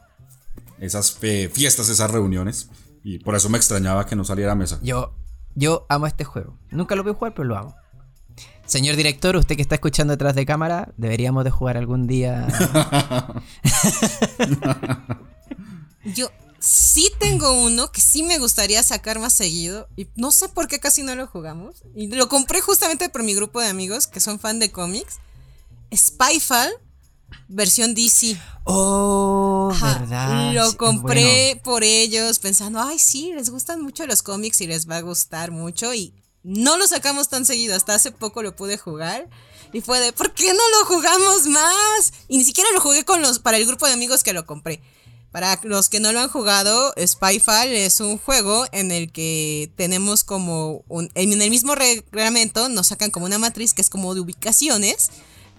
esas 0.81 1.19
eh, 1.23 1.51
fiestas, 1.53 1.89
esas 1.89 2.11
reuniones. 2.11 2.71
Y 3.05 3.19
por 3.19 3.35
eso 3.35 3.49
me 3.49 3.59
extrañaba 3.59 4.07
que 4.07 4.17
no 4.17 4.25
saliera 4.25 4.53
a 4.53 4.57
mesa. 4.57 4.79
yo 4.83 5.15
yo 5.55 5.87
amo 5.89 6.07
este 6.07 6.23
juego. 6.25 6.57
Nunca 6.71 6.95
lo 6.95 7.03
voy 7.03 7.13
a 7.13 7.15
jugar, 7.17 7.35
pero 7.35 7.49
lo 7.49 7.57
amo. 7.59 7.75
Señor 8.65 8.95
director, 8.95 9.35
usted 9.35 9.57
que 9.57 9.63
está 9.63 9.75
escuchando 9.75 10.13
detrás 10.13 10.37
de 10.37 10.47
cámara, 10.47 10.93
deberíamos 10.97 11.43
de 11.43 11.51
jugar 11.51 11.77
algún 11.77 12.07
día. 12.07 12.47
Yo 16.15 16.31
sí 16.61 17.11
tengo 17.19 17.53
uno 17.65 17.91
que 17.91 18.01
sí 18.01 18.23
me 18.23 18.39
gustaría 18.39 18.83
sacar 18.83 19.19
más 19.19 19.33
seguido. 19.33 19.89
Y 19.97 20.09
no 20.17 20.31
sé 20.31 20.49
por 20.49 20.69
qué 20.69 20.79
casi 20.81 21.03
no 21.03 21.15
lo 21.17 21.27
jugamos. 21.27 21.83
Y 21.95 22.09
lo 22.09 22.29
compré 22.29 22.61
justamente 22.61 23.09
por 23.09 23.23
mi 23.23 23.35
grupo 23.35 23.61
de 23.61 23.69
amigos 23.69 24.07
que 24.07 24.21
son 24.21 24.39
fan 24.39 24.59
de 24.59 24.71
cómics. 24.71 25.19
Spyfall, 25.95 26.71
versión 27.49 27.95
DC. 27.95 28.39
Oh, 28.65 29.71
Ajá, 29.73 30.01
verdad. 30.01 30.53
Lo 30.53 30.77
compré 30.77 31.61
por 31.65 31.85
ellos 31.85 32.39
pensando, 32.39 32.81
ay, 32.81 32.99
sí, 32.99 33.33
les 33.35 33.51
gustan 33.51 33.83
mucho 33.83 34.07
los 34.07 34.23
cómics 34.23 34.61
y 34.61 34.67
les 34.67 34.89
va 34.89 34.99
a 34.99 35.03
gustar 35.03 35.51
mucho. 35.51 35.95
Y 35.95 36.15
no 36.43 36.77
lo 36.77 36.87
sacamos 36.87 37.29
tan 37.29 37.47
seguido. 37.47 37.75
Hasta 37.75 37.95
hace 37.95 38.13
poco 38.13 38.43
lo 38.43 38.55
pude 38.57 38.77
jugar. 38.79 39.29
Y 39.73 39.81
fue 39.81 40.01
de, 40.01 40.13
¿por 40.13 40.33
qué 40.33 40.53
no 40.53 40.79
lo 40.79 40.87
jugamos 40.87 41.47
más? 41.47 42.13
Y 42.29 42.39
ni 42.39 42.45
siquiera 42.45 42.71
lo 42.73 42.81
jugué 42.81 43.05
con 43.05 43.21
los, 43.21 43.39
para 43.39 43.59
el 43.59 43.67
grupo 43.67 43.87
de 43.87 43.93
amigos 43.93 44.23
que 44.23 44.33
lo 44.33 44.47
compré. 44.47 44.83
Para 45.31 45.61
los 45.63 45.91
que 45.91 46.01
no 46.01 46.11
lo 46.13 46.21
han 46.21 46.31
jugado, 46.31 46.95
Spyfall 46.99 47.69
es 47.69 48.01
un 48.01 48.17
juego 48.17 48.65
en 48.73 48.91
el 48.91 49.13
que 49.13 49.71
tenemos 49.77 50.25
como 50.25 50.85
un, 50.89 51.11
en 51.15 51.43
el 51.43 51.51
mismo 51.51 51.75
reglamento 51.75 52.71
nos 52.71 52.87
sacan 52.87 53.11
como 53.11 53.27
una 53.27 53.39
matriz 53.39 53.75
que 53.75 53.83
es 53.83 53.91
como 53.91 54.15
de 54.15 54.21
ubicaciones 54.21 55.11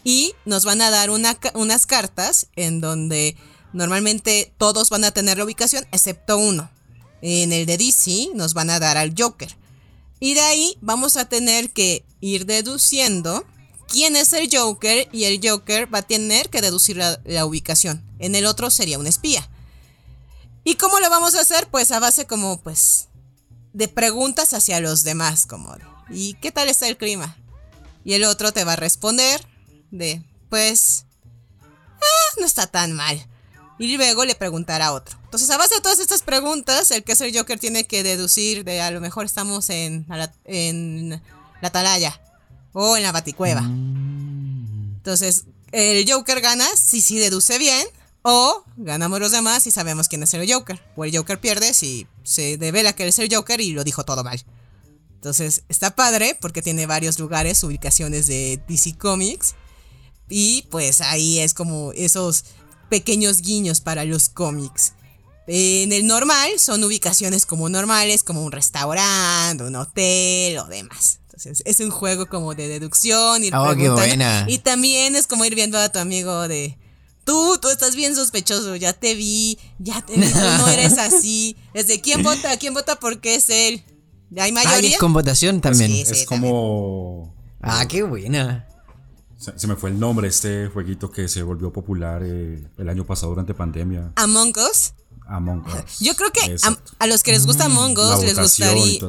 y 0.09 0.33
nos 0.43 0.65
van 0.65 0.81
a 0.81 0.89
dar 0.89 1.11
unas 1.11 1.85
cartas 1.85 2.47
en 2.55 2.81
donde 2.81 3.37
normalmente 3.73 4.51
todos 4.57 4.89
van 4.89 5.03
a 5.03 5.11
tener 5.11 5.37
la 5.37 5.43
ubicación 5.43 5.85
excepto 5.91 6.39
uno. 6.39 6.71
En 7.21 7.53
el 7.53 7.67
de 7.67 7.77
DC 7.77 8.29
nos 8.33 8.55
van 8.55 8.71
a 8.71 8.79
dar 8.79 8.97
al 8.97 9.13
Joker. 9.15 9.55
Y 10.19 10.33
de 10.33 10.41
ahí 10.41 10.77
vamos 10.81 11.15
a 11.15 11.25
tener 11.25 11.69
que 11.69 12.07
ir 12.21 12.47
deduciendo 12.47 13.45
quién 13.87 14.15
es 14.15 14.33
el 14.33 14.49
Joker 14.51 15.07
y 15.11 15.25
el 15.25 15.47
Joker 15.47 15.93
va 15.93 15.99
a 15.99 16.07
tener 16.07 16.49
que 16.49 16.61
deducir 16.61 16.97
la, 16.97 17.45
ubicación. 17.45 18.03
En 18.17 18.33
el 18.33 18.47
otro 18.47 18.71
sería 18.71 18.97
un 18.97 19.05
espía. 19.05 19.47
¿Y 20.63 20.73
cómo 20.73 20.99
lo 20.99 21.11
vamos 21.11 21.35
a 21.35 21.41
hacer? 21.41 21.67
Pues 21.69 21.91
a 21.91 21.99
base 21.99 22.25
como 22.25 22.59
pues 22.63 23.09
de 23.73 23.87
preguntas 23.87 24.55
hacia 24.55 24.79
los 24.79 25.03
demás, 25.03 25.45
como 25.45 25.77
¿y 26.09 26.33
qué 26.41 26.51
tal 26.51 26.67
está 26.67 26.87
el 26.87 26.97
clima? 26.97 27.37
Y 28.03 28.13
el 28.13 28.23
otro 28.23 28.51
te 28.51 28.63
va 28.63 28.73
a 28.73 28.75
responder 28.75 29.45
de 29.91 30.23
pues 30.49 31.05
ah, 32.01 32.39
no 32.39 32.45
está 32.45 32.67
tan 32.67 32.93
mal. 32.93 33.25
Y 33.77 33.95
luego 33.95 34.25
le 34.25 34.35
preguntará 34.35 34.87
a 34.87 34.93
otro. 34.93 35.17
Entonces, 35.23 35.49
a 35.51 35.57
base 35.57 35.75
de 35.75 35.81
todas 35.81 35.99
estas 35.99 36.21
preguntas, 36.21 36.91
el 36.91 37.03
que 37.03 37.13
es 37.13 37.21
el 37.21 37.35
Joker 37.35 37.57
tiene 37.57 37.85
que 37.85 38.03
deducir 38.03 38.65
de 38.65 38.81
a 38.81 38.91
lo 38.91 38.99
mejor 38.99 39.25
estamos 39.25 39.69
en, 39.69 40.05
la, 40.09 40.33
en 40.43 41.21
la 41.61 41.67
atalaya 41.67 42.19
o 42.73 42.97
en 42.97 43.03
la 43.03 43.13
baticueva. 43.13 43.61
Mm. 43.61 44.95
Entonces, 44.97 45.45
el 45.71 46.11
Joker 46.11 46.41
gana 46.41 46.65
si 46.75 47.01
sí 47.01 47.19
deduce 47.19 47.57
bien 47.57 47.87
o 48.21 48.65
ganamos 48.75 49.19
los 49.19 49.31
demás 49.31 49.63
si 49.63 49.71
sabemos 49.71 50.09
quién 50.09 50.23
es 50.23 50.33
el 50.33 50.51
Joker. 50.51 50.81
O 50.97 51.05
el 51.05 51.15
Joker 51.15 51.39
pierde 51.39 51.73
si 51.73 52.05
se 52.23 52.57
devela 52.57 52.93
que 52.93 53.07
es 53.07 53.19
el 53.19 53.33
Joker 53.33 53.61
y 53.61 53.71
lo 53.71 53.85
dijo 53.85 54.03
todo 54.03 54.25
mal. 54.25 54.43
Entonces, 55.15 55.63
está 55.69 55.95
padre 55.95 56.37
porque 56.39 56.61
tiene 56.61 56.85
varios 56.85 57.17
lugares, 57.19 57.63
ubicaciones 57.63 58.27
de 58.27 58.61
DC 58.67 58.97
Comics. 58.97 59.55
Y 60.29 60.63
pues 60.69 61.01
ahí 61.01 61.39
es 61.39 61.53
como 61.53 61.91
esos 61.93 62.45
pequeños 62.89 63.41
guiños 63.41 63.81
para 63.81 64.05
los 64.05 64.29
cómics. 64.29 64.93
En 65.47 65.91
el 65.91 66.05
normal 66.05 66.59
son 66.59 66.83
ubicaciones 66.83 67.47
como 67.47 67.69
normales, 67.69 68.23
como 68.23 68.43
un 68.43 68.51
restaurante, 68.51 69.63
un 69.63 69.75
hotel 69.75 70.59
o 70.59 70.65
demás. 70.65 71.19
Entonces 71.23 71.63
es 71.65 71.79
un 71.79 71.89
juego 71.89 72.27
como 72.27 72.53
de 72.53 72.67
deducción. 72.67 73.43
y 73.43 73.49
oh, 73.51 73.75
qué 73.75 73.89
buena. 73.89 74.45
Y 74.47 74.59
también 74.59 75.15
es 75.15 75.25
como 75.25 75.45
ir 75.45 75.55
viendo 75.55 75.79
a 75.79 75.89
tu 75.89 75.99
amigo 75.99 76.47
de... 76.47 76.77
Tú, 77.23 77.57
tú 77.59 77.69
estás 77.69 77.95
bien 77.95 78.15
sospechoso, 78.15 78.75
ya 78.75 78.93
te 78.93 79.13
vi, 79.13 79.57
ya 79.77 80.01
te 80.01 80.13
vi, 80.13 80.27
tú 80.27 80.39
no 80.39 80.67
eres 80.67 80.97
así. 80.97 81.55
Desde 81.73 81.99
quién 81.99 82.23
vota, 82.23 82.57
quién 82.57 82.73
vota 82.73 82.95
porque 82.97 83.35
es 83.35 83.49
él. 83.49 83.83
¿Hay 84.37 84.51
mayoría? 84.51 84.91
es 84.91 84.97
con 84.97 85.13
votación 85.13 85.61
también. 85.61 85.91
es 85.91 86.25
como... 86.25 87.33
Ah, 87.61 87.87
qué 87.87 88.03
buena. 88.03 88.68
Se, 89.39 89.67
me 89.67 89.77
fue 89.77 89.89
el 89.89 89.99
nombre 89.99 90.27
este 90.27 90.67
jueguito 90.67 91.09
que 91.09 91.29
se 91.29 91.43
volvió 91.43 91.71
popular 91.71 92.21
eh, 92.25 92.61
el 92.77 92.89
año 92.89 93.05
pasado 93.05 93.29
durante 93.29 93.53
pandemia. 93.53 94.11
Among 94.17 94.53
Us. 94.69 94.93
Among 95.27 95.65
Us. 95.65 95.99
Yo 96.01 96.13
creo 96.15 96.29
que 96.33 96.57
a, 96.99 97.07
los 97.07 97.23
que 97.23 97.31
les 97.31 97.45
gusta 97.45 97.69
mm, 97.69 97.71
Among 97.71 97.97
Us 97.97 98.21
les 98.21 98.37
gustaría, 98.37 98.99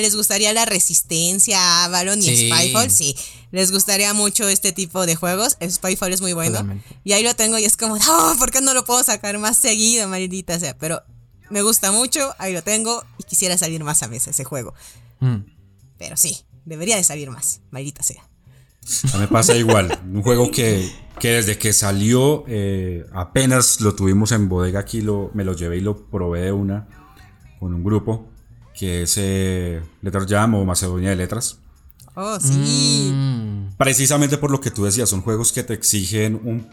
les 0.00 0.14
gustaría 0.14 0.52
la 0.52 0.66
Resistencia, 0.66 1.84
Avalon 1.84 2.22
y 2.22 2.50
Spyfall, 2.50 2.90
sí. 2.90 3.16
Les 3.50 3.72
gustaría 3.72 4.12
mucho 4.12 4.46
este 4.46 4.72
tipo 4.72 5.06
de 5.06 5.16
juegos. 5.16 5.56
Spyfall 5.66 6.12
es 6.12 6.20
muy 6.20 6.34
bueno. 6.34 6.82
Y 7.02 7.12
ahí 7.12 7.22
lo 7.22 7.34
tengo 7.34 7.56
y 7.56 7.64
es 7.64 7.78
como, 7.78 7.94
oh, 7.94 8.34
¿por 8.38 8.50
qué 8.50 8.60
no 8.60 8.74
lo 8.74 8.84
puedo 8.84 9.02
sacar 9.02 9.38
más 9.38 9.56
seguido, 9.56 10.06
maldita 10.06 10.60
sea? 10.60 10.76
Pero 10.76 11.02
me 11.48 11.62
gusta 11.62 11.92
mucho, 11.92 12.34
ahí 12.36 12.52
lo 12.52 12.62
tengo 12.62 13.04
y 13.16 13.24
quisiera 13.24 13.56
salir 13.56 13.82
más 13.84 14.02
a 14.02 14.06
veces 14.06 14.28
ese 14.28 14.44
juego. 14.44 14.74
Mm. 15.20 15.36
Pero 15.96 16.18
sí, 16.18 16.44
debería 16.66 16.96
de 16.96 17.04
salir 17.04 17.30
más, 17.30 17.62
maldita 17.70 18.02
sea. 18.02 18.27
A 19.12 19.16
mí 19.16 19.20
me 19.20 19.28
pasa 19.28 19.54
igual. 19.56 19.98
Un 20.10 20.22
juego 20.22 20.50
que, 20.50 20.90
desde 21.20 21.58
que 21.58 21.72
salió, 21.72 22.44
eh, 22.48 23.04
apenas 23.12 23.80
lo 23.80 23.94
tuvimos 23.94 24.32
en 24.32 24.48
bodega 24.48 24.80
aquí, 24.80 25.02
lo, 25.02 25.30
me 25.34 25.44
lo 25.44 25.54
llevé 25.54 25.78
y 25.78 25.80
lo 25.80 26.06
probé 26.06 26.42
de 26.42 26.52
una 26.52 26.88
con 27.60 27.74
un 27.74 27.82
grupo 27.82 28.28
que 28.74 29.02
es 29.02 29.16
eh, 29.18 29.82
Letter 30.02 30.26
Jam 30.26 30.54
o 30.54 30.64
Macedonia 30.64 31.10
de 31.10 31.16
Letras. 31.16 31.58
Oh, 32.14 32.38
sí. 32.40 33.12
Mm. 33.12 33.76
Precisamente 33.76 34.38
por 34.38 34.50
lo 34.50 34.60
que 34.60 34.70
tú 34.70 34.84
decías, 34.84 35.08
son 35.08 35.22
juegos 35.22 35.52
que 35.52 35.62
te 35.62 35.74
exigen, 35.74 36.40
un 36.42 36.66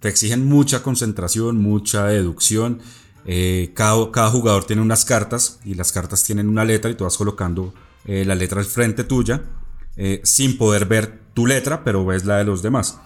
te 0.00 0.08
exigen 0.08 0.46
mucha 0.46 0.82
concentración, 0.82 1.56
mucha 1.58 2.06
deducción. 2.06 2.80
Eh, 3.24 3.72
cada, 3.74 4.10
cada, 4.12 4.30
jugador 4.30 4.64
tiene 4.64 4.82
unas 4.82 5.04
cartas 5.04 5.58
y 5.64 5.74
las 5.74 5.90
cartas 5.90 6.22
tienen 6.22 6.48
una 6.48 6.64
letra 6.64 6.90
y 6.90 6.94
tú 6.94 7.04
vas 7.04 7.16
colocando 7.16 7.72
la 8.04 8.36
letra 8.36 8.60
al 8.60 8.66
frente 8.66 9.02
tuya 9.02 9.42
sin 10.22 10.58
poder 10.58 10.86
ver 10.86 11.25
tu 11.36 11.46
letra, 11.46 11.84
pero 11.84 12.04
ves 12.06 12.24
la 12.24 12.38
de 12.38 12.44
los 12.44 12.62
demás. 12.62 12.98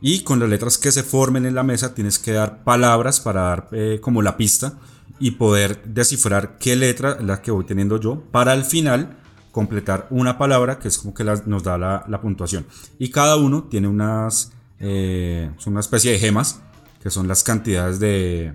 Y 0.00 0.24
con 0.24 0.40
las 0.40 0.48
letras 0.48 0.76
que 0.76 0.90
se 0.90 1.04
formen 1.04 1.46
en 1.46 1.54
la 1.54 1.62
mesa 1.62 1.94
tienes 1.94 2.18
que 2.18 2.32
dar 2.32 2.64
palabras 2.64 3.20
para 3.20 3.42
dar 3.42 3.68
eh, 3.70 4.00
como 4.02 4.22
la 4.22 4.36
pista 4.36 4.74
y 5.20 5.30
poder 5.30 5.84
descifrar 5.84 6.58
qué 6.58 6.74
letra 6.74 7.12
es 7.12 7.24
la 7.24 7.40
que 7.40 7.52
voy 7.52 7.64
teniendo 7.64 8.00
yo 8.00 8.20
para 8.32 8.50
al 8.50 8.64
final 8.64 9.16
completar 9.52 10.08
una 10.10 10.36
palabra 10.36 10.80
que 10.80 10.88
es 10.88 10.98
como 10.98 11.14
que 11.14 11.22
nos 11.24 11.62
da 11.62 11.78
la, 11.78 12.20
puntuación. 12.20 12.66
Y 12.98 13.10
cada 13.10 13.36
uno 13.36 13.68
tiene 13.70 13.86
unas, 13.86 14.52
eh, 14.80 15.52
una 15.64 15.80
especie 15.80 16.10
de 16.10 16.18
gemas 16.18 16.60
que 17.00 17.08
son 17.08 17.28
las 17.28 17.44
cantidades 17.44 18.00
de, 18.00 18.52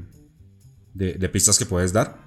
de, 0.94 1.30
pistas 1.30 1.58
que 1.58 1.66
puedes 1.66 1.94
dar. 1.94 2.18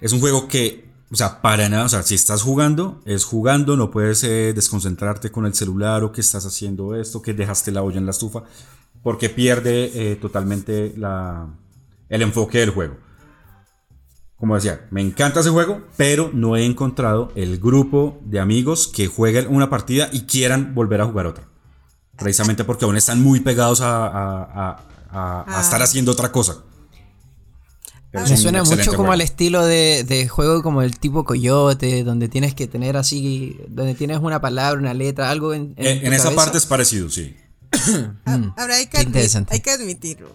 Es 0.00 0.12
un 0.12 0.20
juego 0.20 0.46
que 0.46 0.88
o 1.14 1.16
sea, 1.16 1.40
para 1.40 1.68
nada, 1.68 1.84
o 1.84 1.88
sea, 1.88 2.02
si 2.02 2.16
estás 2.16 2.42
jugando, 2.42 3.00
es 3.04 3.24
jugando, 3.24 3.76
no 3.76 3.92
puedes 3.92 4.24
eh, 4.24 4.52
desconcentrarte 4.52 5.30
con 5.30 5.46
el 5.46 5.54
celular 5.54 6.02
o 6.02 6.10
que 6.10 6.20
estás 6.20 6.44
haciendo 6.44 6.96
esto, 6.96 7.22
que 7.22 7.32
dejaste 7.32 7.70
la 7.70 7.84
olla 7.84 7.98
en 7.98 8.06
la 8.06 8.10
estufa, 8.10 8.42
porque 9.00 9.30
pierde 9.30 9.92
eh, 9.94 10.16
totalmente 10.16 10.92
la, 10.96 11.46
el 12.08 12.22
enfoque 12.22 12.58
del 12.58 12.70
juego. 12.70 12.96
Como 14.36 14.56
decía, 14.56 14.88
me 14.90 15.02
encanta 15.02 15.38
ese 15.38 15.50
juego, 15.50 15.84
pero 15.96 16.32
no 16.34 16.56
he 16.56 16.64
encontrado 16.64 17.30
el 17.36 17.60
grupo 17.60 18.20
de 18.24 18.40
amigos 18.40 18.88
que 18.88 19.06
jueguen 19.06 19.46
una 19.48 19.70
partida 19.70 20.08
y 20.12 20.22
quieran 20.22 20.74
volver 20.74 21.00
a 21.00 21.06
jugar 21.06 21.28
otra. 21.28 21.44
Precisamente 22.18 22.64
porque 22.64 22.86
aún 22.86 22.96
están 22.96 23.22
muy 23.22 23.38
pegados 23.38 23.80
a, 23.82 24.80
a 25.12 25.60
estar 25.60 25.80
ah. 25.80 25.84
haciendo 25.84 26.10
otra 26.10 26.32
cosa. 26.32 26.64
Me 28.14 28.36
suena 28.36 28.62
mucho 28.62 28.94
como 28.94 29.12
al 29.12 29.20
estilo 29.20 29.64
de, 29.66 30.28
juego 30.30 30.62
como 30.62 30.82
el 30.82 30.98
tipo 30.98 31.24
coyote, 31.24 32.04
donde 32.04 32.28
tienes 32.28 32.54
que 32.54 32.68
tener 32.68 32.96
así, 32.96 33.58
donde 33.68 33.94
tienes 33.94 34.18
una 34.20 34.40
palabra, 34.40 34.78
una 34.78 34.94
letra, 34.94 35.30
algo 35.30 35.52
en... 35.52 35.74
En, 35.76 36.12
esa 36.12 36.30
parte 36.30 36.58
es 36.58 36.66
parecido, 36.66 37.10
sí. 37.10 37.36
Mm. 38.24 38.52
Ahora 38.56 38.76
hay 38.76 38.86
que, 38.86 38.98
hay 39.50 39.60
que 39.60 39.70
admitirlo. 39.70 40.30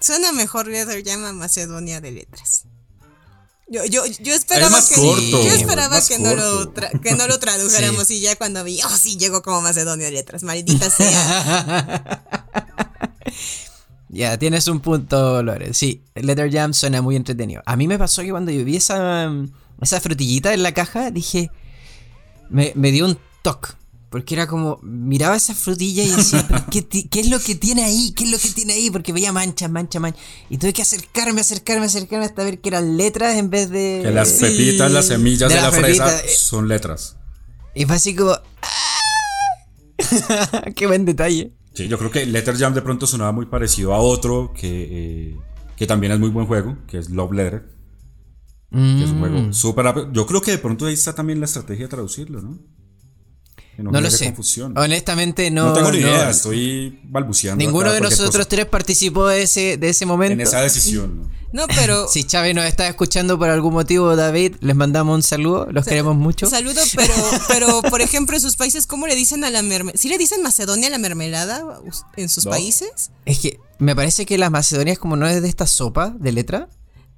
Suena 0.00 0.32
mejor 0.32 0.66
Leather 0.66 1.02
llama 1.02 1.32
Macedonia 1.32 2.00
de 2.00 2.12
letras. 2.12 2.64
Yo, 3.68 3.84
yo, 3.84 4.04
yo 4.04 4.34
esperaba 4.34 4.80
que, 4.86 4.96
yo 4.96 5.52
esperaba 5.52 6.00
que 6.00 6.18
no, 6.18 6.34
lo 6.34 6.74
que 6.74 7.14
no 7.14 7.28
lo 7.28 7.38
tradujéramos 7.38 8.10
y 8.10 8.20
ya 8.20 8.34
cuando 8.34 8.64
vi, 8.64 8.80
oh 8.82 8.96
sí, 8.96 9.16
llegó 9.16 9.42
como 9.42 9.62
Macedonia 9.62 10.06
de 10.06 10.12
letras, 10.12 10.42
maldita 10.42 10.90
sea. 10.90 12.24
Ya, 14.12 14.36
tienes 14.38 14.66
un 14.66 14.80
punto, 14.80 15.40
Lore. 15.40 15.72
Sí, 15.72 16.02
Letter 16.16 16.52
Jam 16.52 16.74
suena 16.74 17.00
muy 17.00 17.14
entretenido. 17.14 17.62
A 17.64 17.76
mí 17.76 17.86
me 17.86 17.96
pasó 17.96 18.22
que 18.22 18.30
cuando 18.30 18.50
yo 18.50 18.64
vi 18.64 18.74
esa, 18.76 19.30
esa 19.80 20.00
frutillita 20.00 20.52
en 20.52 20.64
la 20.64 20.74
caja, 20.74 21.12
dije. 21.12 21.50
Me, 22.48 22.72
dio 22.90 23.06
un 23.06 23.16
toque. 23.42 23.68
Porque 24.08 24.34
era 24.34 24.48
como. 24.48 24.80
Miraba 24.82 25.36
esa 25.36 25.54
frutilla 25.54 26.02
y 26.02 26.10
decía, 26.10 26.44
¿qué, 26.72 26.84
¿qué, 26.88 27.20
es 27.20 27.30
lo 27.30 27.38
que 27.38 27.54
tiene 27.54 27.84
ahí? 27.84 28.12
¿Qué 28.16 28.24
es 28.24 28.32
lo 28.32 28.38
que 28.38 28.48
tiene 28.48 28.72
ahí? 28.72 28.90
Porque 28.90 29.12
veía 29.12 29.32
mancha, 29.32 29.68
mancha, 29.68 30.00
mancha. 30.00 30.18
Y 30.48 30.58
tuve 30.58 30.72
que 30.72 30.82
acercarme, 30.82 31.42
acercarme, 31.42 31.86
acercarme 31.86 32.24
hasta 32.24 32.42
ver 32.42 32.60
que 32.60 32.70
eran 32.70 32.96
letras 32.96 33.36
en 33.36 33.48
vez 33.48 33.70
de. 33.70 34.00
Que 34.02 34.10
las 34.10 34.32
pepitas, 34.32 34.90
las 34.90 35.06
semillas 35.06 35.52
de, 35.52 35.60
la, 35.60 35.70
fresa 35.70 36.20
son 36.36 36.66
letras. 36.66 37.16
Y 37.76 37.84
fue 37.84 37.94
así 37.94 38.16
como. 38.16 38.32
¡ah! 38.32 38.40
¡Qué 40.74 40.88
buen 40.88 41.04
detalle! 41.04 41.52
Sí, 41.74 41.88
yo 41.88 41.98
creo 41.98 42.10
que 42.10 42.26
Letter 42.26 42.56
Jam 42.56 42.74
de 42.74 42.82
pronto 42.82 43.06
sonaba 43.06 43.32
muy 43.32 43.46
parecido 43.46 43.94
a 43.94 43.98
otro 43.98 44.52
que, 44.54 44.88
eh, 45.30 45.36
que 45.76 45.86
también 45.86 46.12
es 46.12 46.18
muy 46.18 46.30
buen 46.30 46.46
juego, 46.46 46.78
que 46.86 46.98
es 46.98 47.10
Love 47.10 47.32
Letter. 47.32 47.80
Que 48.70 49.02
es 49.02 49.10
un 49.10 49.18
juego 49.18 49.38
mm. 49.40 49.52
súper 49.52 49.84
rápido. 49.84 50.12
Yo 50.12 50.26
creo 50.26 50.40
que 50.40 50.52
de 50.52 50.58
pronto 50.58 50.86
ahí 50.86 50.94
está 50.94 51.12
también 51.12 51.40
la 51.40 51.46
estrategia 51.46 51.86
de 51.86 51.88
traducirlo, 51.88 52.40
¿no? 52.40 52.56
No 53.78 53.98
lo 54.00 54.10
sé. 54.10 54.26
confusión. 54.26 54.76
Honestamente 54.76 55.50
no. 55.50 55.68
No, 55.68 55.72
tengo 55.72 55.90
ni 55.92 56.00
no- 56.00 56.08
idea, 56.08 56.30
estoy 56.30 57.00
balbuceando. 57.04 57.64
Ninguno 57.64 57.90
de 57.92 58.00
nosotros 58.00 58.36
cosa. 58.36 58.48
tres 58.48 58.66
participó 58.66 59.26
de 59.28 59.42
ese, 59.42 59.78
de 59.78 59.88
ese 59.88 60.04
momento. 60.04 60.34
En 60.34 60.40
esa 60.42 60.60
decisión. 60.60 61.22
¿no? 61.22 61.30
No, 61.52 61.66
pero. 61.66 62.06
Si 62.12 62.22
Chávez 62.24 62.54
nos 62.54 62.64
está 62.66 62.86
escuchando 62.86 63.36
por 63.38 63.48
algún 63.50 63.72
motivo, 63.72 64.14
David, 64.14 64.56
les 64.60 64.76
mandamos 64.76 65.16
un 65.16 65.22
saludo. 65.24 65.66
Los 65.72 65.84
queremos 65.84 66.14
mucho. 66.14 66.46
Saludo, 66.46 66.80
pero, 66.94 67.12
pero 67.48 67.82
por 67.82 68.00
ejemplo, 68.02 68.36
en 68.36 68.42
sus 68.42 68.54
países, 68.56 68.86
¿cómo 68.86 69.06
le 69.08 69.16
dicen 69.16 69.42
a 69.44 69.50
la 69.50 69.60
mermelada? 69.62 69.98
¿Sí 69.98 70.08
le 70.08 70.16
dicen 70.18 70.42
Macedonia 70.42 70.86
a 70.86 70.90
la 70.90 70.98
mermelada 70.98 71.80
en 72.16 72.28
sus 72.28 72.44
No. 72.44 72.52
países? 72.52 73.10
Es 73.24 73.40
que 73.40 73.58
me 73.80 73.96
parece 73.96 74.26
que 74.26 74.38
la 74.38 74.48
Macedonia 74.50 74.92
es 74.92 74.98
como 75.00 75.16
no 75.16 75.26
es 75.26 75.42
de 75.42 75.48
esta 75.48 75.66
sopa 75.66 76.14
de 76.20 76.30
letra. 76.32 76.68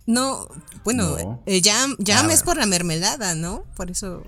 No, 0.06 0.48
bueno, 0.84 1.16
No. 1.18 1.42
eh, 1.46 1.60
jam, 1.62 1.96
jam 2.04 2.30
es 2.30 2.42
por 2.42 2.56
la 2.56 2.64
mermelada, 2.66 3.34
¿no? 3.34 3.64
Por 3.76 3.90
eso. 3.90 4.22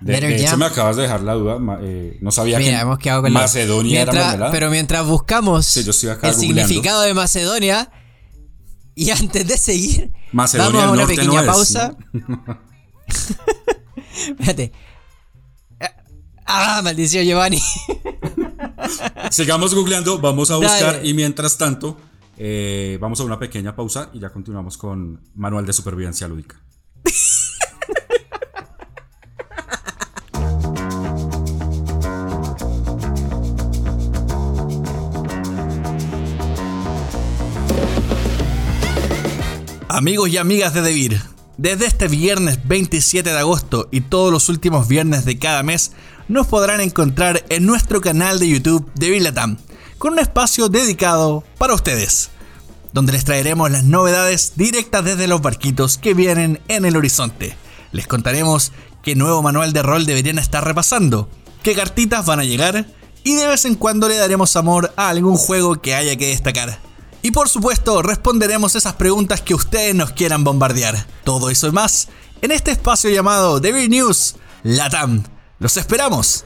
De, 0.00 0.18
de 0.20 0.36
hecho, 0.42 0.56
me 0.56 0.64
acabas 0.64 0.96
de 0.96 1.02
dejar 1.02 1.20
la 1.22 1.34
duda. 1.34 1.58
eh, 1.82 2.18
no 2.22 2.30
sabía 2.30 2.58
Mira, 2.58 2.76
que 2.78 2.80
hemos 2.82 2.98
quedado 2.98 3.22
con 3.22 3.32
la- 3.34 3.40
Macedonia 3.40 4.02
era 4.02 4.12
mermelada. 4.12 4.50
Pero 4.50 4.70
mientras 4.70 5.06
buscamos 5.06 5.66
Sí, 5.66 5.84
yo 5.84 5.90
estoy 5.90 6.08
acá 6.10 6.28
el 6.28 6.34
googleando. 6.34 6.62
significado 6.62 7.02
de 7.02 7.14
Macedonia, 7.14 7.90
y 8.94 9.10
antes 9.10 9.46
de 9.46 9.56
seguir, 9.58 10.12
Macedonia 10.32 10.80
vamos 10.86 10.88
a 10.88 10.92
una 11.02 11.06
pequeña 11.06 11.32
no 11.32 11.40
es, 11.40 11.46
pausa. 11.46 11.96
Espérate. 14.28 14.72
Ah, 16.46 16.80
maldición, 16.82 17.24
Giovanni. 17.24 17.62
Sigamos 19.30 19.74
googleando, 19.74 20.18
vamos 20.18 20.50
a 20.50 20.56
buscar 20.56 20.94
Dale. 20.96 21.08
y 21.08 21.14
mientras 21.14 21.56
tanto 21.58 21.96
eh, 22.36 22.98
vamos 23.00 23.20
a 23.20 23.24
una 23.24 23.38
pequeña 23.38 23.76
pausa 23.76 24.10
y 24.12 24.18
ya 24.18 24.30
continuamos 24.30 24.76
con 24.76 25.22
Manual 25.36 25.64
de 25.66 25.72
Supervivencia 25.72 26.26
Lúdica. 26.26 26.60
Amigos 39.92 40.28
y 40.28 40.36
amigas 40.36 40.72
de 40.72 40.82
Devir, 40.82 41.20
desde 41.56 41.84
este 41.84 42.06
viernes 42.06 42.60
27 42.62 43.28
de 43.28 43.36
agosto 43.36 43.88
y 43.90 44.02
todos 44.02 44.32
los 44.32 44.48
últimos 44.48 44.86
viernes 44.86 45.24
de 45.24 45.36
cada 45.36 45.64
mes, 45.64 45.90
nos 46.28 46.46
podrán 46.46 46.80
encontrar 46.80 47.44
en 47.48 47.66
nuestro 47.66 48.00
canal 48.00 48.38
de 48.38 48.48
YouTube 48.48 48.88
Devir 48.94 49.22
Latam, 49.22 49.56
con 49.98 50.12
un 50.12 50.20
espacio 50.20 50.68
dedicado 50.68 51.42
para 51.58 51.74
ustedes, 51.74 52.30
donde 52.92 53.10
les 53.10 53.24
traeremos 53.24 53.68
las 53.72 53.82
novedades 53.82 54.52
directas 54.54 55.04
desde 55.04 55.26
los 55.26 55.42
barquitos 55.42 55.98
que 55.98 56.14
vienen 56.14 56.60
en 56.68 56.84
el 56.84 56.96
horizonte. 56.96 57.56
Les 57.90 58.06
contaremos 58.06 58.70
qué 59.02 59.16
nuevo 59.16 59.42
manual 59.42 59.72
de 59.72 59.82
rol 59.82 60.06
deberían 60.06 60.38
estar 60.38 60.64
repasando, 60.64 61.28
qué 61.64 61.74
cartitas 61.74 62.24
van 62.24 62.38
a 62.38 62.44
llegar 62.44 62.86
y 63.24 63.34
de 63.34 63.48
vez 63.48 63.64
en 63.64 63.74
cuando 63.74 64.08
le 64.08 64.14
daremos 64.14 64.54
amor 64.54 64.92
a 64.94 65.08
algún 65.08 65.36
juego 65.36 65.82
que 65.82 65.96
haya 65.96 66.14
que 66.14 66.28
destacar. 66.28 66.89
Y 67.22 67.32
por 67.32 67.50
supuesto, 67.50 68.00
responderemos 68.02 68.76
esas 68.76 68.94
preguntas 68.94 69.42
que 69.42 69.54
ustedes 69.54 69.94
nos 69.94 70.12
quieran 70.12 70.42
bombardear. 70.42 71.06
Todo 71.22 71.50
eso 71.50 71.68
y 71.68 71.72
más 71.72 72.08
en 72.40 72.50
este 72.50 72.70
espacio 72.70 73.10
llamado 73.10 73.60
Devil 73.60 73.90
News 73.90 74.36
Latam. 74.62 75.24
¡Los 75.58 75.76
esperamos! 75.76 76.44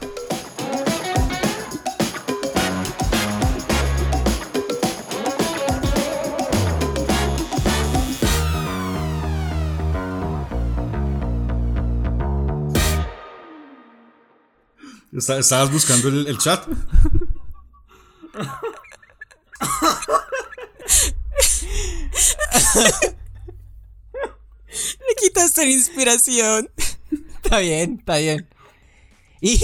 ¿Estabas 15.13 15.71
buscando 15.71 16.09
el, 16.09 16.27
el 16.27 16.37
chat? 16.37 16.67
Le 24.73 25.15
quitaste 25.21 25.65
la 25.65 25.71
inspiración. 25.71 26.69
Está 27.43 27.59
bien, 27.59 27.97
está 27.99 28.17
bien. 28.17 28.47
Y 29.41 29.59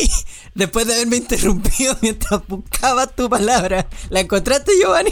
después 0.54 0.86
de 0.86 0.94
haberme 0.94 1.18
interrumpido 1.18 1.98
mientras 2.02 2.46
buscaba 2.48 3.08
tu 3.08 3.30
palabra, 3.30 3.90
¿la 4.10 4.20
encontraste, 4.20 4.72
Giovanni? 4.80 5.12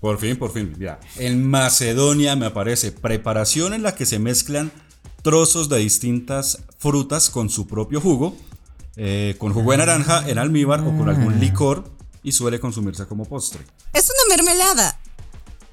Por 0.00 0.18
fin, 0.18 0.36
por 0.36 0.52
fin. 0.52 0.74
Ya. 0.78 0.98
En 1.16 1.48
Macedonia 1.48 2.36
me 2.36 2.46
aparece 2.46 2.92
preparación 2.92 3.74
en 3.74 3.82
la 3.82 3.94
que 3.94 4.06
se 4.06 4.18
mezclan 4.18 4.72
trozos 5.22 5.68
de 5.68 5.78
distintas 5.78 6.62
frutas 6.78 7.30
con 7.30 7.50
su 7.50 7.66
propio 7.66 8.00
jugo, 8.00 8.36
eh, 8.96 9.34
con 9.38 9.52
jugo 9.52 9.72
de 9.72 9.78
naranja, 9.78 10.28
en 10.28 10.38
almíbar 10.38 10.80
o 10.80 10.96
con 10.96 11.08
algún 11.08 11.40
licor 11.40 11.90
y 12.22 12.32
suele 12.32 12.60
consumirse 12.60 13.06
como 13.06 13.24
postre. 13.24 13.62
Es 13.92 14.10
una 14.10 14.36
mermelada. 14.36 14.98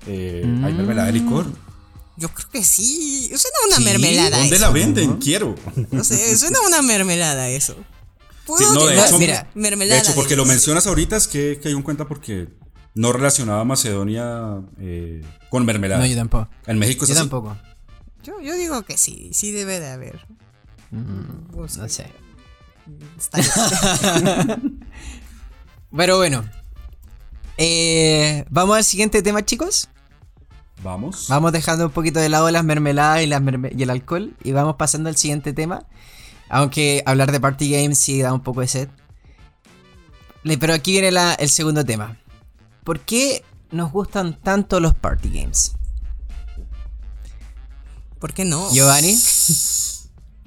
Eh, 0.07 0.41
¿Hay 0.63 0.73
mermelada 0.73 1.07
de 1.07 1.13
licor? 1.13 1.45
Yo 2.17 2.29
creo 2.29 2.49
que 2.49 2.63
sí. 2.63 3.25
Suena 3.35 3.57
una 3.67 3.77
Sí, 3.77 3.83
mermelada 3.85 4.37
¿Dónde 4.39 4.55
eso. 4.55 4.65
la 4.65 4.71
venden? 4.71 5.17
Quiero. 5.17 5.55
No 5.91 6.03
sé, 6.03 6.37
suena 6.37 6.59
una 6.67 6.81
mermelada 6.81 7.49
eso. 7.49 7.75
Sí, 8.57 8.65
no, 8.73 8.85
de 8.85 8.99
hecho, 8.99 9.17
mira, 9.19 9.49
mermelada. 9.55 10.01
de 10.01 10.07
hecho, 10.07 10.15
porque 10.15 10.35
lo 10.35 10.45
mencionas 10.45 10.85
ahorita 10.85 11.15
es 11.15 11.27
que, 11.27 11.59
que 11.61 11.69
hay 11.69 11.73
un 11.73 11.81
cuenta 11.81 12.07
porque 12.07 12.49
no 12.93 13.13
relacionaba 13.13 13.63
Macedonia 13.63 14.59
eh, 14.79 15.23
con 15.49 15.65
mermelada. 15.65 16.01
No, 16.01 16.05
yo 16.07 16.15
tampoco. 16.17 16.49
En 16.67 16.77
México 16.77 17.05
es 17.05 17.09
Yo 17.09 17.13
así. 17.15 17.21
tampoco. 17.21 17.57
Yo, 18.23 18.39
yo 18.41 18.53
digo 18.55 18.83
que 18.83 18.97
sí, 18.97 19.29
sí 19.33 19.51
debe 19.51 19.79
de 19.79 19.89
haber. 19.89 20.27
Pues, 21.53 21.77
No 21.77 21.87
sé. 21.89 22.11
está. 23.17 23.39
Pero 25.95 26.17
bueno. 26.17 26.43
Eh, 27.57 28.45
Vamos 28.49 28.77
al 28.77 28.83
siguiente 28.83 29.21
tema, 29.21 29.43
chicos. 29.45 29.89
Vamos. 30.83 31.27
Vamos 31.29 31.51
dejando 31.51 31.85
un 31.85 31.91
poquito 31.91 32.19
de 32.19 32.29
lado 32.29 32.49
las 32.51 32.63
mermeladas 32.63 33.21
y, 33.23 33.27
las 33.27 33.41
merme- 33.41 33.71
y 33.77 33.81
el 33.83 33.89
alcohol. 33.89 34.33
Y 34.43 34.51
vamos 34.51 34.75
pasando 34.75 35.09
al 35.09 35.15
siguiente 35.15 35.53
tema. 35.53 35.85
Aunque 36.49 37.01
hablar 37.05 37.31
de 37.31 37.39
party 37.39 37.71
games 37.71 37.97
sí 37.99 38.21
da 38.21 38.33
un 38.33 38.41
poco 38.41 38.61
de 38.61 38.67
sed. 38.67 38.89
Pero 40.59 40.73
aquí 40.73 40.91
viene 40.91 41.11
la- 41.11 41.33
el 41.35 41.49
segundo 41.49 41.85
tema. 41.85 42.17
¿Por 42.83 42.99
qué 42.99 43.43
nos 43.71 43.91
gustan 43.91 44.37
tanto 44.41 44.79
los 44.79 44.93
party 44.93 45.29
games? 45.29 45.73
¿Por 48.19 48.33
qué 48.33 48.45
no? 48.45 48.71
Giovanni. 48.71 49.17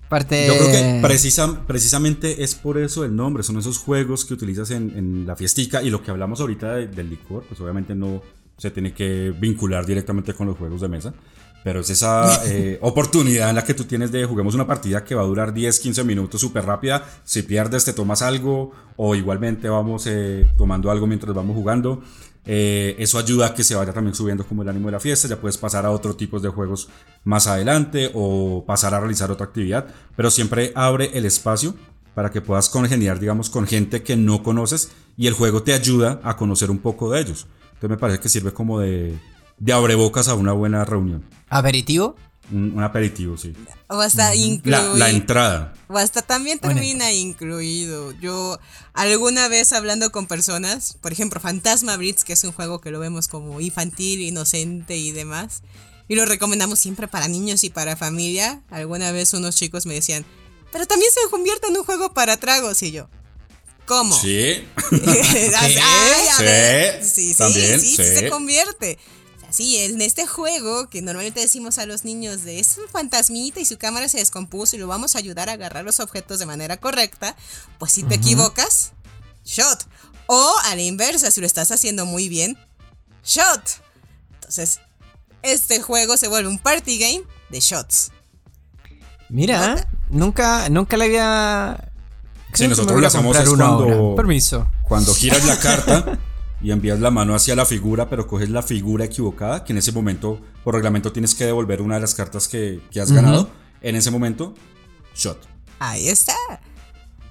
Parte. 0.08 0.46
Yo 0.46 0.54
creo 0.56 0.70
que 0.70 1.00
precisa- 1.02 1.66
precisamente 1.66 2.44
es 2.44 2.54
por 2.54 2.78
eso 2.78 3.04
el 3.04 3.16
nombre, 3.16 3.42
son 3.42 3.58
esos 3.58 3.78
juegos 3.78 4.24
que 4.24 4.34
utilizas 4.34 4.70
en, 4.70 4.96
en 4.96 5.26
la 5.26 5.34
fiestica 5.34 5.82
y 5.82 5.90
lo 5.90 6.02
que 6.02 6.10
hablamos 6.12 6.40
ahorita 6.40 6.74
de- 6.74 6.86
del 6.86 7.10
licor, 7.10 7.44
pues 7.48 7.60
obviamente 7.60 7.94
no 7.96 8.22
se 8.56 8.70
tiene 8.70 8.92
que 8.92 9.34
vincular 9.38 9.84
directamente 9.84 10.34
con 10.34 10.46
los 10.46 10.56
juegos 10.56 10.80
de 10.80 10.88
mesa, 10.88 11.14
pero 11.62 11.80
es 11.80 11.90
esa 11.90 12.44
eh, 12.46 12.78
oportunidad 12.82 13.50
en 13.50 13.56
la 13.56 13.64
que 13.64 13.74
tú 13.74 13.84
tienes 13.84 14.12
de 14.12 14.24
juguemos 14.24 14.54
una 14.54 14.66
partida 14.66 15.04
que 15.04 15.14
va 15.14 15.22
a 15.22 15.26
durar 15.26 15.52
10, 15.52 15.80
15 15.80 16.04
minutos 16.04 16.40
súper 16.40 16.64
rápida, 16.64 17.04
si 17.24 17.42
pierdes 17.42 17.84
te 17.84 17.92
tomas 17.92 18.22
algo 18.22 18.72
o 18.96 19.14
igualmente 19.14 19.68
vamos 19.68 20.06
eh, 20.06 20.50
tomando 20.56 20.90
algo 20.90 21.06
mientras 21.06 21.34
vamos 21.34 21.56
jugando. 21.56 22.02
Eh, 22.48 22.94
eso 23.00 23.18
ayuda 23.18 23.46
a 23.46 23.54
que 23.54 23.64
se 23.64 23.74
vaya 23.74 23.92
también 23.92 24.14
subiendo 24.14 24.46
como 24.46 24.62
el 24.62 24.68
ánimo 24.68 24.86
de 24.86 24.92
la 24.92 25.00
fiesta. 25.00 25.26
Ya 25.26 25.40
puedes 25.40 25.58
pasar 25.58 25.84
a 25.84 25.90
otro 25.90 26.14
tipo 26.14 26.38
de 26.38 26.48
juegos 26.48 26.88
más 27.24 27.48
adelante 27.48 28.10
o 28.14 28.64
pasar 28.64 28.94
a 28.94 29.00
realizar 29.00 29.30
otra 29.30 29.46
actividad. 29.46 29.86
Pero 30.14 30.30
siempre 30.30 30.72
abre 30.76 31.10
el 31.14 31.24
espacio 31.24 31.74
para 32.14 32.30
que 32.30 32.40
puedas 32.40 32.68
congeniar, 32.68 33.18
digamos, 33.18 33.50
con 33.50 33.66
gente 33.66 34.02
que 34.02 34.16
no 34.16 34.42
conoces 34.42 34.90
y 35.18 35.26
el 35.26 35.34
juego 35.34 35.62
te 35.62 35.74
ayuda 35.74 36.20
a 36.22 36.36
conocer 36.36 36.70
un 36.70 36.78
poco 36.78 37.10
de 37.10 37.20
ellos. 37.20 37.46
Entonces 37.76 37.90
me 37.90 37.96
parece 37.98 38.20
que 38.20 38.28
sirve 38.28 38.52
como 38.52 38.80
de, 38.80 39.18
de 39.58 39.72
abrebocas 39.72 40.28
a 40.28 40.34
una 40.34 40.52
buena 40.52 40.84
reunión. 40.84 41.24
¿Aperitivo? 41.48 42.16
Un, 42.52 42.72
un 42.76 42.82
aperitivo, 42.84 43.36
sí. 43.36 43.52
O 43.88 44.00
hasta 44.00 44.28
La, 44.28 44.34
incluido. 44.36 44.96
la 44.96 45.10
entrada. 45.10 45.74
O 45.88 45.98
hasta 45.98 46.22
también 46.22 46.58
Bueno. 46.62 46.74
termina 46.76 47.12
incluido. 47.12 48.12
Yo 48.20 48.58
alguna 48.94 49.48
vez 49.48 49.72
hablando 49.72 50.10
con 50.12 50.26
personas, 50.26 50.96
por 51.00 51.12
ejemplo, 51.12 51.40
Fantasma 51.40 51.96
Blitz, 51.96 52.24
que 52.24 52.32
es 52.34 52.44
un 52.44 52.52
juego 52.52 52.80
que 52.80 52.90
lo 52.90 53.00
vemos 53.00 53.28
como 53.28 53.60
infantil, 53.60 54.20
inocente 54.20 54.96
y 54.96 55.10
demás, 55.12 55.62
y 56.08 56.14
lo 56.14 56.24
recomendamos 56.24 56.78
siempre 56.78 57.08
para 57.08 57.26
niños 57.28 57.64
y 57.64 57.70
para 57.70 57.96
familia. 57.96 58.62
Alguna 58.70 59.10
vez 59.10 59.34
unos 59.34 59.56
chicos 59.56 59.84
me 59.86 59.94
decían, 59.94 60.24
pero 60.72 60.86
también 60.86 61.10
se 61.12 61.28
convierte 61.30 61.66
en 61.68 61.76
un 61.76 61.84
juego 61.84 62.14
para 62.14 62.36
tragos 62.36 62.80
y 62.84 62.92
yo. 62.92 63.08
¿Cómo? 63.86 64.18
Sí. 64.20 64.66
Ay, 64.92 65.48
a 65.48 66.36
Sí, 66.36 66.42
ver, 66.44 67.04
sí, 67.04 67.32
sí, 67.32 67.34
también, 67.36 67.80
sí, 67.80 67.96
sí 67.96 67.96
sí. 67.96 68.16
se 68.18 68.28
convierte. 68.30 68.98
Sí, 69.48 69.76
en 69.78 70.02
este 70.02 70.26
juego 70.26 70.90
que 70.90 71.00
normalmente 71.02 71.40
decimos 71.40 71.78
a 71.78 71.86
los 71.86 72.04
niños 72.04 72.42
de 72.42 72.58
es 72.58 72.76
un 72.78 72.88
fantasmita 72.88 73.60
y 73.60 73.64
su 73.64 73.78
cámara 73.78 74.08
se 74.08 74.18
descompuso 74.18 74.76
y 74.76 74.78
lo 74.80 74.88
vamos 74.88 75.14
a 75.14 75.18
ayudar 75.18 75.48
a 75.48 75.52
agarrar 75.52 75.84
los 75.84 76.00
objetos 76.00 76.38
de 76.40 76.46
manera 76.46 76.76
correcta, 76.78 77.36
pues 77.78 77.92
si 77.92 78.02
te 78.02 78.16
equivocas, 78.16 78.92
shot. 79.44 79.86
O 80.26 80.54
a 80.64 80.74
la 80.74 80.82
inversa, 80.82 81.30
si 81.30 81.40
lo 81.40 81.46
estás 81.46 81.70
haciendo 81.70 82.04
muy 82.04 82.28
bien, 82.28 82.58
shot. 83.24 83.62
Entonces, 84.34 84.80
este 85.42 85.80
juego 85.80 86.16
se 86.16 86.26
vuelve 86.28 86.48
un 86.48 86.58
party 86.58 86.98
game 86.98 87.22
de 87.48 87.60
shots. 87.60 88.10
Mira, 89.28 89.88
nunca, 90.10 90.68
nunca 90.68 90.96
le 90.96 91.04
había 91.06 91.85
Que 92.58 92.68
nosotros 92.68 93.02
a 93.02 93.06
hacemos 93.06 93.36
es 93.38 93.48
cuando-. 93.48 94.14
Permiso. 94.16 94.68
Cuando 94.82 95.14
giras 95.14 95.44
la 95.46 95.58
carta 95.58 96.18
y 96.62 96.70
envías 96.70 97.00
la 97.00 97.10
mano 97.10 97.34
hacia 97.34 97.54
la 97.54 97.66
figura, 97.66 98.08
pero 98.08 98.26
coges 98.26 98.50
la 98.50 98.62
figura 98.62 99.04
equivocada, 99.04 99.64
que 99.64 99.72
en 99.72 99.78
ese 99.78 99.92
momento, 99.92 100.40
por 100.64 100.74
reglamento, 100.74 101.12
tienes 101.12 101.34
que 101.34 101.44
devolver 101.44 101.82
una 101.82 101.96
de 101.96 102.00
las 102.02 102.14
cartas 102.14 102.48
que, 102.48 102.80
que 102.90 103.00
has 103.00 103.10
ganado. 103.12 103.50
En 103.82 103.94
ese 103.96 104.10
momento, 104.10 104.54
shot. 105.14 105.38
Ahí 105.78 106.08
está. 106.08 106.34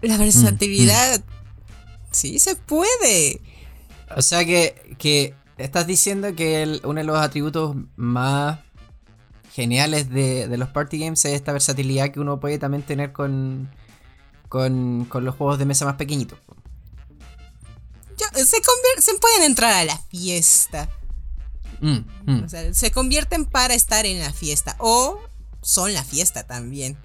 La 0.02 0.18
versatilidad. 0.18 1.24
Sí 2.12 2.40
se 2.40 2.56
puede. 2.56 3.42
O 4.16 4.22
sea 4.22 4.46
que, 4.46 4.96
que 5.00 5.34
estás 5.58 5.88
diciendo 5.88 6.36
que 6.36 6.62
el- 6.64 6.82
uno 6.84 7.00
de 7.00 7.04
los 7.06 7.18
atributos 7.18 7.76
más 7.96 8.60
geniales 9.54 10.10
de, 10.10 10.48
de 10.48 10.58
los 10.58 10.70
party 10.70 11.00
games 11.00 11.24
es 11.26 11.34
esta 11.34 11.52
versatilidad 11.54 12.12
que 12.12 12.20
uno 12.20 12.40
puede 12.40 12.60
también 12.60 12.84
tener 12.84 13.12
con, 13.12 13.70
con, 14.56 15.04
con 15.10 15.26
los 15.26 15.36
juegos 15.36 15.60
de 15.60 15.66
mesa 15.66 15.84
más 15.84 15.96
pequeñitos. 15.96 16.40
Yo- 18.18 18.26
se, 18.46 18.46
se 19.02 19.14
pueden 19.20 19.42
entrar 19.44 19.74
a 19.74 19.84
la 19.84 19.98
fiesta. 19.98 20.90
Mm, 21.82 21.98
mm. 22.26 22.44
O 22.46 22.48
sea, 22.50 22.74
se 22.74 22.90
convierten 22.92 23.44
para 23.46 23.74
estar 23.74 24.06
en 24.06 24.20
la 24.20 24.32
fiesta. 24.32 24.78
O 24.80 25.20
son 25.62 25.94
la 25.94 26.06
fiesta 26.06 26.48
también. 26.48 26.98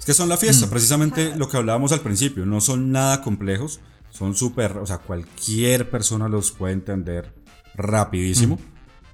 Es 0.00 0.04
que 0.04 0.14
son 0.14 0.28
la 0.28 0.36
fiesta, 0.36 0.68
precisamente 0.68 1.36
lo 1.36 1.48
que 1.48 1.56
hablábamos 1.58 1.92
al 1.92 2.00
principio. 2.00 2.44
No 2.44 2.60
son 2.60 2.90
nada 2.90 3.22
complejos. 3.22 3.78
Son 4.10 4.34
súper, 4.34 4.78
o 4.78 4.86
sea, 4.86 4.98
cualquier 4.98 5.88
persona 5.88 6.28
los 6.28 6.50
puede 6.50 6.72
entender 6.72 7.32
rapidísimo. 7.74 8.58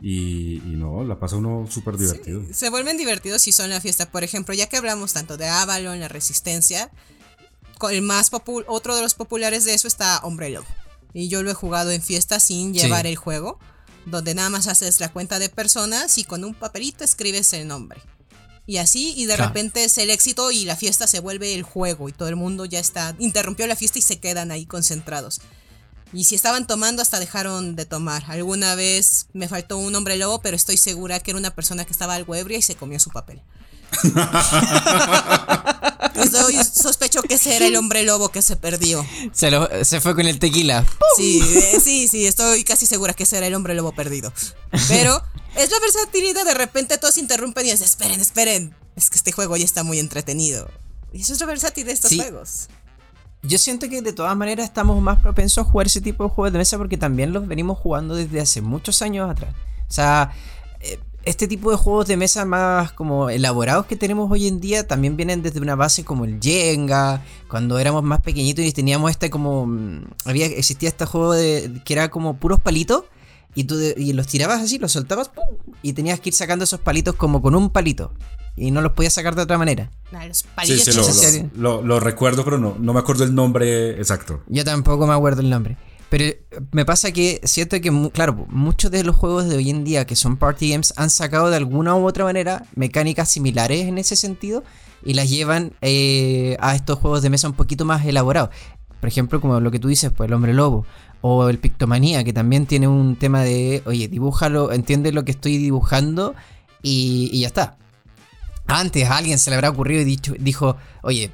Y, 0.00 0.56
y 0.64 0.74
no, 0.76 1.04
la 1.04 1.18
pasa 1.20 1.36
uno 1.36 1.66
súper 1.70 1.98
divertido. 1.98 2.42
Se 2.52 2.70
vuelven 2.70 2.96
divertidos 2.96 3.42
si 3.42 3.52
son 3.52 3.68
la 3.68 3.82
fiesta. 3.82 4.10
Por 4.10 4.24
ejemplo, 4.24 4.54
ya 4.54 4.66
que 4.68 4.78
hablamos 4.78 5.12
tanto 5.12 5.36
de 5.36 5.46
Avalon, 5.46 6.00
la 6.00 6.08
Resistencia, 6.08 6.90
el 7.90 8.02
más 8.02 8.30
otro 8.66 8.96
de 8.96 9.02
los 9.02 9.14
populares 9.14 9.64
de 9.64 9.74
eso 9.74 9.88
está 9.88 10.18
Hombre 10.22 10.50
Lobo. 10.50 10.66
Y 11.14 11.28
yo 11.28 11.42
lo 11.42 11.50
he 11.50 11.54
jugado 11.54 11.90
en 11.90 12.02
fiesta 12.02 12.40
sin 12.40 12.74
Sí. 12.74 12.80
llevar 12.80 13.06
el 13.06 13.16
juego, 13.16 13.58
donde 14.06 14.34
nada 14.34 14.50
más 14.50 14.66
haces 14.66 14.98
la 15.00 15.12
cuenta 15.12 15.38
de 15.38 15.48
personas 15.48 16.16
y 16.18 16.24
con 16.24 16.44
un 16.44 16.54
papelito 16.54 17.04
escribes 17.04 17.52
el 17.52 17.68
nombre. 17.68 18.00
Y 18.66 18.76
así, 18.78 19.12
y 19.16 19.26
de 19.26 19.34
Claro. 19.34 19.48
repente 19.48 19.84
es 19.84 19.98
el 19.98 20.10
éxito 20.10 20.50
y 20.52 20.64
la 20.64 20.76
fiesta 20.76 21.06
se 21.06 21.20
vuelve 21.20 21.54
el 21.54 21.62
juego 21.64 22.08
y 22.08 22.12
todo 22.12 22.28
el 22.28 22.36
mundo 22.36 22.64
ya 22.64 22.78
está, 22.78 23.14
interrumpió 23.18 23.66
la 23.66 23.76
fiesta 23.76 23.98
y 23.98 24.02
se 24.02 24.20
quedan 24.20 24.50
ahí 24.52 24.66
concentrados. 24.66 25.40
Y 26.14 26.24
si 26.24 26.34
estaban 26.34 26.66
tomando, 26.66 27.00
hasta 27.02 27.18
dejaron 27.18 27.74
de 27.74 27.86
tomar. 27.86 28.22
Alguna 28.28 28.74
vez 28.74 29.26
me 29.32 29.48
faltó 29.48 29.78
un 29.78 29.94
hombre 29.94 30.16
lobo, 30.16 30.40
pero 30.42 30.56
estoy 30.56 30.76
segura 30.76 31.20
que 31.20 31.30
era 31.30 31.38
una 31.38 31.54
persona 31.54 31.84
que 31.86 31.92
estaba 31.92 32.14
algo 32.14 32.34
ebria 32.34 32.58
y 32.58 32.62
se 32.62 32.74
comió 32.76 33.00
su 33.00 33.10
papel. 33.10 33.42
Estoy- 36.14 36.54
sospecho 36.64 37.22
que 37.22 37.34
ese 37.34 37.56
era 37.56 37.66
el 37.66 37.76
hombre 37.76 38.02
lobo 38.04 38.28
que 38.28 38.42
se 38.42 38.56
perdió. 38.56 39.04
Se, 39.32 39.50
lo- 39.50 39.68
se 39.84 40.00
fue 40.00 40.14
con 40.14 40.26
el 40.26 40.38
tequila. 40.38 40.84
Sí, 41.16 41.40
eh, 41.42 41.80
sí, 41.82 42.08
sí, 42.08 42.26
estoy 42.26 42.64
casi 42.64 42.86
segura 42.86 43.14
que 43.14 43.22
ese 43.24 43.38
era 43.38 43.46
el 43.46 43.54
hombre 43.54 43.74
lobo 43.74 43.92
perdido. 43.92 44.32
Pero 44.88 45.22
es 45.56 45.70
la 45.70 45.78
versatilidad, 45.80 46.44
de 46.44 46.54
repente 46.54 46.98
todos 46.98 47.16
interrumpen 47.18 47.66
y 47.66 47.70
dicen, 47.70 47.84
esperen, 47.86 48.20
esperen, 48.20 48.74
es 48.96 49.10
que 49.10 49.16
este 49.16 49.32
juego 49.32 49.56
ya 49.56 49.64
está 49.64 49.82
muy 49.82 49.98
entretenido. 49.98 50.70
Y 51.12 51.22
eso 51.22 51.32
es 51.34 51.40
lo 51.40 51.46
versátil 51.46 51.86
de 51.86 51.92
estos 51.92 52.10
Sí. 52.10 52.18
juegos. 52.18 52.68
Yo 53.42 53.58
siento 53.58 53.88
que 53.88 54.02
de 54.02 54.12
todas 54.12 54.36
maneras 54.36 54.64
estamos 54.66 55.00
más 55.02 55.20
propensos 55.20 55.66
a 55.66 55.68
jugar 55.68 55.86
ese 55.88 56.00
tipo 56.00 56.22
de 56.24 56.30
juegos 56.30 56.52
de 56.52 56.58
mesa 56.58 56.78
porque 56.78 56.96
también 56.96 57.32
los 57.32 57.46
venimos 57.48 57.76
jugando 57.78 58.14
desde 58.14 58.40
hace 58.40 58.60
muchos 58.60 59.02
años 59.02 59.28
atrás. 59.28 59.52
O 59.88 59.92
sea, 59.92 60.32
eh, 60.80 61.00
este 61.24 61.46
tipo 61.48 61.70
de 61.70 61.76
juegos 61.76 62.06
de 62.08 62.16
mesa 62.16 62.44
más 62.44 62.92
como 62.92 63.30
elaborados 63.30 63.86
que 63.86 63.96
tenemos 63.96 64.30
hoy 64.30 64.48
en 64.48 64.60
día 64.60 64.86
también 64.86 65.16
vienen 65.16 65.42
desde 65.42 65.60
una 65.60 65.74
base 65.76 66.04
como 66.04 66.24
el 66.24 66.38
Jenga, 66.40 67.22
cuando 67.48 67.78
éramos 67.78 68.02
más 68.02 68.20
pequeñitos 68.20 68.64
y 68.64 68.72
teníamos 68.72 69.10
este 69.10 69.30
como... 69.30 69.66
mm, 69.66 70.04
había 70.24 70.46
existía 70.46 70.88
este 70.88 71.04
juego 71.06 71.32
de, 71.32 71.80
que 71.84 71.92
era 71.94 72.08
como 72.10 72.36
puros 72.36 72.60
palitos 72.60 73.04
y 73.54 73.64
tú 73.64 73.76
de- 73.76 73.94
y 73.96 74.12
los 74.14 74.26
tirabas 74.26 74.60
así, 74.62 74.78
los 74.78 74.92
soltabas 74.92 75.28
¡pum! 75.28 75.44
y 75.82 75.92
tenías 75.92 76.18
que 76.20 76.30
ir 76.30 76.34
sacando 76.34 76.64
esos 76.64 76.80
palitos 76.80 77.14
como 77.14 77.40
con 77.42 77.54
un 77.54 77.70
palito 77.70 78.12
y 78.56 78.70
no 78.70 78.80
los 78.82 78.92
podías 78.92 79.12
sacar 79.14 79.34
de 79.34 79.42
otra 79.42 79.56
manera. 79.58 79.90
Ah, 80.12 80.26
los 80.26 80.38
Sí, 80.38 80.46
palillos 80.54 80.84
sí, 80.84 80.92
lo, 80.92 81.02
lo- 81.62 81.80
lo- 81.80 81.82
lo 81.86 82.00
recuerdo, 82.00 82.44
pero 82.44 82.58
no, 82.58 82.76
no 82.78 82.92
me 82.92 83.00
acuerdo 83.00 83.24
el 83.24 83.34
nombre 83.34 83.92
exacto. 83.92 84.42
Yo 84.48 84.64
tampoco 84.64 85.06
me 85.06 85.14
acuerdo 85.14 85.40
el 85.40 85.48
nombre. 85.50 85.76
Pero 86.12 86.24
eh, 86.24 86.44
me 86.72 86.84
pasa 86.84 87.10
que 87.10 87.40
siento 87.42 87.80
que, 87.80 88.10
claro, 88.12 88.44
muchos 88.50 88.90
de 88.90 89.02
los 89.02 89.16
juegos 89.16 89.48
de 89.48 89.56
hoy 89.56 89.70
en 89.70 89.82
día 89.82 90.04
que 90.04 90.14
son 90.14 90.36
party 90.36 90.68
games 90.68 90.92
han 90.98 91.08
sacado 91.08 91.48
de 91.48 91.56
alguna 91.56 91.94
u 91.96 92.06
otra 92.06 92.24
manera 92.24 92.66
mecánicas 92.74 93.30
similares 93.30 93.86
en 93.86 93.96
ese 93.96 94.14
sentido 94.14 94.62
y 95.02 95.14
las 95.14 95.30
llevan 95.30 95.72
eh, 95.80 96.58
a 96.60 96.74
estos 96.74 96.98
juegos 96.98 97.22
de 97.22 97.30
mesa 97.30 97.48
un 97.48 97.54
poquito 97.54 97.86
más 97.86 98.04
elaborados. 98.04 98.50
Por 99.00 99.08
ejemplo, 99.08 99.40
como 99.40 99.58
lo 99.58 99.70
que 99.70 99.78
tú 99.78 99.88
dices, 99.88 100.12
pues 100.14 100.28
el 100.28 100.34
hombre 100.34 100.52
lobo. 100.52 100.84
O 101.22 101.48
el 101.48 101.58
Pictomanía, 101.58 102.24
que 102.24 102.34
también 102.34 102.66
tiene 102.66 102.88
un 102.88 103.16
tema 103.16 103.42
de, 103.42 103.82
oye, 103.86 104.06
dibújalo, 104.06 104.70
entiende 104.70 105.12
lo 105.12 105.24
que 105.24 105.30
estoy 105.30 105.56
dibujando 105.56 106.34
y, 106.82 107.30
y 107.32 107.40
ya 107.40 107.46
está. 107.46 107.78
Antes 108.66 109.08
a 109.08 109.16
alguien 109.16 109.38
se 109.38 109.48
le 109.48 109.56
habrá 109.56 109.70
ocurrido 109.70 110.02
y 110.02 110.04
dicho, 110.04 110.34
dijo, 110.38 110.76
oye, 111.00 111.30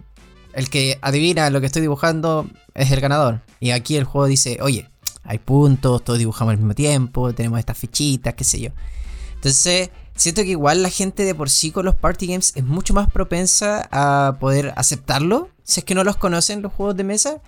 el 0.53 0.70
que 0.70 0.99
adivina 1.03 1.51
lo 1.51 1.61
que 1.61 1.66
estoy 1.66 1.82
dibujando 1.82 2.49
es 2.74 2.90
el 2.90 3.01
ganador. 3.01 3.42
Y 3.61 3.70
aquí 3.70 3.96
el 3.96 4.05
juego 4.05 4.26
dice, 4.26 4.59
oye, 4.61 4.88
hay 5.24 5.38
puntos, 5.38 6.03
todos 6.05 6.18
dibujamos 6.18 6.53
al 6.53 6.59
mismo 6.59 6.74
tiempo, 6.74 7.32
tenemos 7.34 7.59
estas 7.59 7.76
fichitas, 7.78 8.34
qué 8.34 8.44
sé 8.44 8.61
yo. 8.61 8.70
Entonces, 9.34 9.90
siento 10.16 10.42
que 10.42 10.49
igual 10.49 10.82
la 10.82 10.90
gente 10.90 11.24
de 11.24 11.34
por 11.34 11.51
sí 11.51 11.70
con 11.70 11.84
los 11.84 11.94
party 11.94 12.26
games 12.26 12.53
es 12.57 12.64
mucho 12.64 12.94
más 12.94 13.11
propensa 13.11 13.88
a 13.92 14.38
poder 14.40 14.72
aceptarlo, 14.76 15.51
si 15.62 15.80
es 15.80 15.84
que 15.84 15.94
no 15.94 16.03
los 16.03 16.16
conocen 16.16 16.62
los 16.62 16.72
juegos 16.72 16.96
de 16.96 17.05
mesa, 17.05 17.40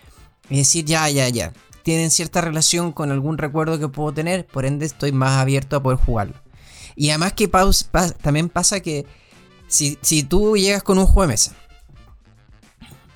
y 0.49 0.59
decir, 0.59 0.85
ya, 0.85 1.09
ya, 1.09 1.29
ya, 1.29 1.53
tienen 1.83 2.11
cierta 2.11 2.41
relación 2.41 2.93
con 2.93 3.11
algún 3.11 3.39
recuerdo 3.39 3.79
que 3.79 3.89
puedo 3.89 4.13
tener, 4.13 4.47
por 4.47 4.67
ende 4.67 4.85
estoy 4.87 5.13
más 5.13 5.39
abierto 5.39 5.77
a 5.77 5.83
poder 5.83 5.99
jugarlo. 5.99 6.35
Y 6.97 7.11
además 7.11 7.33
que 7.33 7.49
pa- 7.49 7.71
también 8.21 8.49
pasa 8.49 8.81
que 8.81 9.07
si, 9.69 9.99
si 10.03 10.23
tú 10.23 10.57
llegas 10.57 10.83
con 10.83 10.99
un 10.99 11.07
juego 11.07 11.23
de 11.23 11.29
mesa 11.29 11.55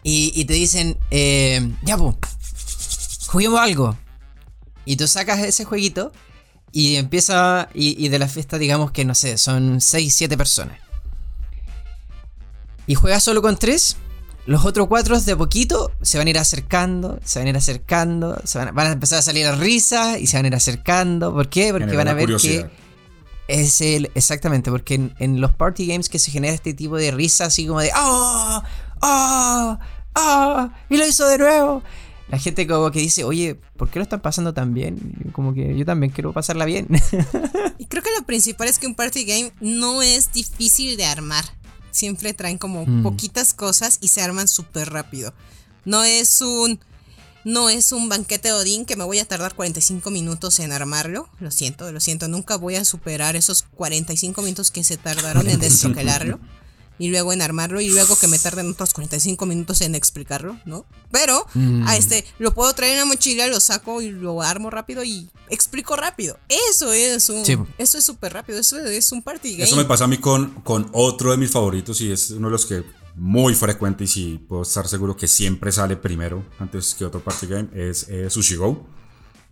y, 0.04 0.32
y 0.38 0.44
te 0.44 0.52
dicen, 0.52 0.98
eh, 1.10 1.72
ya, 1.82 1.96
pues, 1.96 2.14
juguemos 3.26 3.58
algo. 3.58 3.96
Y 4.84 4.96
tú 4.96 5.08
sacas 5.08 5.40
ese 5.40 5.64
jueguito 5.64 6.12
y 6.70 6.96
empieza, 6.96 7.70
y, 7.74 8.04
y 8.04 8.10
de 8.10 8.18
la 8.18 8.28
fiesta 8.28 8.58
digamos 8.58 8.92
que, 8.92 9.06
no 9.06 9.14
sé, 9.14 9.38
son 9.38 9.80
6, 9.80 10.14
7 10.14 10.36
personas. 10.36 10.78
Y 12.86 12.94
juegas 12.94 13.24
solo 13.24 13.40
con 13.40 13.56
3. 13.56 13.96
Los 14.46 14.66
otros 14.66 14.88
4 14.88 15.20
de 15.22 15.36
poquito 15.36 15.90
se 16.02 16.18
van 16.18 16.26
a 16.26 16.30
ir 16.30 16.38
acercando, 16.38 17.18
se 17.24 17.38
van 17.38 17.46
a 17.46 17.50
ir 17.50 17.56
acercando, 17.56 18.38
se 18.44 18.58
van 18.58 18.68
a, 18.68 18.72
van 18.72 18.88
a 18.88 18.92
empezar 18.92 19.20
a 19.20 19.22
salir 19.22 19.46
a 19.46 19.52
risas 19.52 20.20
y 20.20 20.26
se 20.26 20.36
van 20.36 20.44
a 20.44 20.48
ir 20.48 20.54
acercando. 20.54 21.32
¿Por 21.32 21.48
qué? 21.48 21.72
Porque 21.72 21.96
van 21.96 22.08
a 22.08 22.12
ver 22.12 22.24
curiosidad. 22.24 22.68
que 22.68 22.84
es 23.62 23.80
el, 23.80 24.10
exactamente, 24.14 24.70
porque 24.70 24.94
en, 24.96 25.14
en 25.18 25.40
los 25.40 25.54
party 25.54 25.86
games 25.86 26.10
que 26.10 26.18
se 26.18 26.30
genera 26.30 26.52
este 26.52 26.74
tipo 26.74 26.96
de 26.96 27.10
risa 27.10 27.46
así 27.46 27.66
como 27.66 27.80
de 27.80 27.90
¡Oh! 27.96 28.62
¡Oh! 29.00 29.78
¡Oh! 30.14 30.68
Y 30.90 30.96
lo 30.96 31.06
hizo 31.06 31.26
de 31.28 31.38
nuevo. 31.38 31.82
La 32.28 32.38
gente 32.38 32.66
como 32.66 32.90
que 32.90 33.00
dice, 33.00 33.22
oye, 33.24 33.54
¿por 33.76 33.90
qué 33.90 33.98
lo 33.98 34.02
están 34.04 34.20
pasando 34.20 34.54
tan 34.54 34.72
bien? 34.74 35.30
Como 35.32 35.52
que 35.54 35.76
yo 35.76 35.84
también 35.84 36.10
quiero 36.12 36.32
pasarla 36.32 36.64
bien. 36.64 36.88
Y 37.78 37.86
creo 37.86 38.02
que 38.02 38.10
lo 38.18 38.24
principal 38.24 38.68
es 38.68 38.78
que 38.78 38.86
un 38.86 38.94
party 38.94 39.24
game 39.24 39.52
no 39.60 40.00
es 40.00 40.32
difícil 40.32 40.96
de 40.96 41.04
armar. 41.04 41.44
Siempre 41.90 42.32
traen 42.32 42.56
como 42.56 42.86
Mm. 42.86 43.02
poquitas 43.02 43.52
cosas 43.52 43.98
y 44.00 44.08
se 44.08 44.22
arman 44.22 44.48
súper 44.48 44.90
rápido. 44.90 45.34
No 45.84 46.02
es 46.04 46.40
un. 46.40 46.80
No 47.44 47.68
es 47.68 47.92
un 47.92 48.08
banquete 48.08 48.48
de 48.48 48.54
Odín 48.54 48.86
que 48.86 48.96
me 48.96 49.04
voy 49.04 49.18
a 49.18 49.26
tardar 49.26 49.54
45 49.54 50.10
minutos 50.10 50.58
en 50.60 50.72
armarlo. 50.72 51.28
Lo 51.40 51.50
siento, 51.50 51.92
lo 51.92 52.00
siento. 52.00 52.26
Nunca 52.26 52.56
voy 52.56 52.76
a 52.76 52.84
superar 52.86 53.36
esos 53.36 53.62
45 53.62 54.40
minutos 54.40 54.70
que 54.70 54.82
se 54.82 54.96
tardaron 54.96 55.48
en 55.50 55.60
destroquelarlo. 55.60 56.40
Y 56.98 57.08
luego 57.10 57.32
en 57.32 57.42
armarlo. 57.42 57.80
Y 57.80 57.88
luego 57.88 58.16
que 58.16 58.28
me 58.28 58.38
tarden 58.38 58.70
otros 58.70 58.92
45 58.94 59.46
minutos 59.46 59.80
en 59.80 59.94
explicarlo, 59.94 60.56
¿no? 60.64 60.86
Pero 61.10 61.46
Mm. 61.54 61.86
a 61.88 61.96
este 61.96 62.24
lo 62.38 62.54
puedo 62.54 62.72
traer 62.74 62.92
en 62.92 62.98
la 63.00 63.04
mochila, 63.04 63.46
lo 63.48 63.58
saco 63.60 64.00
y 64.00 64.10
lo 64.10 64.42
armo 64.42 64.70
rápido 64.70 65.02
y 65.04 65.28
explico 65.50 65.96
rápido. 65.96 66.38
Eso 66.70 66.92
es 66.92 67.28
un. 67.28 67.44
Sí. 67.44 67.56
Eso 67.78 67.98
es 67.98 68.04
súper 68.04 68.32
rápido. 68.32 68.58
Eso 68.58 68.78
es 68.78 69.10
un 69.12 69.22
party 69.22 69.52
game. 69.52 69.64
Eso 69.64 69.76
me 69.76 69.84
pasa 69.84 70.04
a 70.04 70.06
mí 70.08 70.18
con, 70.18 70.50
con 70.62 70.88
otro 70.92 71.30
de 71.32 71.36
mis 71.36 71.50
favoritos 71.50 72.00
y 72.00 72.12
es 72.12 72.30
uno 72.30 72.48
de 72.48 72.52
los 72.52 72.66
que 72.66 72.84
muy 73.16 73.54
frecuente 73.54 74.04
y 74.04 74.06
sí 74.08 74.44
puedo 74.48 74.62
estar 74.62 74.88
seguro 74.88 75.16
que 75.16 75.28
siempre 75.28 75.70
sale 75.70 75.96
primero 75.96 76.44
antes 76.58 76.94
que 76.94 77.04
otro 77.04 77.22
party 77.22 77.46
game 77.46 77.68
es 77.74 78.06
eh, 78.08 78.28
Sushi 78.30 78.56
Go. 78.56 78.86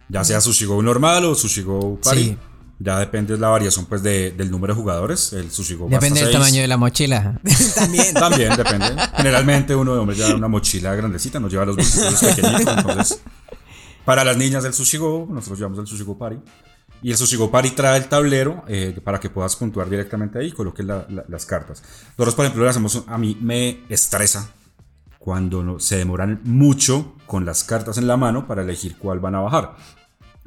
Ya 0.08 0.24
sea 0.24 0.40
Sushi 0.40 0.64
Go 0.66 0.82
normal 0.82 1.24
o 1.24 1.34
Sushi 1.34 1.62
Go 1.62 1.98
Party. 2.02 2.24
Sí. 2.24 2.36
Ya 2.84 2.98
depende 2.98 3.34
de 3.34 3.38
la 3.38 3.48
variación 3.48 3.86
pues 3.86 4.02
de- 4.02 4.32
del 4.32 4.50
número 4.50 4.74
de 4.74 4.80
jugadores. 4.80 5.32
El 5.34 5.50
Sushi 5.52 5.74
Go 5.74 5.84
va 5.84 5.90
Depende 5.90 6.20
del 6.20 6.30
seis. 6.30 6.38
tamaño 6.38 6.60
de 6.62 6.66
la 6.68 6.76
mochila. 6.76 7.40
También. 7.76 8.14
También 8.14 8.56
depende. 8.56 8.86
Generalmente 9.16 9.74
uno 9.76 9.92
de 9.94 10.00
hombre 10.00 10.16
lleva 10.16 10.34
una 10.34 10.48
mochila 10.48 10.94
grandecita, 10.94 11.38
no 11.38 11.48
lleva 11.48 11.64
los 11.66 11.76
bolsillos 11.76 12.20
pequeñitos. 12.20 12.76
Entonces, 12.76 13.20
para 14.04 14.24
las 14.24 14.36
niñas 14.36 14.64
del 14.64 14.74
Sushi 14.74 14.96
Go, 14.98 15.28
nosotros 15.30 15.58
llevamos 15.58 15.78
el 15.78 15.86
Sushi 15.86 16.02
Go 16.02 16.18
Party. 16.18 16.38
Y 17.02 17.10
el 17.10 17.16
Sushi 17.16 17.36
Go 17.36 17.50
Party 17.50 17.70
trae 17.70 17.98
el 17.98 18.06
tablero 18.06 18.64
eh, 18.68 18.98
para 19.04 19.20
que 19.20 19.28
puedas 19.30 19.54
puntuar 19.56 19.88
directamente 19.88 20.38
ahí 20.38 20.48
y 20.48 20.52
coloques 20.52 20.84
la- 20.84 21.06
la- 21.08 21.24
las 21.28 21.46
cartas. 21.46 21.82
Nosotros, 22.16 22.34
por 22.34 22.44
ejemplo, 22.46 22.64
le 22.64 22.70
hacemos, 22.70 23.04
a 23.06 23.18
mí 23.18 23.36
me 23.40 23.80
estresa 23.88 24.50
cuando 25.18 25.62
no- 25.62 25.78
se 25.78 25.96
demoran 25.98 26.40
mucho 26.44 27.14
con 27.26 27.44
las 27.44 27.62
cartas 27.64 27.96
en 27.98 28.06
la 28.08 28.16
mano 28.16 28.46
para 28.48 28.62
elegir 28.62 28.96
cuál 28.98 29.20
van 29.20 29.34
a 29.36 29.40
bajar. 29.40 29.76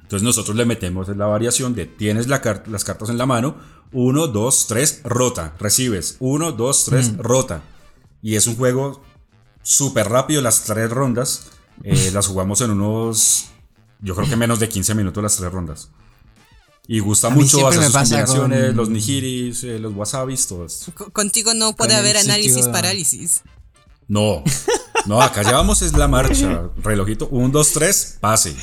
Entonces 0.05 0.23
nosotros 0.23 0.55
le 0.55 0.65
metemos 0.65 1.07
la 1.09 1.25
variación 1.25 1.73
de 1.73 1.87
tienes 1.87 2.27
la 2.27 2.39
car- 2.39 2.63
las 2.67 2.83
cartas 2.83 3.09
en 3.09 3.17
la 3.17 3.25
mano, 3.25 3.55
1, 3.91 4.27
2, 4.27 4.67
3, 4.67 5.01
rota, 5.03 5.55
recibes, 5.59 6.17
1, 6.19 6.51
2, 6.51 6.85
3, 6.85 7.17
rota. 7.17 7.63
Y 8.21 8.35
es 8.35 8.45
un 8.45 8.55
juego 8.55 9.01
súper 9.63 10.07
rápido, 10.09 10.41
las 10.41 10.63
tres 10.63 10.89
rondas, 10.91 11.47
eh, 11.83 12.11
las 12.13 12.27
jugamos 12.27 12.61
en 12.61 12.71
unos, 12.71 13.45
yo 13.99 14.15
creo 14.15 14.29
que 14.29 14.35
menos 14.35 14.59
de 14.59 14.69
15 14.69 14.93
minutos 14.93 15.23
las 15.23 15.35
tres 15.37 15.51
rondas. 15.51 15.89
Y 16.87 16.99
gusta 16.99 17.29
mucho 17.31 17.67
hacer 17.67 17.83
sus 17.85 17.93
combinaciones, 17.93 18.67
con- 18.67 18.77
los 18.77 18.89
nigiris, 18.89 19.63
eh, 19.63 19.79
los 19.79 19.93
wasabis, 19.95 20.45
todo 20.45 20.65
esto. 20.67 20.91
Contigo 21.11 21.55
no 21.55 21.75
puede 21.75 21.91
Con 21.93 21.99
haber 21.99 22.17
análisis 22.17 22.53
sitio- 22.57 22.71
parálisis. 22.71 23.41
No, 24.07 24.43
no, 25.07 25.19
acá 25.19 25.41
llevamos 25.41 25.81
es 25.81 25.93
la 25.93 26.07
marcha, 26.07 26.69
relojito, 26.83 27.27
1, 27.31 27.49
2, 27.49 27.71
3, 27.73 28.17
pase. 28.21 28.55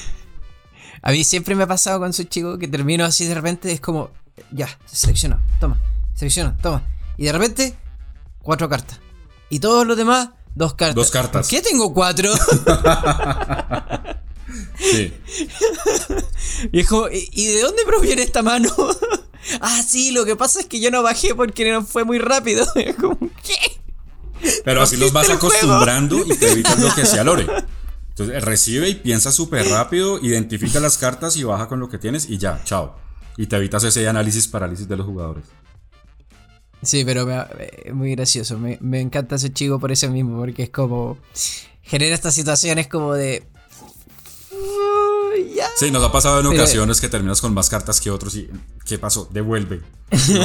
A 1.02 1.10
mí 1.10 1.24
siempre 1.24 1.54
me 1.54 1.64
ha 1.64 1.66
pasado 1.66 1.98
con 2.00 2.12
su 2.12 2.24
chico 2.24 2.58
que 2.58 2.68
termino 2.68 3.04
así 3.04 3.26
de 3.26 3.34
repente, 3.34 3.72
es 3.72 3.80
como, 3.80 4.10
ya, 4.52 4.68
se 4.86 4.96
seleccionó, 4.96 5.40
toma, 5.60 5.80
selecciona, 6.14 6.56
toma. 6.58 6.82
Y 7.18 7.24
de 7.24 7.32
repente, 7.32 7.76
cuatro 8.40 8.68
cartas. 8.68 9.00
Y 9.50 9.58
todos 9.58 9.86
los 9.86 9.96
demás, 9.96 10.30
dos 10.54 10.74
cartas. 10.74 10.94
Dos 10.94 11.10
cartas. 11.10 11.48
¿Por 11.48 11.50
qué 11.50 11.62
tengo 11.62 11.92
cuatro? 11.92 12.32
Sí. 14.78 15.12
y 16.72 16.80
es 16.80 16.88
como, 16.88 17.06
¿y 17.10 17.46
de 17.46 17.62
dónde 17.62 17.84
proviene 17.84 18.22
esta 18.22 18.42
mano? 18.42 18.70
ah, 19.60 19.82
sí, 19.86 20.10
lo 20.10 20.24
que 20.24 20.36
pasa 20.36 20.60
es 20.60 20.66
que 20.66 20.80
yo 20.80 20.90
no 20.90 21.02
bajé 21.02 21.34
porque 21.34 21.70
no 21.70 21.84
fue 21.84 22.04
muy 22.04 22.18
rápido. 22.18 22.66
Es 22.74 22.96
como, 22.96 23.18
¿qué? 23.42 23.80
Pero 24.64 24.82
así 24.82 24.96
los 24.96 25.12
vas 25.12 25.26
juego. 25.26 25.46
acostumbrando 25.46 26.18
y 26.26 26.36
te 26.36 26.50
evitas 26.50 26.78
lo 26.80 26.92
que 26.94 27.06
sea 27.06 27.22
Lore. 27.22 27.46
Entonces 28.12 28.44
recibe 28.44 28.88
y 28.90 28.94
piensa 28.96 29.32
súper 29.32 29.66
rápido, 29.68 30.18
identifica 30.20 30.80
las 30.80 30.98
cartas 30.98 31.36
y 31.36 31.44
baja 31.44 31.66
con 31.68 31.80
lo 31.80 31.88
que 31.88 31.98
tienes 31.98 32.28
y 32.28 32.38
ya, 32.38 32.60
chao. 32.64 32.94
Y 33.38 33.46
te 33.46 33.56
evitas 33.56 33.82
ese 33.84 34.06
análisis 34.06 34.46
parálisis 34.48 34.86
de 34.86 34.96
los 34.96 35.06
jugadores. 35.06 35.44
Sí, 36.82 37.04
pero 37.04 37.24
me- 37.24 37.44
es 37.84 37.94
muy 37.94 38.10
gracioso. 38.10 38.58
Me, 38.58 38.76
me 38.80 39.00
encanta 39.00 39.36
ese 39.36 39.52
chico 39.52 39.78
por 39.78 39.92
eso 39.92 40.10
mismo, 40.10 40.36
porque 40.38 40.64
es 40.64 40.70
como. 40.70 41.16
Genera 41.82 42.14
estas 42.14 42.34
situaciones 42.34 42.88
como 42.88 43.14
de. 43.14 43.44
"Uy, 44.50 45.54
ya. 45.54 45.66
Sí, 45.76 45.90
nos 45.90 46.02
ha 46.04 46.12
pasado 46.12 46.40
en 46.40 46.48
Pero- 46.50 46.62
ocasiones 46.62 47.00
que 47.00 47.08
terminas 47.08 47.40
con 47.40 47.54
más 47.54 47.70
cartas 47.70 48.00
que 48.00 48.10
otros 48.10 48.34
y 48.34 48.50
¿qué 48.84 48.98
pasó? 48.98 49.28
Devuelve. 49.32 49.80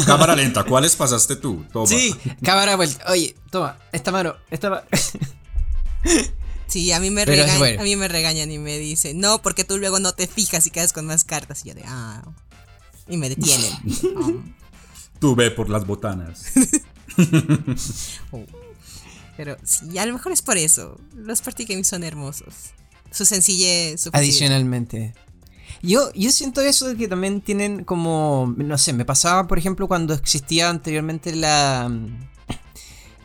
Cámara 0.06 0.36
lenta, 0.36 0.64
¿cuáles 0.64 0.96
pasaste 0.96 1.36
tú? 1.36 1.66
Toma. 1.74 1.88
Sí, 1.88 2.16
cámara 2.44 2.76
vuelta. 2.78 3.04
Oye, 3.12 3.36
toma, 3.52 3.78
esta 3.92 4.12
mano, 4.12 4.36
esta 4.50 4.70
mano. 4.70 4.84
Sí, 6.68 6.92
a 6.92 7.00
mí 7.00 7.10
me 7.10 7.24
regañan, 7.26 7.58
bueno. 7.60 7.82
a 7.82 7.84
mí 7.84 7.96
me 7.96 8.08
regañan 8.08 8.52
y 8.52 8.58
me 8.60 8.78
dicen, 8.78 9.20
"No, 9.20 9.42
porque 9.42 9.64
tú 9.64 9.78
luego 9.78 10.00
no 10.00 10.14
te 10.14 10.28
fijas 10.28 10.68
y 10.68 10.70
quedas 10.72 10.94
con 10.94 11.06
más 11.06 11.24
cartas." 11.24 11.66
Y 11.66 11.70
yo 11.70 11.76
de, 11.76 11.84
"Ah." 11.86 12.24
Y 13.08 13.18
me 13.18 13.30
detienen. 13.30 14.56
Tú 15.20 15.36
ve 15.36 15.50
por 15.50 15.70
las 15.70 15.88
botanas. 15.88 16.44
Pero 19.38 19.58
sí, 19.64 19.98
a 19.98 20.06
lo 20.06 20.14
mejor 20.14 20.32
es 20.32 20.42
por 20.42 20.58
eso. 20.58 21.00
Los 21.16 21.42
party 21.42 21.66
games 21.66 21.88
son 21.88 22.04
hermosos. 22.04 22.54
Su 23.12 23.26
sencillez, 23.26 24.02
su. 24.02 24.10
Adicionalmente. 24.14 25.14
Yo, 25.82 26.12
yo 26.14 26.32
siento 26.32 26.62
eso 26.62 26.88
de 26.88 26.98
que 26.98 27.08
también 27.08 27.42
tienen 27.42 27.84
como. 27.84 28.54
No 28.58 28.78
sé, 28.78 28.94
me 28.94 29.06
pasaba, 29.06 29.48
por 29.48 29.58
ejemplo, 29.60 29.88
cuando 29.88 30.14
existía 30.14 30.70
anteriormente 30.70 31.36
la. 31.36 31.92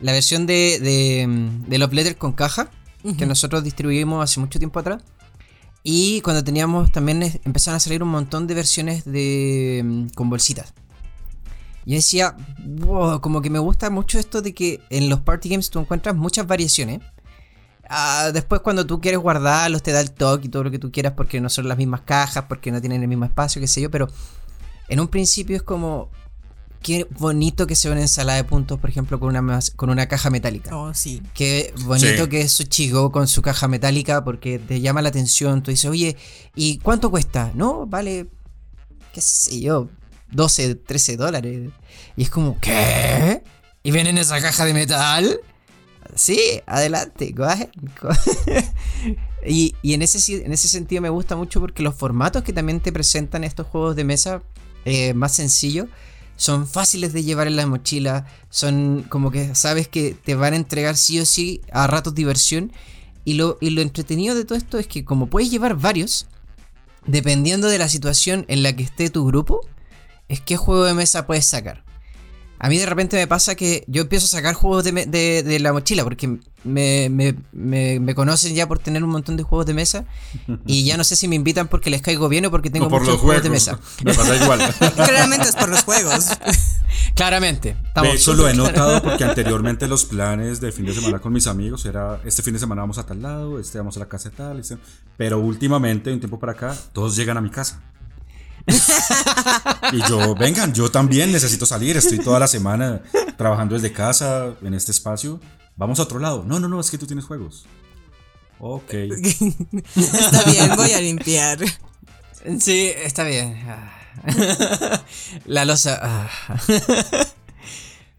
La 0.01 0.11
versión 0.11 0.45
de, 0.45 0.79
de, 0.79 1.25
de 1.67 1.77
Love 1.77 1.93
Letter 1.93 2.17
con 2.17 2.33
caja. 2.33 2.69
Que 3.17 3.25
nosotros 3.25 3.63
distribuimos 3.63 4.23
hace 4.23 4.39
mucho 4.39 4.59
tiempo 4.59 4.79
atrás. 4.79 5.03
Y 5.83 6.21
cuando 6.21 6.43
teníamos 6.43 6.91
también 6.91 7.21
empezaron 7.43 7.75
a 7.75 7.79
salir 7.79 8.01
un 8.01 8.09
montón 8.09 8.47
de 8.47 8.53
versiones 8.53 9.03
de 9.03 9.81
mm, 9.83 10.07
con 10.15 10.29
bolsitas. 10.29 10.73
Yo 11.85 11.95
decía, 11.95 12.37
wow, 12.59 13.19
como 13.19 13.41
que 13.41 13.49
me 13.49 13.59
gusta 13.59 13.89
mucho 13.89 14.17
esto 14.17 14.41
de 14.41 14.53
que 14.53 14.79
en 14.89 15.09
los 15.09 15.19
party 15.19 15.49
games 15.49 15.69
tú 15.69 15.79
encuentras 15.79 16.15
muchas 16.15 16.47
variaciones. 16.47 17.01
Ah, 17.89 18.31
después 18.33 18.61
cuando 18.61 18.87
tú 18.87 19.01
quieres 19.01 19.19
guardarlos 19.19 19.83
te 19.83 19.91
da 19.91 19.99
el 19.99 20.11
toque 20.11 20.47
y 20.47 20.49
todo 20.49 20.63
lo 20.63 20.71
que 20.71 20.79
tú 20.79 20.89
quieras 20.89 21.13
porque 21.17 21.41
no 21.41 21.49
son 21.49 21.67
las 21.67 21.77
mismas 21.77 22.01
cajas, 22.01 22.45
porque 22.47 22.71
no 22.71 22.79
tienen 22.79 23.01
el 23.01 23.09
mismo 23.09 23.25
espacio, 23.25 23.59
qué 23.59 23.67
sé 23.67 23.81
yo, 23.81 23.91
pero 23.91 24.07
en 24.87 25.01
un 25.01 25.09
principio 25.09 25.57
es 25.57 25.63
como 25.63 26.09
qué 26.83 27.07
bonito 27.17 27.65
que 27.65 27.75
sea 27.75 27.91
una 27.91 28.01
ensalada 28.01 28.37
de 28.37 28.43
puntos, 28.43 28.79
por 28.79 28.89
ejemplo, 28.89 29.19
con 29.19 29.35
una 29.35 29.59
con 29.75 29.89
una 29.89 30.07
caja 30.07 30.29
metálica. 30.29 30.75
Oh, 30.77 30.93
sí. 30.93 31.21
Qué 31.33 31.73
bonito 31.85 32.25
Sí. 32.25 32.29
que 32.29 32.41
es 32.41 32.51
su 32.51 32.63
chico 32.65 33.11
con 33.11 33.27
su 33.27 33.41
caja 33.41 33.67
metálica 33.67 34.23
porque 34.23 34.59
te 34.59 34.79
llama 34.81 35.01
la 35.01 35.09
atención. 35.09 35.63
Tú 35.63 35.71
dices, 35.71 35.89
oye, 35.89 36.15
¿y 36.55 36.77
cuánto 36.79 37.09
cuesta? 37.09 37.51
No, 37.55 37.87
vale, 37.87 38.27
qué 39.13 39.21
sé 39.21 39.59
yo, 39.61 39.89
12, 40.31 40.75
13 40.75 41.17
dólares. 41.17 41.69
Y 42.15 42.23
es 42.23 42.29
como, 42.29 42.59
¿qué? 42.59 43.41
¿Y 43.81 43.91
viene 43.91 44.11
en 44.11 44.17
esa 44.19 44.39
caja 44.41 44.65
de 44.65 44.73
metal? 44.73 45.39
Sí, 46.15 46.37
adelante, 46.67 47.31
go 47.35 47.45
ahead, 47.45 47.69
go- 48.01 48.09
y, 49.45 49.73
y 49.81 49.93
en, 49.93 50.01
ese, 50.03 50.45
en 50.45 50.53
ese 50.53 50.67
sentido 50.67 51.01
me 51.01 51.09
gusta 51.09 51.35
mucho 51.35 51.59
porque 51.59 51.81
los 51.81 51.95
formatos 51.95 52.43
que 52.43 52.53
también 52.53 52.79
te 52.81 52.91
presentan 52.91 53.43
estos 53.43 53.67
juegos 53.67 53.95
de 53.95 54.03
mesa 54.03 54.41
eh, 54.85 55.13
más 55.13 55.33
sencillos 55.33 55.87
son 56.35 56.67
fáciles 56.67 57.13
de 57.13 57.23
llevar 57.23 57.47
en 57.47 57.55
la 57.55 57.67
mochila, 57.67 58.25
son 58.49 59.05
como 59.09 59.31
que 59.31 59.55
sabes 59.55 59.87
que 59.87 60.15
te 60.15 60.35
van 60.35 60.53
a 60.53 60.57
entregar 60.57 60.97
sí 60.97 61.19
o 61.19 61.25
sí 61.25 61.61
a 61.71 61.87
ratos 61.87 62.15
diversión. 62.15 62.71
Y 63.25 63.35
lo, 63.35 63.57
y 63.61 63.69
lo 63.69 63.81
entretenido 63.81 64.35
de 64.35 64.43
todo 64.43 64.57
esto 64.57 64.79
es 64.79 64.87
que 64.87 65.05
como 65.05 65.27
puedes 65.27 65.49
llevar 65.49 65.75
varios, 65.75 66.27
dependiendo 67.05 67.67
de 67.67 67.77
la 67.77 67.87
situación 67.87 68.45
en 68.49 68.63
la 68.63 68.75
que 68.75 68.83
esté 68.83 69.09
tu 69.09 69.25
grupo, 69.25 69.61
es 70.27 70.41
qué 70.41 70.57
juego 70.57 70.83
de 70.83 70.93
mesa 70.93 71.25
puedes 71.25 71.45
sacar. 71.45 71.83
A 72.63 72.69
mí 72.69 72.77
de 72.77 72.85
repente 72.85 73.17
me 73.17 73.27
pasa 73.27 73.55
que 73.55 73.83
yo 73.87 74.03
empiezo 74.03 74.25
a 74.25 74.29
sacar 74.29 74.53
juegos 74.55 74.83
de, 74.85 74.93
me- 74.93 75.05
de- 75.05 75.43
de 75.43 75.59
la 75.59 75.73
mochila 75.73 76.03
porque 76.05 76.39
me, 76.63 77.09
me- 77.09 77.35
me- 77.51 78.15
conocen 78.15 78.55
ya 78.55 78.67
por 78.69 78.79
tener 78.79 79.03
un 79.03 79.09
montón 79.09 79.35
de 79.35 79.43
juegos 79.43 79.65
de 79.65 79.73
mesa 79.73 80.05
y 80.65 80.85
ya 80.85 80.95
no 80.95 81.03
sé 81.03 81.17
si 81.17 81.27
me 81.27 81.35
invitan 81.35 81.67
porque 81.67 81.89
les 81.89 82.01
caigo 82.01 82.29
bien 82.29 82.45
o 82.45 82.51
porque 82.51 82.69
tengo 82.69 82.85
o 82.85 82.89
por 82.89 83.01
muchos 83.01 83.15
los 83.15 83.21
juegos 83.21 83.41
juegos. 83.41 83.65
de 83.65 83.73
mesa. 83.73 83.79
Me 84.05 84.13
pasa 84.13 84.35
igual. 84.37 84.59
Claramente 84.95 85.49
es 85.49 85.55
por 85.57 85.67
los 85.67 85.83
juegos. 85.83 86.25
Claramente. 87.15 87.75
De 88.01 88.11
hecho, 88.13 88.33
lo 88.33 88.47
he 88.47 88.53
notado 88.53 89.01
porque 89.03 89.23
anteriormente 89.23 89.87
los 89.87 90.05
planes 90.05 90.61
de 90.61 90.71
fin 90.71 90.85
de 90.85 90.93
semana 90.93 91.19
con 91.19 91.33
mis 91.33 91.47
amigos 91.47 91.85
era 91.85 92.19
este 92.25 92.41
fin 92.43 92.53
de 92.53 92.59
semana 92.59 92.81
vamos 92.81 92.97
a 92.97 93.05
tal 93.05 93.21
lado, 93.21 93.59
este 93.59 93.77
vamos 93.77 93.97
a 93.97 93.99
la 93.99 94.07
casa 94.07 94.29
de 94.29 94.35
tal, 94.37 94.59
este- 94.59 94.77
pero 95.17 95.39
últimamente, 95.39 96.11
un 96.13 96.19
tiempo 96.19 96.39
para 96.39 96.53
acá, 96.53 96.75
todos 96.93 97.15
llegan 97.15 97.37
a 97.37 97.41
mi 97.41 97.49
casa. 97.49 97.81
Y 99.91 100.07
yo, 100.07 100.35
vengan, 100.35 100.73
yo 100.73 100.89
también 100.89 101.31
necesito 101.31 101.65
salir, 101.65 101.97
estoy 101.97 102.19
toda 102.19 102.39
la 102.39 102.47
semana 102.47 103.01
trabajando 103.37 103.75
desde 103.75 103.91
casa 103.91 104.53
en 104.61 104.73
este 104.73 104.91
espacio. 104.91 105.39
Vamos 105.75 105.99
a 105.99 106.03
otro 106.03 106.19
lado. 106.19 106.43
No, 106.45 106.59
no, 106.59 106.67
no, 106.67 106.79
es 106.79 106.89
que 106.91 106.97
tú 106.97 107.07
tienes 107.07 107.25
juegos. 107.25 107.65
Ok. 108.59 108.93
Está 109.95 110.43
bien, 110.49 110.75
voy 110.75 110.91
a 110.91 111.01
limpiar. 111.01 111.59
Sí, 112.59 112.91
está 113.03 113.23
bien. 113.23 113.57
La 115.45 115.65
losa. 115.65 115.99
ah. 116.01 116.29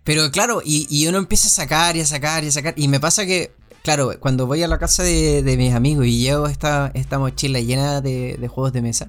Pero 0.02 0.30
claro, 0.30 0.60
y, 0.64 0.86
y 0.90 1.06
uno 1.06 1.18
empieza 1.18 1.46
a 1.48 1.50
sacar 1.50 1.96
y 1.96 2.00
a 2.00 2.06
sacar 2.06 2.44
y 2.44 2.48
a 2.48 2.52
sacar. 2.52 2.74
Y 2.76 2.88
me 2.88 3.00
pasa 3.00 3.24
que, 3.24 3.52
claro, 3.82 4.12
cuando 4.20 4.46
voy 4.46 4.62
a 4.62 4.68
la 4.68 4.78
casa 4.78 5.02
de, 5.02 5.42
de 5.42 5.56
mis 5.56 5.72
amigos 5.72 6.06
y 6.06 6.18
llevo 6.18 6.46
esta, 6.46 6.90
esta 6.94 7.18
mochila 7.18 7.60
llena 7.60 8.00
de, 8.02 8.36
de 8.38 8.48
juegos 8.48 8.72
de 8.74 8.82
mesa, 8.82 9.08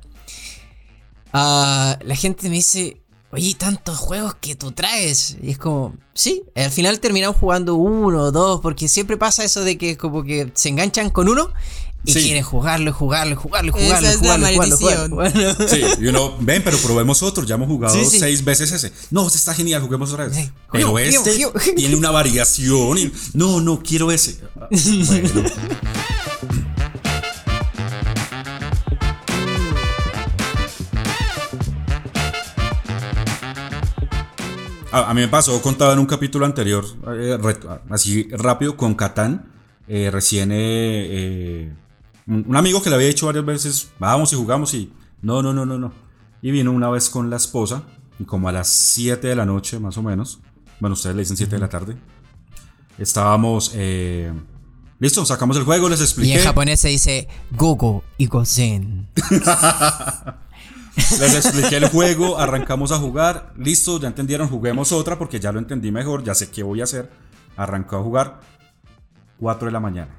ah, 1.38 2.00
la 2.02 2.16
gente 2.16 2.48
me 2.50 2.56
dice, 2.56 3.02
oye, 3.32 3.54
tantos 3.56 3.98
juegos 3.98 4.36
que 4.40 4.56
tú 4.56 4.72
traes. 4.72 5.36
Y 5.44 5.52
es 5.52 5.58
como, 5.58 5.94
sí, 6.14 6.44
al 6.56 6.72
final 6.72 7.00
terminamos 7.02 7.38
jugando 7.38 7.76
uno 7.76 8.24
o 8.24 8.32
dos, 8.32 8.62
porque 8.62 8.88
siempre 8.88 9.18
pasa 9.18 9.44
eso 9.44 9.64
de 9.64 9.78
que 9.78 9.98
como 9.98 10.24
que 10.24 10.50
se 10.56 10.70
enganchan 10.70 11.10
con 11.10 11.28
uno. 11.30 11.50
Y 12.08 12.14
Sí. 12.14 12.22
quieren 12.22 12.44
jugarlo, 12.44 12.94
jugarlo, 12.94 13.36
jugarlo, 13.36 13.76
Esa 13.76 13.84
jugarlo, 13.84 14.08
es 14.10 14.16
la 14.22 14.22
jugarlo, 14.22 14.46
jugarlo, 14.46 14.58
maldición. 14.78 15.10
jugarlo, 15.10 15.48
jugarlo. 15.50 15.68
Sí, 15.68 15.82
y 16.04 16.06
uno, 16.08 16.36
ven, 16.40 16.62
pero 16.64 16.78
probemos 16.78 17.24
otro. 17.24 17.44
Ya 17.46 17.56
hemos 17.56 17.68
jugado 17.68 17.96
Sí, 17.96 18.06
sí. 18.06 18.20
seis 18.20 18.44
veces 18.46 18.72
ese. 18.72 18.92
No, 19.10 19.26
este 19.26 19.40
está 19.40 19.56
genial, 19.56 19.82
juguemos 19.82 20.12
otra 20.12 20.28
vez. 20.28 20.36
Sí. 20.38 20.52
Pero 20.72 20.90
Juguemos, 20.90 21.26
este 21.28 21.74
tiene 21.74 21.96
una 21.96 22.12
variación. 22.12 22.96
Y, 23.00 23.12
no, 23.34 23.60
no, 23.60 23.82
quiero 23.82 24.12
ese. 24.12 24.38
Bueno. 24.70 25.50
A, 34.96 35.10
a 35.10 35.14
mí 35.14 35.20
me 35.22 35.28
pasó 35.28 35.62
contado 35.62 35.92
en 35.94 36.00
un 36.00 36.06
capítulo 36.06 36.46
anterior, 36.46 36.86
eh, 37.18 37.38
re- 37.42 37.58
así 37.90 38.28
rápido, 38.32 38.78
con 38.78 38.96
Catán. 38.96 39.52
eh, 39.88 40.10
recién 40.12 40.52
eh, 40.52 40.56
eh, 40.58 41.74
un, 42.28 42.46
un 42.48 42.56
amigo 42.56 42.82
que 42.82 42.90
le 42.90 42.96
había 42.96 43.08
dicho 43.08 43.26
varias 43.26 43.46
veces, 43.46 43.90
vamos 44.00 44.32
y 44.32 44.36
jugamos 44.38 44.74
y 44.74 44.92
no, 45.22 45.42
no, 45.44 45.54
no, 45.54 45.66
no, 45.66 45.78
no. 45.78 45.92
Y 46.42 46.52
vino 46.52 46.72
una 46.72 46.90
vez 46.90 47.10
con 47.10 47.30
la 47.30 47.36
esposa 47.36 47.84
y 48.20 48.24
como 48.24 48.48
a 48.48 48.52
las 48.54 48.70
7 48.70 49.28
de 49.28 49.36
la 49.36 49.46
noche 49.46 49.80
más 49.80 49.98
o 49.98 50.02
menos, 50.04 50.40
bueno, 50.80 50.94
ustedes 50.94 51.16
le 51.16 51.24
dicen 51.24 51.36
7 51.38 51.56
de 51.56 51.60
la 51.62 51.70
tarde, 51.70 51.98
estábamos 52.98 53.72
eh, 53.76 54.32
Listo, 55.00 55.26
sacamos 55.26 55.58
el 55.58 55.64
juego, 55.66 55.90
les 55.90 56.00
expliqué. 56.00 56.30
Y 56.30 56.34
en 56.38 56.44
japonés 56.44 56.80
se 56.80 56.88
dice 56.88 57.28
Gogo 57.52 58.02
y 58.18 58.28
Gozen. 58.28 59.10
Les 60.96 61.36
expliqué 61.36 61.78
el 61.78 61.90
juego, 61.90 62.38
arrancamos 62.40 62.92
a 62.92 62.98
jugar. 62.98 63.54
Listo, 63.58 64.00
ya 64.00 64.08
entendieron, 64.08 64.48
juguemos 64.48 64.92
otra 64.92 65.18
porque 65.18 65.40
ya 65.40 65.52
lo 65.52 65.60
entendí 65.60 65.92
mejor, 65.92 66.24
ya 66.24 66.34
sé 66.34 66.50
qué 66.50 66.64
voy 66.64 66.82
a 66.82 66.86
hacer. 66.86 67.10
Arrancó 67.58 67.98
a 67.98 68.02
jugar 68.04 68.40
4 69.40 69.66
de 69.68 69.72
la 69.72 69.80
mañana. 69.80 70.16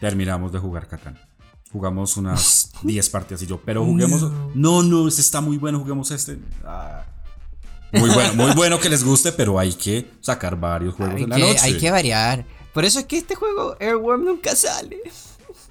Terminamos 0.00 0.52
de 0.52 0.58
jugar 0.58 0.86
Catán. 0.88 1.18
Jugamos 1.72 2.16
unas 2.16 2.70
10 2.82 3.10
partidas 3.10 3.42
y 3.42 3.46
yo, 3.46 3.60
pero 3.64 3.84
juguemos. 3.84 4.30
No, 4.54 4.82
no, 4.82 5.08
este 5.08 5.20
está 5.20 5.40
muy 5.40 5.56
bueno, 5.56 5.78
juguemos 5.80 6.10
este. 6.10 6.38
Ah. 6.64 7.04
Muy 7.92 8.10
bueno, 8.10 8.34
muy 8.34 8.52
bueno 8.54 8.80
que 8.80 8.88
les 8.88 9.04
guste, 9.04 9.32
pero 9.32 9.58
hay 9.58 9.72
que 9.72 10.10
sacar 10.20 10.58
varios 10.58 10.94
juegos 10.94 11.16
Hay 11.16 11.22
en 11.22 11.30
la 11.30 11.38
noche. 11.38 11.60
hay 11.62 11.78
que 11.78 11.90
variar. 11.90 12.44
Por 12.74 12.84
eso 12.84 12.98
es 12.98 13.06
que 13.06 13.16
este 13.16 13.34
juego, 13.36 13.76
Airworm, 13.80 14.24
nunca 14.24 14.54
sale. 14.54 15.00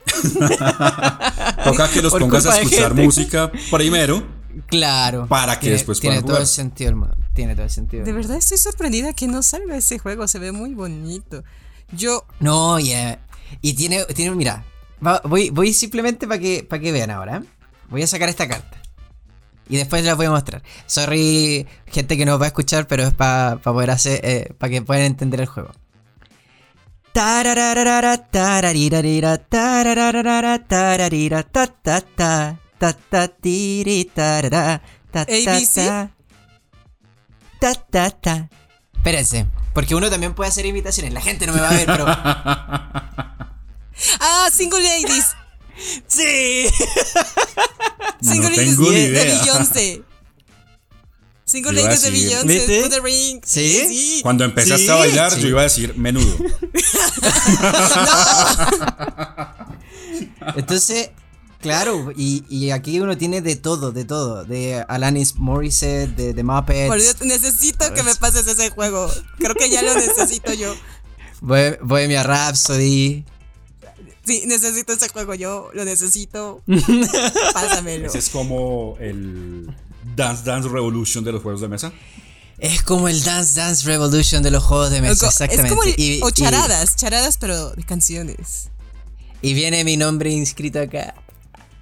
Toca 1.64 1.90
que 1.90 2.02
los 2.02 2.12
Por 2.12 2.22
pongas 2.22 2.46
a 2.46 2.60
escuchar 2.62 2.94
música 2.94 3.52
primero. 3.72 4.24
Claro. 4.68 5.28
Para 5.28 5.56
que 5.56 5.62
Tiene- 5.62 5.74
después 5.78 6.00
Tiene 6.00 6.22
todo 6.22 6.38
el 6.38 6.48
sentido, 6.48 6.90
hermano. 6.92 7.16
Tiene 7.34 7.54
todo 7.56 7.66
el 7.66 7.70
sentido. 7.70 8.06
De 8.06 8.14
verdad 8.14 8.38
estoy 8.38 8.58
sorprendida 8.58 9.14
que 9.14 9.28
no 9.28 9.44
salga 9.44 9.76
ese 9.76 10.00
juego, 10.00 10.28
se 10.28 10.40
ve 10.40 10.52
muy 10.52 10.74
bonito. 10.74 11.44
Yo, 11.92 12.26
No, 12.40 12.80
ya. 12.80 13.20
Y 13.62 13.74
tiene, 13.74 14.06
tiene 14.06 14.32
mira, 14.36 14.64
va- 15.06 15.22
voy, 15.26 15.50
voy 15.50 15.74
simplemente 15.74 16.28
para 16.28 16.40
que, 16.40 16.66
para 16.68 16.82
que 16.82 16.92
vean 16.92 17.12
ahora. 17.12 17.38
¿eh? 17.38 17.42
Voy 17.90 18.02
a 18.02 18.08
sacar 18.08 18.30
esta 18.30 18.48
carta. 18.48 18.82
Y 19.68 19.78
después 19.78 20.04
la 20.06 20.14
voy 20.16 20.28
a 20.28 20.32
mostrar. 20.32 20.64
Sorry, 20.86 21.68
gente 21.88 22.18
que 22.18 22.26
nos 22.26 22.40
va 22.40 22.46
a 22.46 22.48
escuchar, 22.48 22.88
pero 22.88 23.04
es 23.04 23.14
para 23.14 23.58
poder 23.58 23.90
hacer, 23.92 24.56
para 24.58 24.70
que 24.70 24.82
puedan 24.82 25.04
entender 25.04 25.42
el 25.42 25.48
juego. 25.48 25.72
ABC? 35.22 35.76
ta, 35.76 36.12
ta, 37.58 37.74
ta, 37.90 38.10
ta. 38.10 38.50
Espérense, 38.94 39.48
porque 39.74 39.96
uno 39.96 40.10
también 40.10 40.34
puede 40.34 40.50
hacer 40.50 40.66
imitaciones. 40.66 41.14
La 41.14 41.22
gente 41.22 41.48
no 41.48 41.54
me 41.54 41.62
va 41.62 41.70
a 41.70 41.74
ver, 41.74 41.86
pero. 41.86 42.06
ah, 44.20 44.50
Single 44.52 44.84
Ladies, 44.84 45.38
¡Sí! 46.08 46.68
Single 48.22 48.50
No 48.50 48.56
Ladies 48.58 48.76
tengo 48.76 48.92
ni 48.92 48.96
de 48.98 49.08
idea. 49.08 49.24
Beyoncé. 49.24 50.04
A 51.64 51.72
Ladies 51.72 52.02
de 52.02 52.10
Beyoncé, 52.12 52.90
the 52.90 53.00
ring. 53.02 53.42
¿Sí? 53.46 53.86
sí. 53.88 54.20
Cuando 54.24 54.44
empezaste 54.44 54.86
Sí, 54.86 54.90
a 54.90 54.96
bailar, 54.96 55.32
sí. 55.34 55.42
yo 55.42 55.48
iba 55.50 55.62
a 55.62 55.66
decir 55.66 55.96
menudo. 55.98 56.36
Entonces, 60.56 61.10
claro, 61.62 62.12
y, 62.16 62.44
y 62.50 62.72
aquí 62.72 63.00
uno 63.00 63.18
tiene 63.18 63.42
de 63.42 63.56
todo, 63.56 63.92
de 63.92 64.06
todo. 64.06 64.46
De 64.46 64.84
Alanis 64.88 65.36
Morissette, 65.36 66.16
de, 66.16 66.34
de 66.34 66.44
Muppets. 66.44 66.88
Por 66.90 67.02
Dios, 67.02 67.16
necesito 67.22 67.94
que 67.94 68.04
me 68.04 68.16
pases 68.16 68.48
ese 68.48 68.70
juego. 68.70 69.10
Creo 69.38 69.56
que 69.56 69.70
ya 69.70 69.82
lo 69.82 69.94
necesito 69.96 70.54
yo. 70.54 70.74
Bohe- 71.42 71.80
Bohemia 71.82 72.24
Rhapsody. 72.24 73.26
Sí, 74.26 74.44
necesito 74.48 74.94
ese 74.94 75.10
juego 75.10 75.36
yo, 75.36 75.70
lo 75.74 75.86
necesito. 75.86 76.64
Pásamelo. 77.54 78.08
Ese 78.08 78.20
es 78.20 78.30
como 78.30 78.98
el 79.00 79.70
Dance 80.16 80.44
Dance 80.44 80.70
Revolution 80.70 81.24
de 81.24 81.32
los 81.32 81.42
juegos 81.42 81.62
de 81.62 81.68
mesa. 81.68 81.92
Es 82.58 82.84
como 82.84 83.08
el 83.10 83.22
Dance 83.24 83.60
Dance 83.60 83.86
Revolution 83.86 84.42
de 84.44 84.52
los 84.52 84.64
juegos 84.64 84.90
de 84.92 85.02
mesa, 85.02 85.28
exactamente. 85.28 85.68
Es 85.68 85.70
como 85.72 85.84
el- 85.84 85.96
Y- 86.00 86.22
o 86.24 86.30
y- 86.30 86.32
charadas, 86.32 86.96
charadas 86.96 87.38
pero 87.38 87.72
de 87.72 87.84
canciones. 87.84 88.70
Y, 89.42 89.54
viene 89.54 89.84
mi 89.84 89.98
nombre 89.98 90.32
inscrito 90.32 90.80
acá. 90.80 91.14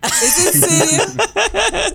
¿Es 0.02 0.54
en 0.56 0.62
serio? 0.62 1.04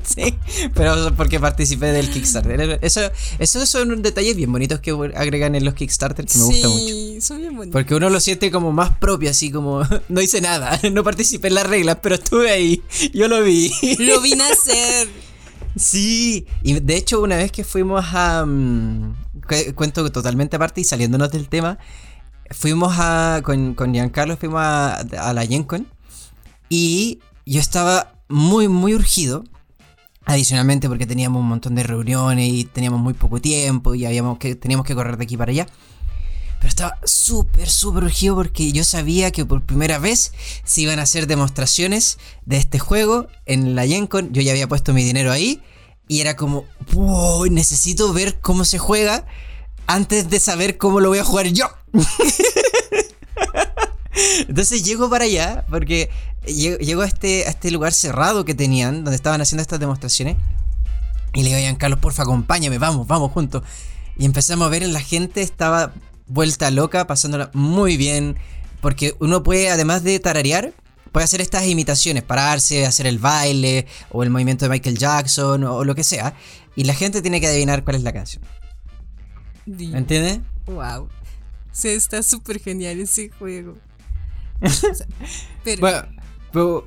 Sí, 0.03 0.35
pero 0.75 1.15
porque 1.15 1.39
participé 1.39 1.87
del 1.87 2.09
Kickstarter. 2.11 2.79
Eso, 2.81 3.03
esos 3.39 3.69
son 3.69 4.01
detalles 4.01 4.35
bien 4.37 4.51
bonitos 4.51 4.81
que 4.81 4.93
agregan 5.15 5.55
en 5.55 5.65
los 5.65 5.75
Kickstarter 5.75 6.25
que 6.25 6.39
me 6.39 6.45
gusta 6.45 6.69
mucho. 6.69 6.87
sí, 6.87 7.19
son 7.21 7.39
bien 7.41 7.55
bonitos. 7.57 7.73
Porque 7.79 7.95
uno 7.95 8.09
lo 8.09 8.19
siente 8.21 8.51
como 8.51 8.73
más 8.73 8.97
propio, 8.97 9.31
así 9.31 9.51
como 9.51 9.83
no 10.09 10.21
hice 10.23 10.41
nada, 10.41 10.81
no 10.93 11.05
participé 11.05 11.49
en 11.49 11.55
las 11.55 11.67
reglas, 11.67 11.99
pero 12.03 12.15
estuve 12.15 12.51
ahí, 12.51 12.83
yo 13.13 13.29
lo 13.29 13.43
vi. 13.43 13.71
Lo 13.99 14.21
vi 14.23 14.31
nacer. 14.33 15.09
Sí, 15.77 16.47
y 16.63 16.81
de 16.81 16.97
hecho 16.97 17.21
una 17.23 17.37
vez 17.37 17.53
que 17.53 17.65
fuimos 17.65 18.05
a... 18.13 18.45
mm, 18.45 19.15
cu- 19.47 19.75
cuento 19.75 20.11
totalmente 20.11 20.57
aparte 20.57 20.81
y 20.81 20.85
saliéndonos 20.85 21.31
del 21.31 21.49
tema, 21.49 21.79
fuimos 22.51 22.95
a... 22.99 23.41
Con, 23.45 23.75
con 23.75 23.93
Giancarlo 23.93 24.37
fuimos 24.37 24.61
a, 24.61 24.97
a 24.99 25.33
la 25.33 25.47
GenCon 25.47 25.87
y 26.69 27.21
yo 27.47 27.61
estaba 27.61 28.13
muy, 28.29 28.69
muy 28.69 28.95
urgido. 28.95 29.45
Adicionalmente 30.25 30.89
porque 30.89 31.07
teníamos 31.07 31.41
un 31.41 31.49
montón 31.49 31.75
de 31.75 31.83
reuniones 31.85 32.53
y 32.53 32.65
teníamos 32.65 33.01
muy 33.01 33.15
poco 33.15 33.41
tiempo 33.41 33.95
y 33.95 34.05
habíamos 34.05 34.37
que, 34.37 34.55
teníamos 34.55 34.85
que 34.85 34.95
correr 34.95 35.17
de 35.17 35.25
aquí 35.25 35.39
para 35.39 35.53
allá. 35.53 35.67
Pero 36.59 36.69
estaba 36.69 36.99
súper, 37.05 37.69
súper 37.69 38.05
urgido 38.05 38.35
porque 38.35 38.73
yo 38.73 38.85
sabía 38.85 39.31
que 39.31 39.45
por 39.45 39.63
primera 39.63 39.99
vez 39.99 40.33
se 40.65 40.81
iban 40.81 40.99
a 40.99 41.03
hacer 41.03 41.27
demostraciones 41.27 42.19
de 42.47 42.57
este 42.57 42.79
juego 42.79 43.29
en 43.47 43.75
la 43.75 43.87
GenCon. 43.87 44.33
Yo 44.33 44.43
ya 44.43 44.53
había 44.53 44.69
puesto 44.69 44.93
mi 44.93 45.05
dinero 45.05 45.31
ahí 45.31 45.63
y 46.09 46.21
era 46.21 46.35
como, 46.35 46.65
wow, 46.93 47.47
necesito 47.47 48.13
ver 48.13 48.41
cómo 48.41 48.65
se 48.65 48.79
juega 48.79 49.25
antes 49.87 50.29
de 50.31 50.41
saber 50.41 50.79
cómo 50.79 51.01
lo 51.01 51.11
voy 51.11 51.19
a 51.19 51.25
jugar 51.25 51.47
yo. 51.49 51.67
Entonces 54.49 54.83
llego 54.83 55.09
para 55.09 55.25
allá 55.25 55.65
porque 55.71 56.11
llego, 56.45 57.03
a, 57.03 57.07
este, 57.07 57.47
a 57.47 57.51
este 57.51 57.71
lugar 57.71 57.93
cerrado 57.93 58.45
que 58.45 58.55
tenían 58.55 59.05
donde 59.05 59.17
estaban 59.17 59.41
haciendo 59.41 59.63
estas 59.63 59.79
demostraciones. 59.79 60.37
Y 61.35 61.43
le 61.43 61.51
digo 61.51 61.61
Giancarlo, 61.61 62.01
porfa, 62.01 62.23
acompáñame, 62.23 62.79
vamos, 62.79 63.07
vamos 63.07 63.31
juntos. 63.33 63.63
Y 64.17 64.25
empezamos 64.25 64.67
a 64.67 64.71
ver 64.71 64.83
en 64.83 64.93
la 64.93 65.01
gente, 65.01 65.43
estaba 65.43 65.93
vuelta 66.29 66.71
loca, 66.71 67.07
pasándola 67.07 67.51
muy 67.55 67.97
bien. 67.97 68.37
Porque 68.81 69.15
uno 69.19 69.43
puede, 69.43 69.71
además 69.71 70.05
de 70.05 70.21
tararear, 70.21 70.73
puede 71.11 71.25
hacer 71.25 71.41
estas 71.41 71.67
imitaciones, 71.67 72.23
pararse, 72.23 72.87
hacer 72.87 73.07
el 73.07 73.19
baile, 73.19 73.87
o 74.11 74.23
el 74.23 74.31
movimiento 74.31 74.65
de 74.65 74.71
Michael 74.71 74.99
Jackson, 74.99 75.65
o, 75.65 75.85
lo 75.85 75.95
que 75.95 76.05
sea. 76.05 76.35
Y 76.77 76.85
la 76.85 76.95
gente 76.95 77.23
tiene 77.23 77.41
que 77.41 77.49
adivinar 77.49 77.83
cuál 77.83 77.97
es 77.97 78.03
la 78.03 78.13
canción. 78.13 78.43
¿Me 79.67 79.99
entiendes? 79.99 80.41
Wow. 80.67 81.09
Sí, 81.73 81.89
está 81.89 82.23
súper 82.23 82.61
genial 82.61 83.01
ese 83.01 83.31
juego. 83.31 83.77
O 84.61 84.69
sea, 84.69 85.07
pero, 85.63 85.81
Bueno, 85.81 86.03
pero, 86.53 86.87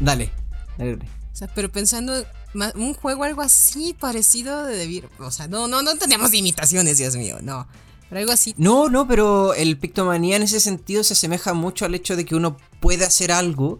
dale, 0.00 0.32
dale, 0.76 0.94
o 0.94 1.36
sea, 1.36 1.46
pero 1.54 1.70
pensando 1.70 2.12
un 2.74 2.94
juego 2.94 3.24
algo 3.24 3.42
así 3.42 3.96
parecido 3.98 4.64
de 4.64 4.76
Devir. 4.76 5.08
O 5.18 5.30
sea, 5.30 5.48
no, 5.48 5.66
no, 5.66 5.82
no 5.82 5.96
teníamos 5.96 6.34
imitaciones, 6.34 6.98
Dios 6.98 7.16
mío, 7.16 7.38
no. 7.40 7.66
Pero 8.12 8.20
algo 8.20 8.32
así. 8.32 8.54
No, 8.58 8.90
no, 8.90 9.08
pero 9.08 9.54
el 9.54 9.78
Pictomanía 9.78 10.36
en 10.36 10.42
ese 10.42 10.60
sentido 10.60 11.02
se 11.02 11.14
asemeja 11.14 11.54
mucho 11.54 11.86
al 11.86 11.94
hecho 11.94 12.14
de 12.14 12.26
que 12.26 12.34
uno 12.34 12.58
puede 12.78 13.06
hacer 13.06 13.32
algo, 13.32 13.78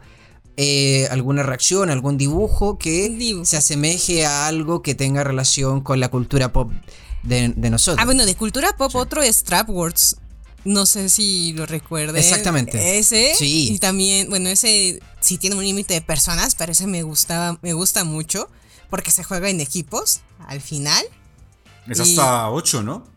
eh, 0.57 1.07
alguna 1.11 1.43
reacción, 1.43 1.91
algún 1.91 2.17
dibujo 2.17 2.79
que 2.79 3.11
dibujo. 3.11 3.45
se 3.45 3.59
asemeje 3.59 4.25
a 4.25 4.47
algo 4.47 4.81
que 4.81 4.95
tenga 4.95 5.23
relación 5.23 5.83
con 5.83 6.01
la 6.01 6.09
cultura 6.09 6.51
pop 6.51 6.73
de, 7.23 7.51
de 7.55 7.69
nosotros. 7.69 7.99
Ah, 8.01 8.07
bueno, 8.07 8.25
de 8.25 8.35
cultura 8.35 8.75
pop, 8.75 8.95
otro 8.95 9.21
es 9.21 9.45
Trap 9.45 9.69
Wars. 9.69 10.17
No 10.65 10.87
sé 10.87 11.11
si 11.11 11.53
lo 11.53 11.67
recuerden. 11.67 12.17
Exactamente. 12.17 12.99
Ese. 12.99 13.35
Sí. 13.37 13.69
Y 13.71 13.79
también, 13.81 14.31
bueno, 14.31 14.49
ese 14.49 14.99
sí 15.21 15.37
tiene 15.37 15.57
un 15.57 15.65
límite 15.65 15.93
de 15.93 16.01
personas, 16.01 16.55
pero 16.55 16.73
ese 16.73 16.87
me 16.87 17.03
gustaba, 17.03 17.59
me 17.61 17.75
gusta 17.75 18.05
mucho. 18.05 18.49
Porque 18.89 19.11
se 19.11 19.25
juega 19.25 19.51
en 19.51 19.61
equipos 19.61 20.21
al 20.47 20.63
final. 20.63 21.05
Es 21.87 21.99
Y- 21.99 22.03
hasta 22.03 22.49
8, 22.51 22.83
¿no? 22.83 23.13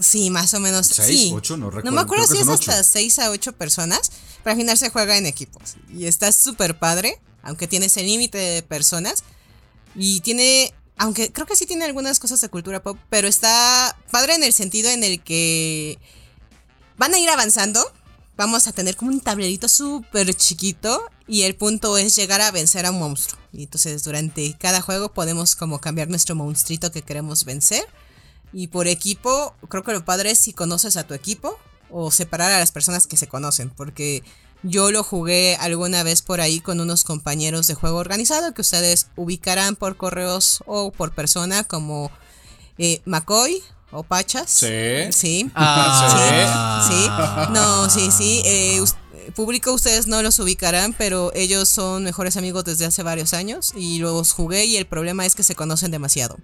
Sí, 0.00 0.30
más 0.30 0.54
o 0.54 0.60
menos. 0.60 0.86
Seis, 0.86 1.20
sí. 1.20 1.32
ocho, 1.34 1.56
no 1.56 1.70
recuerdo, 1.70 1.92
me 1.92 2.00
acuerdo 2.00 2.26
creo 2.26 2.36
si 2.36 2.42
es 2.42 2.48
hasta 2.48 2.72
ocho. 2.72 2.88
6 2.92 3.18
a 3.20 3.30
8 3.30 3.52
personas, 3.52 4.10
pero 4.42 4.52
al 4.52 4.58
final 4.58 4.78
se 4.78 4.90
juega 4.90 5.16
en 5.16 5.26
equipos. 5.26 5.76
Y 5.92 6.06
está 6.06 6.30
súper 6.32 6.78
padre, 6.78 7.20
aunque 7.42 7.66
tiene 7.66 7.86
ese 7.86 8.02
límite 8.02 8.38
de 8.38 8.62
personas. 8.62 9.24
Y 9.94 10.20
tiene, 10.20 10.72
aunque 10.96 11.32
creo 11.32 11.46
que 11.46 11.56
sí 11.56 11.66
tiene 11.66 11.84
algunas 11.84 12.18
cosas 12.18 12.40
de 12.40 12.48
cultura 12.48 12.82
pop, 12.82 12.98
pero 13.10 13.28
está 13.28 13.96
padre 14.10 14.34
en 14.34 14.44
el 14.44 14.52
sentido 14.52 14.90
en 14.90 15.02
el 15.02 15.22
que 15.22 15.98
van 16.96 17.14
a 17.14 17.18
ir 17.18 17.28
avanzando. 17.30 17.84
Vamos 18.36 18.68
a 18.68 18.72
tener 18.72 18.94
como 18.94 19.10
un 19.10 19.20
tablerito 19.20 19.68
súper 19.68 20.32
chiquito 20.32 21.02
y 21.26 21.42
el 21.42 21.56
punto 21.56 21.98
es 21.98 22.14
llegar 22.14 22.40
a 22.40 22.52
vencer 22.52 22.86
a 22.86 22.92
un 22.92 23.00
monstruo. 23.00 23.40
Y 23.52 23.64
entonces 23.64 24.04
durante 24.04 24.56
cada 24.56 24.80
juego 24.80 25.12
podemos 25.12 25.56
como 25.56 25.80
cambiar 25.80 26.08
nuestro 26.08 26.36
monstruito 26.36 26.92
que 26.92 27.02
queremos 27.02 27.44
vencer. 27.44 27.84
Y 28.52 28.68
por 28.68 28.88
equipo, 28.88 29.54
creo 29.68 29.82
que 29.82 29.92
lo 29.92 30.04
padre 30.04 30.30
es 30.30 30.38
si 30.38 30.52
conoces 30.52 30.96
a 30.96 31.06
tu 31.06 31.14
equipo 31.14 31.58
o 31.90 32.10
separar 32.10 32.52
a 32.52 32.58
las 32.58 32.72
personas 32.72 33.06
que 33.06 33.16
se 33.16 33.28
conocen, 33.28 33.70
porque 33.70 34.22
yo 34.62 34.90
lo 34.90 35.02
jugué 35.04 35.56
alguna 35.56 36.02
vez 36.02 36.22
por 36.22 36.40
ahí 36.40 36.60
con 36.60 36.80
unos 36.80 37.04
compañeros 37.04 37.66
de 37.66 37.74
juego 37.74 37.98
organizado 37.98 38.52
que 38.54 38.62
ustedes 38.62 39.08
ubicarán 39.16 39.76
por 39.76 39.96
correos 39.96 40.62
o 40.66 40.90
por 40.90 41.12
persona 41.14 41.64
como 41.64 42.10
eh, 42.78 43.00
McCoy, 43.04 43.62
o 43.90 44.02
Pachas. 44.02 44.50
Sí. 44.50 45.12
Sí. 45.12 45.50
Ah. 45.54 46.84
Sí, 46.86 46.94
sí. 46.94 47.52
No, 47.52 47.90
sí, 47.90 48.10
sí. 48.10 48.42
Eh, 48.44 48.84
público, 49.34 49.72
ustedes 49.72 50.06
no 50.06 50.22
los 50.22 50.38
ubicarán, 50.38 50.92
pero 50.92 51.32
ellos 51.34 51.68
son 51.68 52.04
mejores 52.04 52.36
amigos 52.36 52.64
desde 52.64 52.86
hace 52.86 53.02
varios 53.02 53.34
años 53.34 53.72
y 53.76 53.98
los 53.98 54.32
jugué 54.32 54.64
y 54.64 54.76
el 54.76 54.86
problema 54.86 55.26
es 55.26 55.34
que 55.34 55.42
se 55.42 55.54
conocen 55.54 55.90
demasiado. 55.90 56.38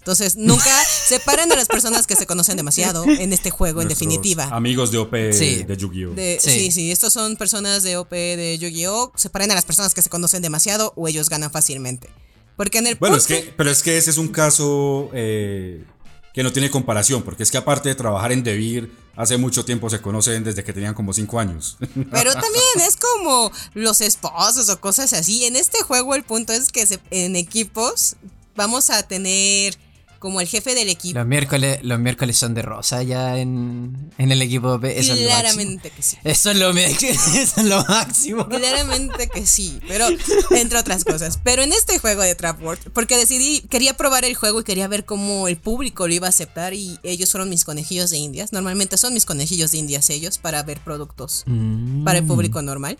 Entonces, 0.00 0.36
nunca 0.36 0.70
separen 1.06 1.52
a 1.52 1.56
las 1.56 1.68
personas 1.68 2.06
que 2.06 2.16
se 2.16 2.26
conocen 2.26 2.56
demasiado 2.56 3.04
en 3.04 3.32
este 3.34 3.50
juego, 3.50 3.82
en 3.82 3.88
definitiva. 3.88 4.44
Amigos 4.50 4.90
de 4.90 4.98
OP 4.98 5.32
Sí. 5.32 5.62
de 5.64 5.76
Yu-Gi-Oh! 5.76 6.14
Sí. 6.16 6.38
sí. 6.40 6.72
sí, 6.72 6.90
estos 6.90 7.12
son 7.12 7.36
personas 7.36 7.82
de 7.82 7.98
OP 7.98 8.10
de 8.10 8.56
Yu-Gi-Oh! 8.58 9.12
Separen 9.14 9.50
a 9.50 9.54
las 9.54 9.66
personas 9.66 9.92
que 9.92 10.00
se 10.00 10.08
conocen 10.08 10.40
demasiado 10.40 10.94
o 10.96 11.06
ellos 11.06 11.28
ganan 11.28 11.50
fácilmente. 11.52 12.08
Porque 12.56 12.78
en 12.78 12.86
el 12.86 12.94
Bueno, 12.96 13.16
es 13.16 13.26
que, 13.26 13.52
pero 13.56 13.70
es 13.70 13.82
que 13.82 13.98
ese 13.98 14.08
es 14.10 14.16
un 14.16 14.28
caso 14.28 15.10
eh, 15.12 15.84
que 16.32 16.42
no 16.42 16.50
tiene 16.52 16.70
comparación, 16.70 17.22
porque 17.22 17.42
es 17.42 17.50
que 17.50 17.58
aparte 17.58 17.90
de 17.90 17.94
trabajar 17.94 18.32
en 18.32 18.42
Devir, 18.42 18.90
hace 19.16 19.36
mucho 19.36 19.66
tiempo 19.66 19.90
se 19.90 20.00
conocen 20.00 20.44
desde 20.44 20.64
que 20.64 20.72
tenían 20.72 20.94
como 20.94 21.12
5 21.12 21.38
años. 21.40 21.76
Pero 22.10 22.32
también 22.32 22.88
es 22.88 22.96
como 22.96 23.52
los 23.74 24.00
esposos 24.00 24.70
o 24.70 24.80
cosas 24.80 25.12
así. 25.12 25.44
En 25.44 25.56
este 25.56 25.82
juego 25.82 26.14
el 26.14 26.22
punto 26.24 26.54
es 26.54 26.70
que 26.70 26.86
se- 26.86 27.00
en 27.10 27.36
equipos 27.36 28.16
vamos 28.56 28.88
a 28.90 29.02
tener 29.02 29.78
como 30.20 30.40
el 30.40 30.46
jefe 30.46 30.74
del 30.76 30.88
equipo. 30.88 31.18
Los 31.18 31.26
miércoles, 31.26 31.80
los 31.82 31.98
miércoles 31.98 32.36
son 32.36 32.54
de 32.54 32.62
rosa 32.62 33.02
ya 33.02 33.38
en, 33.38 34.12
en 34.18 34.30
el 34.30 34.40
equipo. 34.42 34.76
Eso 34.76 34.86
es 34.86 35.08
máximo. 35.08 35.26
Claramente 35.26 35.90
que 35.90 36.02
sí. 36.02 36.16
Eso 36.22 36.50
es 36.52 36.56
lo, 36.58 36.72
me- 36.72 36.84
eso 36.90 37.00
es 37.34 37.56
lo 37.64 37.82
máximo. 37.86 38.46
Claramente 38.48 39.28
que 39.28 39.46
sí, 39.46 39.80
pero 39.88 40.06
entre 40.50 40.78
otras 40.78 41.04
cosas. 41.04 41.40
Pero 41.42 41.62
en 41.62 41.72
este 41.72 41.98
juego 41.98 42.22
de 42.22 42.34
Trap 42.34 42.62
World, 42.62 42.90
porque 42.92 43.16
decidí, 43.16 43.62
quería 43.62 43.96
probar 43.96 44.24
el 44.24 44.34
juego 44.36 44.60
y 44.60 44.64
quería 44.64 44.86
ver 44.88 45.04
cómo 45.04 45.48
el 45.48 45.56
público 45.56 46.06
lo 46.06 46.14
iba 46.14 46.26
a 46.26 46.30
aceptar 46.30 46.74
y 46.74 46.98
ellos 47.02 47.32
fueron 47.32 47.48
mis 47.48 47.64
conejillos 47.64 48.10
de 48.10 48.18
indias. 48.18 48.52
Normalmente 48.52 48.98
son 48.98 49.14
mis 49.14 49.24
conejillos 49.24 49.72
de 49.72 49.78
indias 49.78 50.10
ellos 50.10 50.36
para 50.38 50.62
ver 50.62 50.80
productos 50.80 51.44
Mm. 51.46 52.04
para 52.04 52.18
el 52.18 52.26
público 52.26 52.60
normal. 52.62 52.98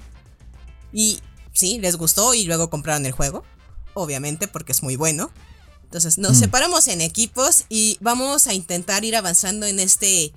Y 0.93 1.19
sí, 1.53 1.79
les 1.79 1.97
gustó 1.97 2.35
y 2.35 2.45
luego 2.45 2.71
compraron 2.71 3.05
el 3.07 3.13
juego, 3.13 3.45
obviamente 3.95 4.49
porque 4.49 4.73
es 4.73 4.83
muy 4.83 4.97
bueno. 4.97 5.31
Entonces 5.91 6.19
nos 6.19 6.39
separamos 6.39 6.87
en 6.87 7.01
equipos 7.01 7.65
y 7.69 7.99
vamos 8.01 8.47
a 8.47 8.55
intentar 8.55 9.05
ir 9.05 9.17
avanzando 9.17 9.67
en 9.67 9.81
este 9.81 10.33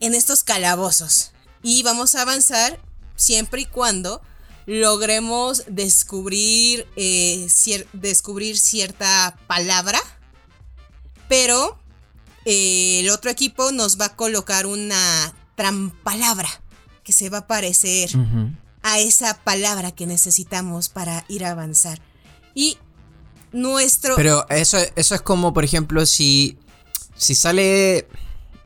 en 0.00 0.16
estos 0.16 0.42
calabozos. 0.42 1.30
Y 1.62 1.84
vamos 1.84 2.16
a 2.16 2.22
avanzar 2.22 2.80
siempre 3.14 3.60
y 3.60 3.66
cuando 3.66 4.20
logremos 4.66 5.62
descubrir 5.68 6.88
eh, 6.96 7.46
cier- 7.48 7.86
descubrir 7.92 8.58
cierta 8.58 9.38
palabra. 9.46 10.00
Pero 11.28 11.78
eh, 12.44 12.98
el 13.00 13.10
otro 13.10 13.30
equipo 13.30 13.70
nos 13.70 14.00
va 14.00 14.06
a 14.06 14.16
colocar 14.16 14.66
una 14.66 15.32
trampalabra 15.54 16.48
que 17.04 17.12
se 17.12 17.30
va 17.30 17.38
a 17.38 17.46
parecer 17.46 18.10
a 18.82 18.98
esa 18.98 19.38
palabra 19.44 19.92
que 19.92 20.06
necesitamos 20.06 20.88
para 20.88 21.24
ir 21.28 21.44
a 21.44 21.52
avanzar. 21.52 22.00
Y 22.54 22.78
nuestro... 23.56 24.16
Pero 24.16 24.46
eso, 24.48 24.78
eso 24.94 25.14
es 25.14 25.20
como, 25.22 25.52
por 25.52 25.64
ejemplo, 25.64 26.04
si, 26.06 26.58
si 27.16 27.34
sale, 27.34 28.06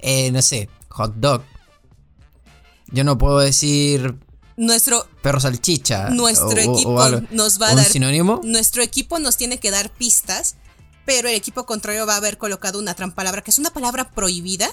eh, 0.00 0.30
no 0.32 0.42
sé, 0.42 0.68
hot 0.88 1.14
dog. 1.16 1.42
Yo 2.92 3.04
no 3.04 3.16
puedo 3.18 3.38
decir 3.38 4.16
nuestro 4.56 5.06
perro 5.22 5.40
salchicha. 5.40 6.10
Nuestro 6.10 6.48
o- 6.48 6.74
equipo 6.74 6.90
o 6.90 7.00
algo. 7.00 7.26
nos 7.30 7.60
va 7.60 7.68
a 7.68 7.70
¿Un 7.70 7.76
dar. 7.76 7.86
sinónimo? 7.86 8.40
Nuestro 8.44 8.82
equipo 8.82 9.18
nos 9.18 9.36
tiene 9.36 9.58
que 9.60 9.70
dar 9.70 9.90
pistas, 9.90 10.56
pero 11.06 11.28
el 11.28 11.34
equipo 11.36 11.64
contrario 11.66 12.04
va 12.06 12.14
a 12.14 12.18
haber 12.18 12.36
colocado 12.36 12.78
una 12.78 12.94
trampalabra, 12.94 13.42
que 13.42 13.50
es 13.52 13.58
una 13.58 13.70
palabra 13.72 14.10
prohibida, 14.10 14.68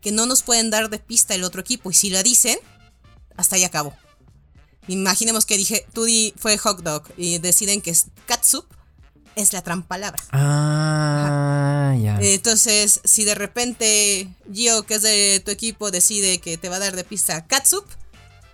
que 0.00 0.12
no 0.12 0.26
nos 0.26 0.42
pueden 0.42 0.70
dar 0.70 0.88
de 0.90 0.98
pista 0.98 1.34
el 1.34 1.44
otro 1.44 1.60
equipo. 1.60 1.90
Y 1.90 1.94
si 1.94 2.08
la 2.10 2.22
dicen, 2.22 2.58
hasta 3.36 3.56
ahí 3.56 3.64
acabó. 3.64 3.94
Imaginemos 4.88 5.44
que 5.44 5.58
dije, 5.58 5.86
tú 5.92 6.04
di, 6.04 6.32
fue 6.38 6.56
hot 6.56 6.82
dog 6.82 7.02
y 7.18 7.38
deciden 7.38 7.82
que 7.82 7.90
es 7.90 8.06
catsup, 8.26 8.64
es 9.36 9.52
la 9.52 9.62
trampalabra. 9.62 10.22
Ah, 10.32 11.94
ya. 12.00 12.18
Entonces, 12.20 13.00
si 13.04 13.24
de 13.24 13.34
repente 13.34 14.28
Gio, 14.52 14.84
que 14.84 14.94
es 14.94 15.02
de 15.02 15.42
tu 15.44 15.50
equipo, 15.50 15.90
decide 15.90 16.38
que 16.38 16.58
te 16.58 16.68
va 16.68 16.76
a 16.76 16.80
dar 16.80 16.96
de 16.96 17.04
pista 17.04 17.46
catsup, 17.46 17.84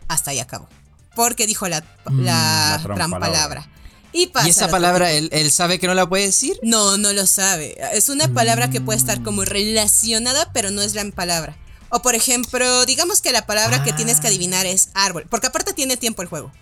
hasta 0.08 0.30
ahí 0.30 0.40
acabó. 0.40 0.68
Porque 1.14 1.46
dijo 1.46 1.68
la, 1.68 1.84
la, 2.10 2.80
La 2.82 2.94
trampalabra. 2.94 3.68
Y, 4.12 4.28
pasa 4.28 4.46
¿Y 4.46 4.50
esa 4.50 4.68
palabra, 4.68 5.10
él, 5.10 5.28
él 5.32 5.50
sabe 5.50 5.80
que 5.80 5.88
no 5.88 5.94
la 5.94 6.08
puede 6.08 6.26
decir? 6.26 6.58
No, 6.62 6.96
no 6.96 7.12
lo 7.12 7.26
sabe. 7.26 7.76
Es 7.92 8.08
una 8.08 8.28
palabra 8.28 8.70
que 8.70 8.80
puede 8.80 8.98
estar 8.98 9.22
como 9.22 9.44
relacionada, 9.44 10.52
pero 10.52 10.70
no 10.70 10.82
es 10.82 10.94
la 10.94 11.04
palabra. 11.10 11.56
O 11.90 12.00
por 12.02 12.14
ejemplo, 12.14 12.86
digamos 12.86 13.20
que 13.20 13.32
la 13.32 13.46
palabra 13.46 13.82
que 13.82 13.92
tienes 13.92 14.20
que 14.20 14.28
adivinar 14.28 14.66
es 14.66 14.88
árbol. 14.94 15.26
Porque 15.28 15.48
aparte 15.48 15.72
tiene 15.72 15.96
tiempo 15.96 16.22
el 16.22 16.28
juego. 16.28 16.52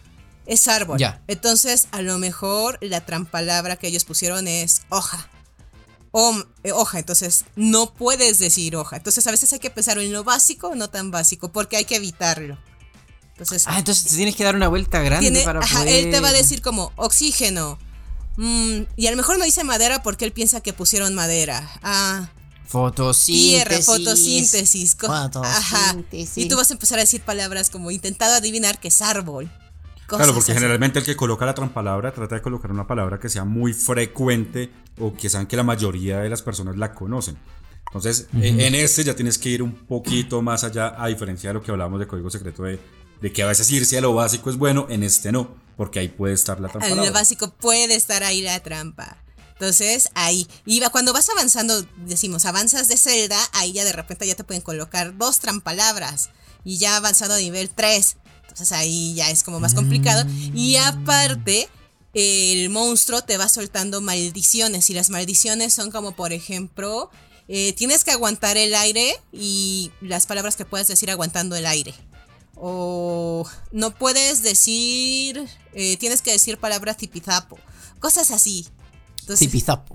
Es 0.47 0.67
árbol. 0.69 0.99
Ya. 0.99 1.23
Entonces, 1.29 1.89
a 1.93 2.03
lo 2.03 2.19
mejor 2.19 2.79
la 2.81 3.05
trampalabra 3.07 3.77
que 3.77 3.87
ellos 3.89 4.05
pusieron 4.05 4.49
es 4.49 4.83
hoja. 4.89 5.29
O, 6.11 6.37
eh, 6.65 6.73
hoja, 6.73 6.99
entonces 6.99 7.45
no 7.57 7.95
puedes 7.95 8.39
decir 8.39 8.77
hoja. 8.77 8.97
Entonces 8.97 9.27
a 9.27 9.31
veces 9.31 9.53
hay 9.53 9.61
que 9.61 9.71
pensar 9.71 9.99
en 9.99 10.13
lo 10.13 10.25
básico 10.25 10.75
no 10.75 10.91
tan 10.91 11.11
básico, 11.11 11.51
porque 11.53 11.77
hay 11.79 11.85
que 11.87 11.97
evitarlo. 11.97 12.59
Entonces, 13.31 13.65
Ah, 13.67 13.79
entonces 13.79 14.05
te 14.11 14.17
tienes 14.17 14.37
que 14.37 14.45
dar 14.45 14.55
una 14.55 14.69
vuelta 14.69 15.01
grande 15.01 15.31
tiene, 15.31 15.43
para 15.45 15.61
ajá, 15.61 15.79
poder... 15.79 16.05
él 16.05 16.11
te 16.11 16.21
va 16.21 16.29
a 16.29 16.33
decir 16.33 16.61
como 16.61 16.93
oxígeno. 16.97 17.79
Mm, 18.37 18.83
y 18.97 19.07
a 19.07 19.11
lo 19.11 19.17
mejor 19.17 19.39
no 19.39 19.45
dice 19.45 19.65
madera 19.65 20.03
porque 20.03 20.25
él 20.27 20.33
piensa 20.33 20.61
que 20.61 20.73
pusieron 20.75 21.15
madera. 21.15 21.67
Ah, 21.83 22.29
Fotosíntesis. 22.67 23.49
tierra, 23.51 23.83
fotosíntesis. 23.83 24.95
co- 24.97 25.07
Ajá. 25.13 25.31
Fotosíntesis. 25.31 26.45
Y 26.45 26.49
tú 26.49 26.57
vas 26.57 26.71
a 26.71 26.75
empezar 26.75 26.99
a 26.99 27.03
decir 27.03 27.23
palabras 27.23 27.71
como 27.71 27.91
intentado 27.91 28.35
adivinar 28.35 28.81
que 28.81 28.89
es 28.89 29.01
árbol. 29.03 29.51
Claro, 30.17 30.33
Cosas 30.33 30.45
porque 30.45 30.53
así. 30.53 30.61
generalmente 30.61 30.99
el 30.99 31.05
que 31.05 31.17
coloca 31.17 31.45
la 31.47 31.55
trampalabra 31.55 32.13
trata 32.13 32.35
de 32.37 32.43
colocar 32.43 32.71
una 32.71 32.87
palabra 32.87 33.19
que 33.19 33.29
sea 33.29 33.45
muy 33.45 33.73
frecuente 33.73 34.71
o 34.99 35.15
que 35.15 35.29
saben 35.29 35.47
que 35.47 35.57
la 35.57 35.63
mayoría 35.63 36.19
de 36.21 36.29
las 36.29 36.43
personas 36.43 36.77
la 36.77 36.93
conocen. 36.95 37.37
Entonces, 37.87 38.29
eh, 38.41 38.67
en 38.67 38.75
este 38.75 39.05
ya 39.05 39.15
tienes 39.15 39.37
que 39.39 39.51
ir 39.51 39.63
un 39.63 39.73
poquito 39.73 40.41
más 40.43 40.65
allá, 40.65 40.95
a 40.97 41.09
diferencia 41.09 41.51
de 41.51 41.55
lo 41.55 41.63
que 41.63 41.71
hablábamos 41.71 42.01
de 42.01 42.07
código 42.07 42.31
secreto, 42.31 42.63
de, 42.63 42.81
de 43.21 43.33
que 43.33 43.43
a 43.43 43.47
veces 43.47 43.71
irse 43.71 43.99
a 43.99 44.01
lo 44.01 44.15
básico 44.15 44.49
es 44.51 44.57
bueno, 44.57 44.87
en 44.89 45.03
este 45.03 45.31
no, 45.31 45.55
porque 45.77 45.99
ahí 45.99 46.09
puede 46.09 46.33
estar 46.35 46.59
la 46.61 46.69
En 46.69 46.73
trampalabra. 46.73 47.05
lo 47.07 47.13
básico 47.13 47.51
puede 47.53 47.95
estar 47.95 48.23
ahí 48.23 48.41
la 48.41 48.61
trampa. 48.61 49.19
Entonces, 49.53 50.09
ahí. 50.15 50.49
Y 50.65 50.81
cuando 50.91 51.13
vas 51.13 51.29
avanzando, 51.31 51.85
decimos, 51.99 52.47
avanzas 52.47 52.89
de 52.89 52.97
celda, 52.97 53.39
ahí 53.53 53.73
ya 53.73 53.85
de 53.85 53.93
repente 53.93 54.27
ya 54.27 54.35
te 54.35 54.43
pueden 54.43 54.63
colocar 54.63 55.17
dos 55.17 55.39
trampalabras. 55.39 56.31
Y 56.65 56.79
ya 56.79 56.97
avanzado 56.97 57.35
a 57.35 57.39
nivel 57.39 57.71
3. 57.71 58.17
Entonces 58.53 58.73
ahí 58.73 59.15
ya 59.15 59.31
es 59.31 59.43
como 59.43 59.61
más 59.61 59.73
complicado. 59.73 60.29
Y 60.55 60.77
aparte, 60.77 61.71
el 62.13 62.69
monstruo 62.69 63.23
te 63.23 63.39
va 63.39 63.49
soltando 63.49 64.03
maldiciones. 64.03 64.91
Y 64.91 64.95
las 64.95 65.09
maldiciones 65.09 65.73
son 65.73 65.91
como, 65.91 66.15
por 66.15 66.35
ejemplo, 66.35 67.11
eh, 67.49 67.73
tienes 67.73 68.05
que 68.05 68.11
aguantar 68.11 68.59
el 68.59 68.75
aire 68.75 69.15
y 69.33 69.91
las 70.03 70.27
palabras 70.27 70.57
que 70.57 70.67
puedes 70.67 70.87
decir 70.87 71.11
aguantando 71.11 71.57
el 71.57 71.65
aire. 71.65 71.95
O 72.57 73.49
no 73.71 73.95
puedes 73.95 74.43
decir, 74.43 75.49
eh, 75.73 75.97
tienes 75.97 76.21
que 76.21 76.33
decir 76.33 76.59
palabras 76.59 76.99
tipizapo. 76.99 77.59
Cosas 78.01 78.31
así. 78.33 78.67
Entonces-. 79.23 79.49
Tipizapo, 79.49 79.95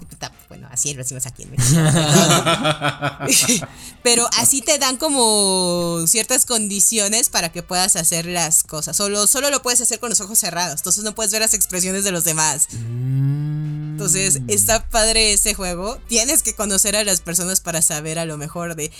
Bueno, 0.50 0.68
así 0.72 0.94
lo 0.94 1.00
decimos 1.00 1.26
aquí 1.26 1.44
en 1.44 1.52
México. 1.52 1.82
Pero 4.04 4.28
así 4.38 4.62
te 4.62 4.78
dan 4.78 4.98
como 4.98 6.06
ciertas 6.08 6.46
condiciones 6.46 7.30
para 7.30 7.52
que 7.52 7.62
puedas 7.62 7.96
hacer 7.96 8.26
las 8.26 8.64
cosas. 8.64 8.96
Solo, 8.96 9.28
solo 9.28 9.50
lo 9.50 9.62
puedes 9.62 9.82
hacer 9.82 10.00
con 10.00 10.10
los 10.10 10.22
ojos 10.22 10.40
cerrados. 10.40 10.80
Entonces 10.80 11.04
no 11.04 11.14
puedes 11.14 11.32
ver 11.32 11.42
las 11.42 11.54
expresiones 11.54 12.04
de 12.06 12.12
los 12.12 12.24
demás. 12.24 12.68
Mm. 12.72 13.58
Entonces, 13.98 14.42
está 14.48 14.88
padre 14.88 15.34
ese 15.34 15.56
juego. 15.56 15.98
Tienes 16.08 16.44
que 16.44 16.54
conocer 16.54 16.96
a 16.96 17.04
las 17.04 17.22
personas 17.22 17.62
para 17.62 17.82
saber 17.82 18.20
a 18.20 18.26
lo 18.26 18.38
mejor 18.38 18.76
de. 18.76 18.92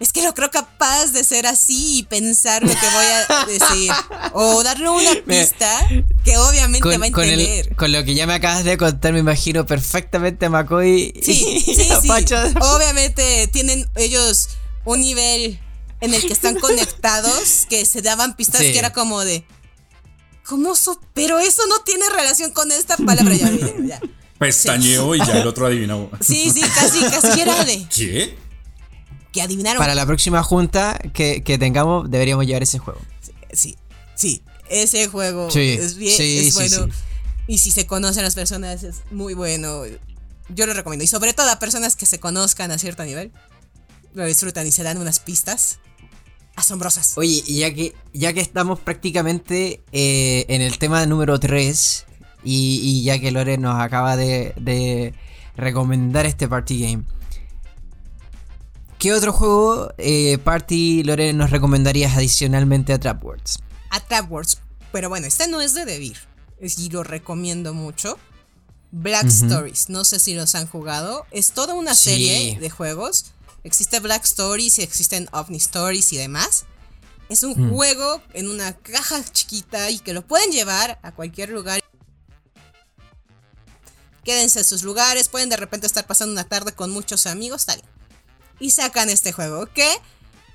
Es 0.00 0.12
que 0.12 0.22
lo 0.22 0.32
creo 0.34 0.50
capaz 0.50 1.08
de 1.12 1.22
ser 1.24 1.46
así 1.46 1.98
y 1.98 2.02
pensar 2.04 2.62
lo 2.62 2.70
que 2.70 2.74
voy 2.74 3.04
a 3.06 3.44
decir. 3.46 3.92
O 4.32 4.62
darle 4.62 4.88
una 4.88 5.10
pista 5.26 5.86
que 6.24 6.38
obviamente 6.38 6.88
va 6.88 6.94
a 6.94 6.98
Con, 6.98 7.12
con 7.12 7.24
el- 7.24 7.40
entender. 7.40 7.76
con 7.76 7.92
lo 7.92 8.02
que 8.04 8.14
ya 8.14 8.26
me 8.26 8.32
acabas 8.34 8.64
de 8.64 8.78
contar, 8.78 9.12
me 9.12 9.18
imagino 9.18 9.66
perfectamente 9.66 10.46
a 10.46 10.50
McCoy 10.50 11.12
Sí, 11.22 11.62
y 11.66 11.74
sí, 11.74 11.82
a 11.92 12.00
sí. 12.00 12.08
Pacho. 12.08 12.36
Obviamente 12.60 13.46
tienen 13.52 13.88
ellos 13.94 14.48
un 14.86 15.00
nivel 15.02 15.60
en 16.00 16.14
el 16.14 16.22
que 16.26 16.32
están 16.32 16.54
conectados 16.60 17.66
que 17.68 17.84
se 17.84 18.00
daban 18.00 18.34
pistas 18.36 18.62
Sí. 18.62 18.72
que 18.72 18.78
era 18.78 18.92
como 18.94 19.20
de. 19.22 19.44
¿Cómo 20.46 20.72
Pero 21.14 21.38
eso 21.38 21.62
no 21.68 21.80
tiene 21.80 22.08
relación 22.08 22.50
con 22.52 22.72
esta 22.72 22.96
palabra. 22.96 23.34
Ya, 23.34 23.50
ya, 23.50 23.72
ya. 23.86 24.00
Pestañeo 24.38 25.14
y 25.14 25.18
ya 25.18 25.38
el 25.38 25.46
otro 25.46 25.66
adivinó. 25.66 26.10
Sí, 26.20 26.50
sí, 26.50 26.60
casi, 26.62 27.00
casi 27.04 27.40
era 27.42 27.62
de. 27.64 27.86
¿Qué? 27.94 28.36
Que 29.32 29.42
adivinaron. 29.42 29.78
Para 29.78 29.94
la 29.94 30.06
próxima 30.06 30.42
junta 30.42 30.98
que, 31.12 31.42
que 31.42 31.58
tengamos, 31.58 32.10
deberíamos 32.10 32.46
llevar 32.46 32.62
ese 32.62 32.78
juego. 32.78 33.00
Sí, 33.52 33.76
sí. 34.14 34.42
Ese 34.68 35.08
juego 35.08 35.50
Sí, 35.50 35.76
es 35.78 35.96
bien, 35.96 36.16
sí, 36.16 36.38
es 36.38 36.54
bueno. 36.54 36.92
Y 37.48 37.58
si 37.58 37.72
se 37.72 37.86
conocen 37.86 38.22
las 38.22 38.36
personas, 38.36 38.84
es 38.84 39.02
muy 39.10 39.34
bueno. 39.34 39.82
Yo 40.48 40.66
lo 40.66 40.72
recomiendo. 40.74 41.04
Y 41.04 41.08
sobre 41.08 41.32
todo 41.32 41.50
a 41.50 41.58
personas 41.58 41.96
que 41.96 42.06
se 42.06 42.20
conozcan 42.20 42.70
a 42.70 42.78
cierto 42.78 43.04
nivel. 43.04 43.32
lo 44.14 44.24
disfrutan 44.24 44.66
y 44.66 44.72
se 44.72 44.82
dan 44.82 44.98
unas 44.98 45.18
pistas 45.18 45.80
asombrosas. 46.56 47.16
Oye, 47.16 47.42
y 47.46 47.58
ya 47.58 47.74
que, 47.74 47.94
ya 48.12 48.32
que 48.32 48.40
estamos 48.40 48.78
prácticamente 48.80 49.80
eh, 49.92 50.46
en 50.48 50.62
el 50.62 50.78
tema 50.78 51.04
número 51.06 51.40
3, 51.40 52.06
y, 52.44 52.80
y 52.82 53.02
ya 53.02 53.18
que 53.18 53.30
Lore 53.30 53.58
nos 53.58 53.80
acaba 53.80 54.16
de, 54.16 54.52
de 54.56 55.14
recomendar 55.56 56.26
este 56.26 56.48
party 56.48 56.80
game, 56.82 57.04
¿qué 59.00 59.12
otro 59.12 59.32
juego 59.32 59.92
eh, 59.98 60.38
party 60.38 61.02
Lore 61.02 61.32
nos 61.32 61.50
recomendarías 61.50 62.16
adicionalmente 62.16 62.92
a 62.92 63.00
Trapwords? 63.00 63.58
A 63.90 63.98
Trapwords. 64.00 64.58
Pero 64.92 65.08
bueno, 65.08 65.26
este 65.26 65.48
no 65.48 65.60
es 65.60 65.74
de 65.74 65.84
Devir. 65.84 66.18
Y 66.60 66.90
lo 66.90 67.02
recomiendo 67.02 67.74
mucho. 67.74 68.18
Black 68.92 69.26
Stories. 69.26 69.88
No 69.88 70.04
sé 70.04 70.18
si 70.18 70.34
los 70.34 70.54
han 70.54 70.66
jugado. 70.66 71.24
Es 71.30 71.52
toda 71.52 71.74
una 71.74 71.94
Sí. 71.94 72.10
serie 72.10 72.58
de 72.60 72.70
juegos. 72.70 73.32
Existe 73.64 73.98
Black 74.00 74.24
Stories 74.24 74.78
y 74.78 74.82
existen 74.82 75.28
OVNI 75.32 75.56
Stories 75.58 76.12
y 76.12 76.16
demás. 76.16 76.64
Es 77.28 77.42
un 77.42 77.52
Mm. 77.56 77.70
juego 77.74 78.20
en 78.34 78.48
una 78.48 78.72
caja 78.76 79.22
chiquita 79.32 79.88
y 79.90 80.00
que 80.00 80.12
lo 80.12 80.22
pueden 80.26 80.50
llevar 80.50 80.98
a 81.02 81.12
cualquier 81.12 81.50
lugar. 81.50 81.80
Quédense 84.24 84.58
en 84.58 84.64
sus 84.64 84.82
lugares, 84.82 85.28
pueden 85.28 85.48
de 85.48 85.56
repente 85.56 85.86
estar 85.86 86.06
pasando 86.06 86.32
una 86.32 86.44
tarde 86.44 86.72
con 86.72 86.90
muchos 86.90 87.26
amigos, 87.26 87.64
tal. 87.66 87.80
Y 88.60 88.70
sacan 88.70 89.08
este 89.08 89.32
juego 89.32 89.66
que 89.66 89.88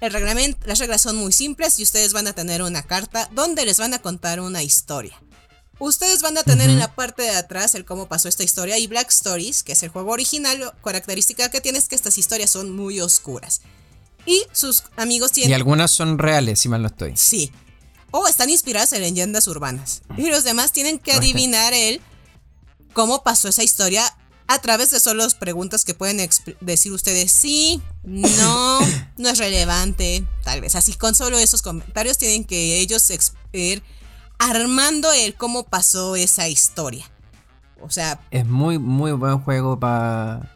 el 0.01 0.13
reglamento, 0.13 0.59
las 0.67 0.79
reglas 0.79 1.01
son 1.01 1.15
muy 1.15 1.33
simples 1.33 1.79
y 1.79 1.83
ustedes 1.83 2.13
van 2.13 2.27
a 2.27 2.33
tener 2.33 2.61
una 2.61 2.83
carta 2.83 3.29
donde 3.33 3.65
les 3.65 3.79
van 3.79 3.93
a 3.93 3.99
contar 3.99 4.39
una 4.39 4.63
historia. 4.63 5.19
Ustedes 5.77 6.21
van 6.21 6.37
a 6.37 6.43
tener 6.43 6.69
en 6.69 6.79
la 6.79 6.95
parte 6.95 7.23
de 7.23 7.35
atrás 7.35 7.75
el 7.75 7.83
cómo 7.83 8.07
pasó 8.07 8.29
esta 8.29 8.43
historia 8.43 8.77
y 8.77 8.87
Black 8.87 9.09
Stories, 9.09 9.61
que 9.61 9.73
es 9.73 9.83
el 9.83 9.89
juego 9.89 10.11
original, 10.11 10.73
característica 10.81 11.49
que 11.49 11.59
tiene 11.59 11.79
es 11.79 11.89
que 11.89 11.95
estas 11.95 12.17
historias 12.17 12.49
son 12.49 12.73
muy 12.73 13.01
oscuras. 13.01 13.61
Y 14.25 14.43
sus 14.53 14.83
amigos 14.95 15.31
Y 15.31 15.41
tienen... 15.41 15.55
algunas 15.55 15.91
son 15.91 16.17
reales, 16.17 16.59
si 16.59 16.69
mal 16.69 16.81
no 16.81 16.87
estoy. 16.87 17.13
Sí. 17.17 17.51
O 18.11 18.27
están 18.27 18.49
inspiradas 18.49 18.93
en 18.93 19.01
leyendas 19.01 19.47
urbanas. 19.47 20.01
Y 20.17 20.29
los 20.29 20.45
demás 20.45 20.71
tienen 20.71 20.97
que 20.97 21.11
adivinar 21.11 21.73
el 21.73 22.01
cómo 22.93 23.23
pasó 23.23 23.49
esa 23.49 23.63
historia 23.63 24.17
a 24.47 24.59
través 24.59 24.91
de 24.91 24.99
solo 24.99 25.25
preguntas 25.39 25.85
que 25.85 25.93
pueden 25.93 26.17
decir 26.61 26.91
ustedes 26.91 27.31
sí, 27.31 27.81
no, 28.03 28.79
no 29.17 29.29
es 29.29 29.37
relevante, 29.37 30.23
tal 30.43 30.61
vez. 30.61 30.75
Así 30.75 30.93
con 30.93 31.15
solo 31.15 31.37
esos 31.37 31.61
comentarios 31.61 32.17
tienen 32.17 32.43
que 32.43 32.79
ellos 32.79 33.11
ir 33.53 33.81
armando 34.37 35.11
el 35.13 35.35
cómo 35.35 35.63
pasó 35.63 36.15
esa 36.15 36.47
historia. 36.47 37.05
O 37.81 37.89
sea, 37.89 38.19
Es 38.31 38.45
muy, 38.45 38.79
muy 38.79 39.11
buen 39.11 39.39
juego 39.39 39.79
pa- 39.79 40.51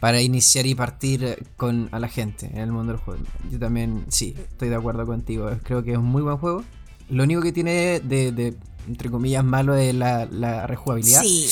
para 0.00 0.20
iniciar 0.22 0.66
y 0.66 0.74
partir 0.74 1.46
con 1.56 1.88
a 1.92 1.98
la 1.98 2.08
gente 2.08 2.46
en 2.46 2.58
el 2.58 2.72
mundo 2.72 2.92
del 2.92 3.00
juego. 3.02 3.22
Yo 3.50 3.58
también, 3.58 4.06
sí, 4.08 4.34
estoy 4.50 4.68
de 4.68 4.76
acuerdo 4.76 5.04
contigo. 5.06 5.50
Creo 5.62 5.82
que 5.84 5.92
es 5.92 5.98
un 5.98 6.06
muy 6.06 6.22
buen 6.22 6.38
juego. 6.38 6.64
Lo 7.08 7.24
único 7.24 7.42
que 7.42 7.52
tiene 7.52 8.00
de, 8.00 8.32
de, 8.32 8.56
entre 8.88 9.10
comillas, 9.10 9.44
malo 9.44 9.74
es 9.76 9.94
la, 9.94 10.26
la 10.26 10.66
rejugabilidad 10.66 11.22
sí. 11.22 11.48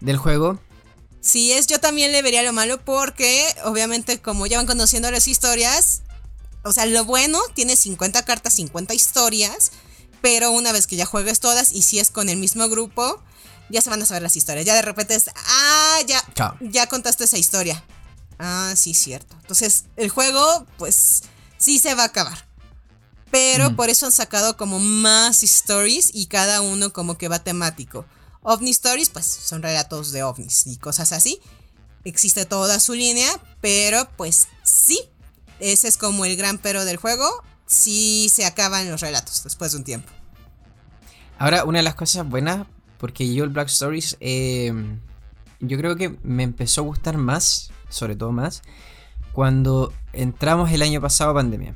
del 0.00 0.16
juego. 0.16 0.58
Sí, 1.22 1.52
es, 1.52 1.68
yo 1.68 1.78
también 1.78 2.10
le 2.10 2.20
vería 2.20 2.42
lo 2.42 2.52
malo 2.52 2.84
porque, 2.84 3.46
obviamente, 3.64 4.20
como 4.20 4.46
ya 4.46 4.56
van 4.56 4.66
conociendo 4.66 5.08
las 5.10 5.28
historias, 5.28 6.02
o 6.64 6.72
sea, 6.72 6.84
lo 6.84 7.04
bueno, 7.04 7.38
tiene 7.54 7.76
50 7.76 8.24
cartas, 8.24 8.54
50 8.54 8.92
historias, 8.92 9.70
pero 10.20 10.50
una 10.50 10.72
vez 10.72 10.88
que 10.88 10.96
ya 10.96 11.06
juegues 11.06 11.38
todas 11.38 11.72
y 11.72 11.82
si 11.82 12.00
es 12.00 12.10
con 12.10 12.28
el 12.28 12.38
mismo 12.38 12.68
grupo, 12.68 13.22
ya 13.70 13.80
se 13.80 13.88
van 13.88 14.02
a 14.02 14.06
saber 14.06 14.22
las 14.22 14.36
historias. 14.36 14.66
Ya 14.66 14.74
de 14.74 14.82
repente 14.82 15.14
es, 15.14 15.30
ah, 15.34 15.98
ya, 16.06 16.22
Chao. 16.34 16.56
ya 16.60 16.88
contaste 16.88 17.24
esa 17.24 17.38
historia. 17.38 17.84
Ah, 18.40 18.74
sí, 18.76 18.92
cierto. 18.92 19.36
Entonces, 19.40 19.84
el 19.96 20.10
juego, 20.10 20.66
pues, 20.76 21.22
sí 21.56 21.78
se 21.78 21.94
va 21.94 22.02
a 22.02 22.06
acabar. 22.06 22.48
Pero 23.30 23.76
por 23.76 23.88
eso 23.88 24.06
han 24.06 24.12
sacado 24.12 24.56
como 24.56 24.78
más 24.78 25.42
stories 25.42 26.10
y 26.12 26.26
cada 26.26 26.60
uno 26.60 26.92
como 26.92 27.16
que 27.16 27.28
va 27.28 27.38
temático. 27.38 28.04
OVNI 28.42 28.70
Stories, 28.70 29.10
pues 29.10 29.26
son 29.26 29.62
relatos 29.62 30.12
de 30.12 30.22
ovnis 30.22 30.66
y 30.66 30.76
cosas 30.76 31.12
así. 31.12 31.40
Existe 32.04 32.44
toda 32.44 32.80
su 32.80 32.94
línea, 32.94 33.28
pero 33.60 34.08
pues 34.16 34.48
sí, 34.64 35.00
ese 35.60 35.88
es 35.88 35.96
como 35.96 36.24
el 36.24 36.36
gran 36.36 36.58
pero 36.58 36.84
del 36.84 36.96
juego. 36.96 37.24
Sí 37.66 38.28
se 38.32 38.44
acaban 38.44 38.90
los 38.90 39.00
relatos 39.00 39.44
después 39.44 39.72
de 39.72 39.78
un 39.78 39.84
tiempo. 39.84 40.10
Ahora, 41.38 41.64
una 41.64 41.78
de 41.78 41.84
las 41.84 41.94
cosas 41.94 42.28
buenas, 42.28 42.66
porque 42.98 43.32
yo 43.32 43.44
el 43.44 43.50
Black 43.50 43.68
Stories, 43.68 44.16
eh, 44.20 44.72
yo 45.60 45.78
creo 45.78 45.96
que 45.96 46.16
me 46.22 46.42
empezó 46.42 46.82
a 46.82 46.84
gustar 46.84 47.16
más, 47.18 47.70
sobre 47.88 48.16
todo 48.16 48.32
más, 48.32 48.62
cuando 49.32 49.92
entramos 50.12 50.70
el 50.72 50.82
año 50.82 51.00
pasado 51.00 51.30
a 51.30 51.34
pandemia. 51.34 51.74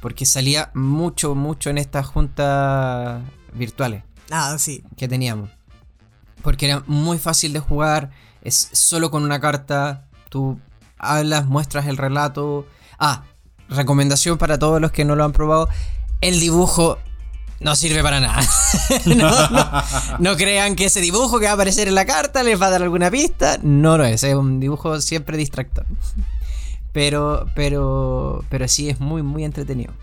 Porque 0.00 0.26
salía 0.26 0.70
mucho, 0.74 1.36
mucho 1.36 1.70
en 1.70 1.78
estas 1.78 2.06
juntas 2.06 3.22
virtuales 3.54 4.02
Ah, 4.30 4.56
sí. 4.58 4.82
que 4.96 5.06
teníamos. 5.06 5.50
Porque 6.42 6.66
era 6.66 6.82
muy 6.86 7.18
fácil 7.18 7.52
de 7.52 7.60
jugar, 7.60 8.10
es 8.42 8.68
solo 8.72 9.10
con 9.10 9.22
una 9.22 9.40
carta, 9.40 10.06
tú 10.28 10.58
hablas, 10.98 11.46
muestras 11.46 11.86
el 11.86 11.96
relato. 11.96 12.66
Ah, 12.98 13.24
recomendación 13.68 14.38
para 14.38 14.58
todos 14.58 14.80
los 14.80 14.92
que 14.92 15.04
no 15.04 15.16
lo 15.16 15.24
han 15.24 15.32
probado, 15.32 15.68
el 16.20 16.40
dibujo 16.40 16.98
no 17.60 17.76
sirve 17.76 18.02
para 18.02 18.20
nada. 18.20 18.42
no, 20.18 20.36
crean 20.36 20.74
que 20.74 20.86
ese 20.86 21.00
dibujo 21.00 21.38
que 21.38 21.46
va 21.46 21.52
a 21.52 21.54
aparecer 21.54 21.88
en 21.88 21.94
la 21.94 22.04
carta 22.04 22.42
les 22.42 22.60
va 22.60 22.66
a 22.66 22.70
dar 22.70 22.82
alguna 22.82 23.10
pista, 23.10 23.58
no 23.62 23.98
lo 23.98 24.04
es, 24.04 24.22
es 24.24 24.34
un 24.34 24.60
dibujo 24.60 25.00
siempre 25.00 25.36
distractor. 25.36 25.86
Pero, 26.92 27.46
pero, 27.54 28.44
pero 28.50 28.68
sí 28.68 28.90
es 28.90 29.00
muy, 29.00 29.22
muy 29.22 29.44
entretenido. 29.44 29.94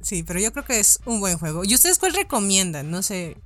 Sí, 0.00 0.22
pero 0.22 0.40
yo 0.40 0.52
creo 0.52 0.64
que 0.64 0.80
es 0.80 1.00
un 1.04 1.20
buen 1.20 1.38
juego. 1.38 1.64
¿Y 1.64 1.74
ustedes 1.74 1.98
cuál 1.98 2.14
recomiendan? 2.14 2.90
No 2.90 3.02
sé. 3.02 3.36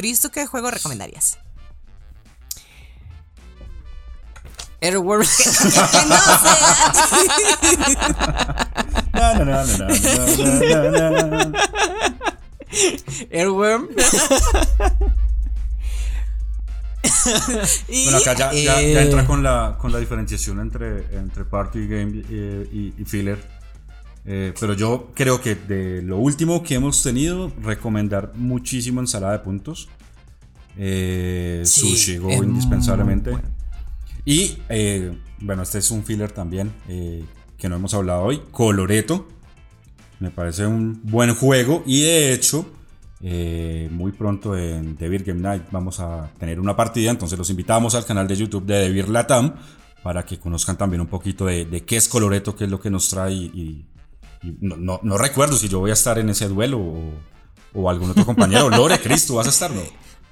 Cris, 0.00 0.18
¿tú 0.22 0.30
qué 0.30 0.46
juego 0.46 0.70
recomendarías? 0.70 1.36
Airworm. 4.80 5.26
que 5.26 5.50
no. 6.08 6.16
No, 9.12 9.34
no, 9.34 9.44
no, 9.44 9.66
no, 9.66 9.88
no, 10.90 11.10
no, 11.10 11.26
no, 11.26 11.44
no. 11.50 11.58
Airworm. 13.30 13.88
Y 17.88 18.04
Bueno, 18.04 18.18
acá 18.18 18.32
ya, 18.34 18.52
ya- 18.54 18.80
Eh. 18.80 18.92
ya 18.94 19.02
entra 19.02 19.26
con 19.26 19.42
la, 19.42 19.76
con 19.78 19.92
la 19.92 19.98
diferenciación 19.98 20.60
entre, 20.60 21.14
entre 21.14 21.44
party 21.44 21.86
game 21.86 22.22
eh, 22.30 22.66
y, 22.72 22.94
y 22.96 23.04
filler. 23.04 23.59
Eh, 24.32 24.54
pero 24.60 24.74
yo 24.74 25.10
creo 25.12 25.40
que 25.40 25.56
de 25.56 26.02
lo 26.02 26.18
último 26.18 26.62
que 26.62 26.76
hemos 26.76 27.02
tenido, 27.02 27.52
recomendar 27.62 28.30
muchísimo 28.36 29.00
ensalada 29.00 29.32
de 29.32 29.38
puntos. 29.40 29.88
Eh, 30.76 31.62
Sí, 31.64 31.90
Sushi 31.90 32.18
Go 32.18 32.30
indispensablemente. 32.44 33.30
bueno. 33.32 33.48
Y 34.24 34.56
eh, 34.68 35.12
bueno, 35.40 35.62
este 35.62 35.78
es 35.78 35.90
un 35.90 36.04
filler 36.04 36.30
también 36.30 36.70
eh, 36.88 37.24
que 37.58 37.68
no 37.68 37.74
hemos 37.74 37.92
hablado 37.92 38.22
hoy. 38.22 38.40
Coloreto. 38.52 39.26
Me 40.20 40.30
parece 40.30 40.64
un 40.64 41.00
buen 41.02 41.34
juego. 41.34 41.82
Y 41.84 42.02
de 42.02 42.32
hecho, 42.32 42.70
eh, 43.22 43.88
muy 43.90 44.12
pronto 44.12 44.56
en 44.56 44.94
The 44.96 45.08
Beer 45.08 45.24
Game 45.24 45.40
Night 45.40 45.64
vamos 45.72 45.98
a 45.98 46.30
tener 46.38 46.60
una 46.60 46.76
partida. 46.76 47.10
Entonces 47.10 47.36
los 47.36 47.50
invitamos 47.50 47.96
al 47.96 48.04
canal 48.04 48.28
de 48.28 48.36
YouTube 48.36 48.64
de 48.64 48.86
The 48.86 48.92
Beer 48.92 49.08
Latam 49.08 49.54
para 50.04 50.24
que 50.24 50.38
conozcan 50.38 50.78
también 50.78 51.00
un 51.00 51.08
poquito 51.08 51.46
de, 51.46 51.64
de 51.64 51.84
qué 51.84 51.96
es 51.96 52.08
Coloreto, 52.08 52.54
qué 52.54 52.64
es 52.64 52.70
lo 52.70 52.78
que 52.80 52.90
nos 52.90 53.08
trae. 53.08 53.32
Y, 53.32 53.44
y 53.54 53.84
no, 54.42 54.76
no- 54.76 55.00
no 55.02 55.18
recuerdo 55.18 55.56
si 55.56 55.68
yo 55.68 55.80
voy 55.80 55.90
a 55.90 55.94
estar 55.94 56.18
en 56.18 56.28
ese 56.30 56.48
duelo 56.48 56.78
o, 56.78 57.12
o 57.74 57.90
algún 57.90 58.10
otro 58.10 58.24
compañero. 58.26 58.70
Lore, 58.70 59.00
Chris, 59.00 59.26
¿tú 59.26 59.36
vas 59.36 59.46
a 59.46 59.50
estar? 59.50 59.70
No. 59.72 59.82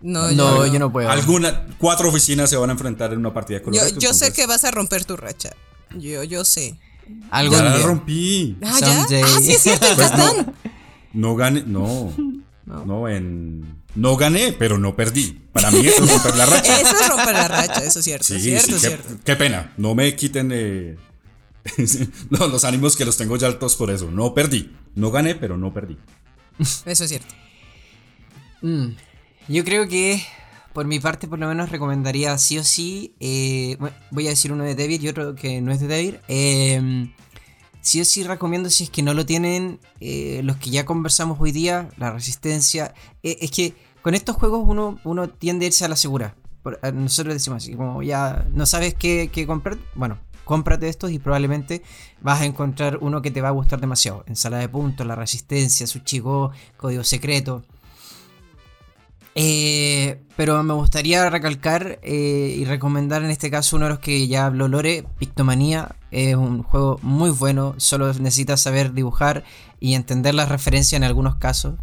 no, 0.01 0.31
No, 0.33 0.67
yo 0.67 0.79
no 0.79 0.93
puedo. 0.93 1.11
Alguna, 1.11 1.67
cuatro 1.79 2.09
oficinas 2.09 2.49
se 2.51 2.57
van 2.57 2.71
a 2.71 2.73
enfrentar 2.73 3.13
en 3.13 3.19
una 3.19 3.33
partida 3.35 3.59
de 3.61 3.77
Yo, 3.77 3.99
yo 3.99 4.15
sé 4.15 4.33
que 4.33 4.47
vas 4.47 4.65
a 4.65 4.71
romper 4.71 5.05
tu 5.05 5.17
racha. 5.17 5.51
Yo, 5.97 6.23
yo 6.25 6.45
sé. 6.45 6.79
Algún 7.31 7.59
Ya 7.59 7.65
la 7.65 7.79
rompí. 7.79 8.57
Ah, 8.63 8.79
¿ya? 8.81 9.03
Ah, 9.25 9.41
sí, 9.41 9.53
es 9.53 9.63
cierto, 9.63 9.87
en 9.87 9.97
Pues. 9.97 10.13
No 11.13 11.37
gané, 11.37 11.65
no. 11.67 12.13
No, 12.67 13.09
en. 13.09 13.79
No 13.95 14.17
gané, 14.17 14.53
pero 14.53 14.79
no 14.79 14.95
perdí. 14.95 15.41
Para 15.53 15.71
mí 15.71 15.79
eso 15.87 16.05
es 16.05 16.13
romper 16.13 16.37
la 16.37 16.47
racha. 16.47 16.81
Eso 16.81 16.95
es 17.01 17.09
romper 17.09 17.35
la 17.35 17.49
racha, 17.49 17.83
eso 17.83 17.99
es 17.99 18.05
cierto. 18.05 18.27
Sí, 18.27 18.39
cierto, 18.39 18.67
sí, 18.67 18.75
es 18.75 18.81
qué, 18.83 18.89
cierto. 18.89 19.09
qué 19.25 19.37
pena. 19.37 19.73
No 19.79 19.95
me 19.95 20.15
quiten 20.15 20.51
eh, 20.53 20.97
no, 22.31 22.47
los 22.49 22.65
ánimos 22.65 22.97
que 22.97 23.05
los 23.05 23.17
tengo 23.17 23.37
ya 23.37 23.47
altos 23.47 23.77
por 23.77 23.91
eso. 23.91 24.11
No 24.11 24.35
perdí. 24.35 24.75
No 24.95 25.11
gané, 25.11 25.35
pero 25.35 25.57
no 25.57 25.73
perdí. 25.73 25.97
Eso 26.59 27.05
es 27.05 27.09
cierto. 27.09 27.35
Mm, 28.63 28.89
Yo 29.49 29.65
creo 29.65 29.87
que 29.89 30.23
por 30.73 30.87
mi 30.87 31.01
parte 31.01 31.27
por 31.29 31.39
lo 31.39 31.49
menos 31.49 31.71
recomendaría 31.71 32.37
sí 32.39 32.59
o 32.59 32.65
sí, 32.65 33.15
eh, 33.21 33.77
voy 34.11 34.27
a 34.27 34.31
decir 34.31 34.53
uno 34.53 34.65
de 34.65 34.75
David 34.75 35.01
y 35.03 35.09
otro 35.09 35.35
que 35.35 35.61
no 35.61 35.73
es 35.73 35.81
de 35.81 35.89
David. 35.89 36.15
eh, 36.29 37.11
sí 37.81 38.01
o 38.01 38.05
sí 38.05 38.23
recomiendo 38.23 38.69
si 38.71 38.85
es 38.85 38.91
que 38.91 39.03
no 39.03 39.15
lo 39.15 39.25
tienen 39.25 39.81
eh, 40.01 40.41
los 40.45 40.57
que 40.59 40.71
ya 40.71 40.85
conversamos 40.85 41.39
hoy 41.41 41.53
día, 41.53 41.89
la 41.97 42.11
resistencia. 42.13 42.95
eh, 43.23 43.39
es 43.41 43.51
que 43.51 43.75
con 44.03 44.15
estos 44.15 44.37
juegos 44.37 44.63
uno, 44.67 44.99
uno 45.05 45.29
tiende 45.29 45.65
a 45.67 45.69
irse 45.69 45.85
a 45.85 45.89
la 45.89 45.97
segura. 45.97 46.37
Nosotros 46.93 47.35
decimos 47.35 47.63
así, 47.63 47.75
como 47.75 48.03
ya 48.03 48.47
no 48.53 48.67
sabes 48.67 48.95
qué 48.95 49.45
comprar, 49.47 49.79
bueno, 49.95 50.19
cómprate 50.49 50.89
estos 50.89 51.11
y 51.11 51.19
probablemente 51.19 51.83
vas 52.23 52.41
a 52.41 52.47
encontrar 52.47 52.97
uno 53.03 53.21
que 53.21 53.31
te 53.31 53.43
va 53.43 53.49
a 53.49 53.53
gustar 53.53 53.83
demasiado. 53.83 54.25
En 54.27 54.35
sala 54.35 54.57
de 54.57 54.69
puntos, 54.71 55.07
la 55.07 55.15
resistencia, 55.15 55.87
Suchigo, 55.87 56.53
código 56.79 57.05
secreto. 57.05 57.65
Eh, 59.35 60.23
pero 60.37 60.63
me 60.63 60.73
gustaría 60.73 61.29
recalcar 61.29 62.01
eh, 62.03 62.57
y 62.59 62.65
recomendar 62.65 63.23
en 63.23 63.31
este 63.31 63.51
caso 63.51 63.77
uno 63.77 63.85
de 63.85 63.91
los 63.91 63.99
que 63.99 64.27
ya 64.27 64.47
habló 64.47 64.69
Lore, 64.69 65.05
Pictomanía. 65.19 65.97
Es 66.11 66.35
un 66.35 66.63
juego 66.63 66.99
muy 67.03 67.29
bueno, 67.29 67.75
solo 67.77 68.11
necesitas 68.15 68.63
saber 68.63 68.95
dibujar 68.95 69.45
y 69.81 69.95
entender 69.95 70.35
las 70.35 70.49
referencias 70.49 70.97
en 70.97 71.05
algunos 71.05 71.37
casos. 71.37 71.75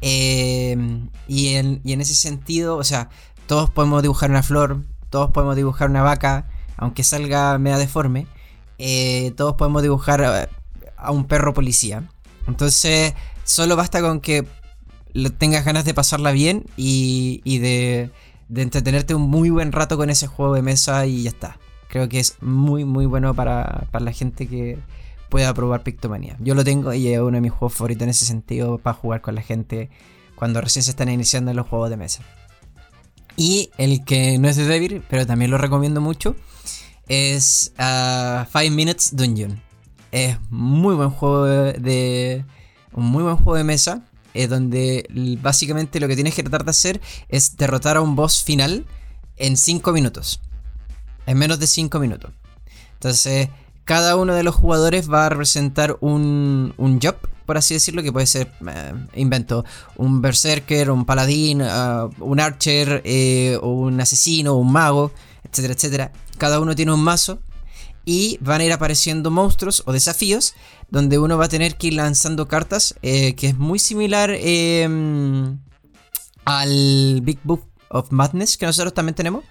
Eh, 0.00 0.74
y, 1.28 1.48
en, 1.48 1.82
y 1.84 1.92
en 1.92 2.00
ese 2.00 2.14
sentido, 2.14 2.78
o 2.78 2.84
sea, 2.84 3.10
todos 3.46 3.68
podemos 3.68 4.00
dibujar 4.00 4.30
una 4.30 4.42
flor, 4.42 4.84
todos 5.10 5.32
podemos 5.32 5.54
dibujar 5.54 5.90
una 5.90 6.02
vaca, 6.02 6.48
aunque 6.80 7.04
salga 7.04 7.56
media 7.58 7.78
deforme. 7.78 8.26
todos 9.36 9.54
podemos 9.54 9.82
dibujar 9.82 10.48
a 10.96 11.10
un 11.12 11.26
perro 11.26 11.54
policía. 11.54 12.08
Entonces, 12.48 13.14
solo 13.44 13.76
basta 13.76 14.00
con 14.00 14.20
que 14.20 14.44
tengas 15.38 15.64
ganas 15.64 15.84
de 15.84 15.94
pasarla 15.94 16.32
bien 16.32 16.64
y, 16.76 17.58
de, 17.58 18.10
entretenerte 18.54 19.14
un 19.14 19.22
muy 19.22 19.50
buen 19.50 19.72
rato 19.72 19.96
con 19.96 20.10
ese 20.10 20.26
juego 20.26 20.54
de 20.54 20.62
mesa 20.62 21.06
y 21.06 21.22
ya 21.22 21.30
está. 21.30 21.58
Creo 21.88 22.08
que 22.08 22.20
es 22.20 22.36
muy, 22.40 22.84
muy 22.84 23.06
bueno 23.06 23.34
para, 23.34 23.86
la 23.92 24.12
gente 24.12 24.46
que 24.46 24.78
pueda 25.28 25.52
probar 25.54 25.82
Pictomania. 25.82 26.36
Yo 26.40 26.54
lo 26.54 26.64
tengo 26.64 26.92
y 26.92 27.08
es 27.08 27.20
uno 27.20 27.32
de 27.32 27.40
mis 27.40 27.52
juegos 27.52 27.74
favoritos 27.74 28.02
en 28.02 28.10
ese 28.10 28.24
sentido 28.24 28.78
para 28.78 28.94
jugar 28.94 29.20
con 29.20 29.34
la 29.34 29.42
gente 29.42 29.90
cuando 30.34 30.60
recién 30.60 30.82
se 30.82 30.90
están 30.90 31.08
iniciando 31.08 31.52
los 31.52 31.68
juegos 31.68 31.90
de 31.90 31.96
mesa. 31.96 32.22
Y 33.36 33.70
el 33.78 34.04
que 34.04 34.38
no 34.38 34.48
es 34.48 34.56
de 34.56 34.64
Devil, 34.64 35.02
pero 35.08 35.26
también 35.26 35.50
lo 35.50 35.58
recomiendo 35.58 36.00
mucho, 36.00 36.36
es 37.08 37.72
uh, 37.78 38.44
Five 38.50 38.70
Minutes 38.70 39.16
Dungeon. 39.16 39.62
Es 40.12 40.36
muy 40.50 40.94
buen 40.94 41.10
juego 41.10 41.44
de, 41.44 42.44
un 42.92 43.06
muy 43.06 43.22
buen 43.22 43.36
juego 43.36 43.56
de 43.56 43.64
mesa 43.64 44.04
eh, 44.34 44.46
donde 44.46 45.06
básicamente 45.42 45.98
lo 45.98 46.08
que 46.08 46.14
tienes 46.14 46.34
que 46.34 46.42
tratar 46.42 46.64
de 46.64 46.70
hacer 46.70 47.00
es 47.28 47.56
derrotar 47.56 47.96
a 47.96 48.00
un 48.00 48.14
boss 48.14 48.44
final 48.44 48.86
en 49.36 49.56
5 49.56 49.92
minutos. 49.92 50.40
En 51.26 51.38
menos 51.38 51.58
de 51.58 51.66
5 51.66 51.98
minutos. 51.98 52.32
Entonces, 52.94 53.48
cada 53.84 54.16
uno 54.16 54.34
de 54.34 54.44
los 54.44 54.54
jugadores 54.54 55.10
va 55.10 55.26
a 55.26 55.28
representar 55.30 55.96
un, 56.00 56.74
un 56.76 57.00
job, 57.00 57.16
por 57.50 57.58
así 57.58 57.74
decirlo, 57.74 58.04
que 58.04 58.12
puede 58.12 58.28
ser, 58.28 58.52
eh, 58.68 58.92
invento, 59.16 59.64
un 59.96 60.22
berserker, 60.22 60.88
un 60.92 61.04
paladín, 61.04 61.62
uh, 61.62 62.08
un 62.20 62.38
archer, 62.38 63.02
eh, 63.04 63.58
un 63.60 64.00
asesino, 64.00 64.54
un 64.54 64.70
mago, 64.70 65.10
etcétera, 65.42 65.74
etcétera. 65.74 66.12
Cada 66.38 66.60
uno 66.60 66.76
tiene 66.76 66.92
un 66.92 67.02
mazo 67.02 67.40
y 68.04 68.38
van 68.40 68.60
a 68.60 68.64
ir 68.66 68.72
apareciendo 68.72 69.32
monstruos 69.32 69.82
o 69.84 69.92
desafíos 69.92 70.54
donde 70.90 71.18
uno 71.18 71.38
va 71.38 71.46
a 71.46 71.48
tener 71.48 71.74
que 71.74 71.88
ir 71.88 71.94
lanzando 71.94 72.46
cartas, 72.46 72.94
eh, 73.02 73.34
que 73.34 73.48
es 73.48 73.58
muy 73.58 73.80
similar 73.80 74.30
em, 74.30 75.58
al 76.44 77.20
Big 77.24 77.40
Book 77.42 77.64
of 77.88 78.12
Madness 78.12 78.58
que 78.58 78.66
nosotros 78.66 78.94
también 78.94 79.16
tenemos, 79.16 79.42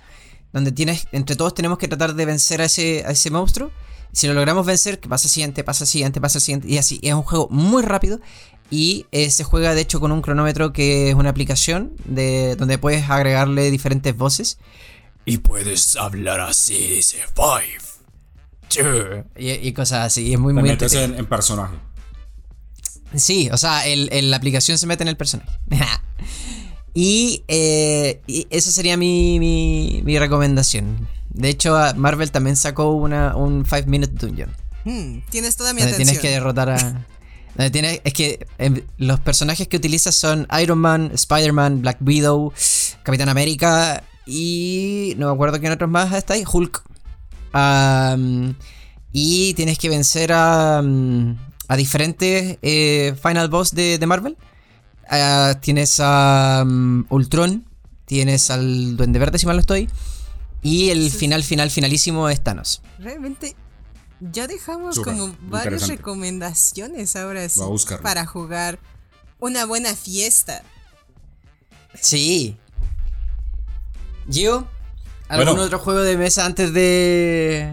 donde 0.53 0.71
tienes, 0.71 1.05
entre 1.11 1.35
todos 1.35 1.53
tenemos 1.53 1.77
que 1.77 1.89
tratar 1.89 2.15
de 2.15 2.25
vencer 2.25 2.61
a 2.61 2.63
ese, 2.63 3.03
a 3.05 3.11
ese 3.11 3.29
monstruo. 3.29 3.71
Si 4.11 4.27
lo 4.27 4.33
logramos 4.33 4.65
vencer, 4.65 4.99
pasa 4.99 5.27
el 5.27 5.31
siguiente, 5.31 5.63
pasa 5.63 5.85
siguiente, 5.85 6.19
pasa 6.21 6.39
siguiente, 6.39 6.67
y 6.67 6.77
así. 6.77 6.99
Es 7.03 7.13
un 7.13 7.23
juego 7.23 7.47
muy 7.49 7.83
rápido 7.83 8.19
y 8.71 9.05
eh, 9.11 9.29
se 9.29 9.43
juega 9.43 9.73
de 9.73 9.81
hecho 9.81 9.99
con 9.99 10.11
un 10.11 10.21
cronómetro 10.21 10.73
que 10.73 11.09
es 11.09 11.15
una 11.15 11.29
aplicación 11.29 11.93
de, 12.05 12.55
donde 12.55 12.77
puedes 12.77 13.09
agregarle 13.09 13.71
diferentes 13.71 14.15
voces. 14.15 14.57
Y 15.25 15.37
puedes 15.37 15.95
hablar 15.95 16.39
así, 16.39 16.75
dice 16.75 17.17
Five. 17.35 17.89
Y, 19.37 19.71
cosas 19.73 20.05
así. 20.05 20.33
es 20.33 20.39
muy, 20.39 20.53
muy 20.53 20.69
en, 20.69 21.25
personaje. 21.25 21.75
Sí, 23.15 23.49
o 23.51 23.57
sea, 23.57 23.87
el, 23.87 24.29
la 24.29 24.37
aplicación 24.37 24.77
se 24.77 24.85
mete 24.87 25.03
en 25.03 25.09
el 25.09 25.17
personaje. 25.17 25.49
Eh, 27.01 28.21
y, 28.27 28.47
esa 28.49 28.71
sería 28.71 28.97
mi, 28.97 29.39
mi, 29.39 30.19
recomendación. 30.19 31.07
De 31.29 31.49
hecho, 31.49 31.77
Marvel 31.95 32.31
también 32.31 32.55
sacó 32.55 32.91
una, 32.93 33.35
un 33.35 33.65
5 33.65 33.87
Minute 33.87 34.13
Dungeon. 34.13 34.51
Hmm, 34.85 35.19
tienes 35.29 35.55
toda 35.55 35.73
mi 35.73 35.81
atención. 35.81 36.05
Tienes 36.05 36.19
que 36.19 36.29
derrotar 36.29 36.69
a. 36.69 37.05
es 37.57 38.13
que 38.13 38.47
em, 38.57 38.81
los 38.97 39.19
personajes 39.19 39.67
que 39.67 39.77
utilizas 39.77 40.15
son 40.15 40.47
Iron 40.61 40.79
Man, 40.79 41.11
Spider-Man, 41.13 41.81
Black 41.81 41.97
Widow, 42.01 42.53
Capitán 43.03 43.29
América 43.29 44.03
y. 44.25 45.13
No 45.17 45.27
me 45.27 45.33
acuerdo 45.33 45.59
quién 45.59 45.71
otros 45.71 45.89
más 45.89 46.13
está 46.13 46.33
ahí. 46.33 46.43
Hulk 46.51 46.83
y 49.11 49.53
tienes 49.55 49.77
que 49.77 49.89
vencer 49.89 50.31
a, 50.33 50.79
a 50.79 51.75
diferentes 51.75 52.57
eh, 52.61 53.15
final 53.21 53.49
boss 53.49 53.73
de, 53.73 53.99
Marvel. 54.05 54.37
Ah, 55.09 55.55
tienes 55.59 55.99
a 55.99 56.63
Ultron, 57.09 57.65
tienes 58.05 58.51
al 58.51 58.95
Duende 58.95 59.19
Verde, 59.19 59.39
si 59.39 59.47
mal 59.47 59.55
no 59.55 59.61
estoy. 59.61 59.89
Y 60.61 60.89
el 60.89 61.09
final, 61.11 61.43
final, 61.43 61.69
finalísimo 61.69 62.29
es 62.29 62.43
Thanos. 62.43 62.81
Realmente 62.99 63.55
ya 64.19 64.47
dejamos 64.47 64.99
como 64.99 65.35
varias 65.41 65.87
recomendaciones 65.87 67.15
ahora 67.15 67.47
sí 67.47 67.61
para 68.01 68.25
jugar 68.25 68.79
una 69.39 69.65
buena 69.65 69.95
fiesta. 69.95 70.63
Sí. 72.01 72.57
Gio, 74.29 74.67
¿Algún 75.29 75.59
otro 75.59 75.79
juego 75.79 76.01
de 76.01 76.17
mesa 76.17 76.45
antes 76.45 76.73
de. 76.73 77.71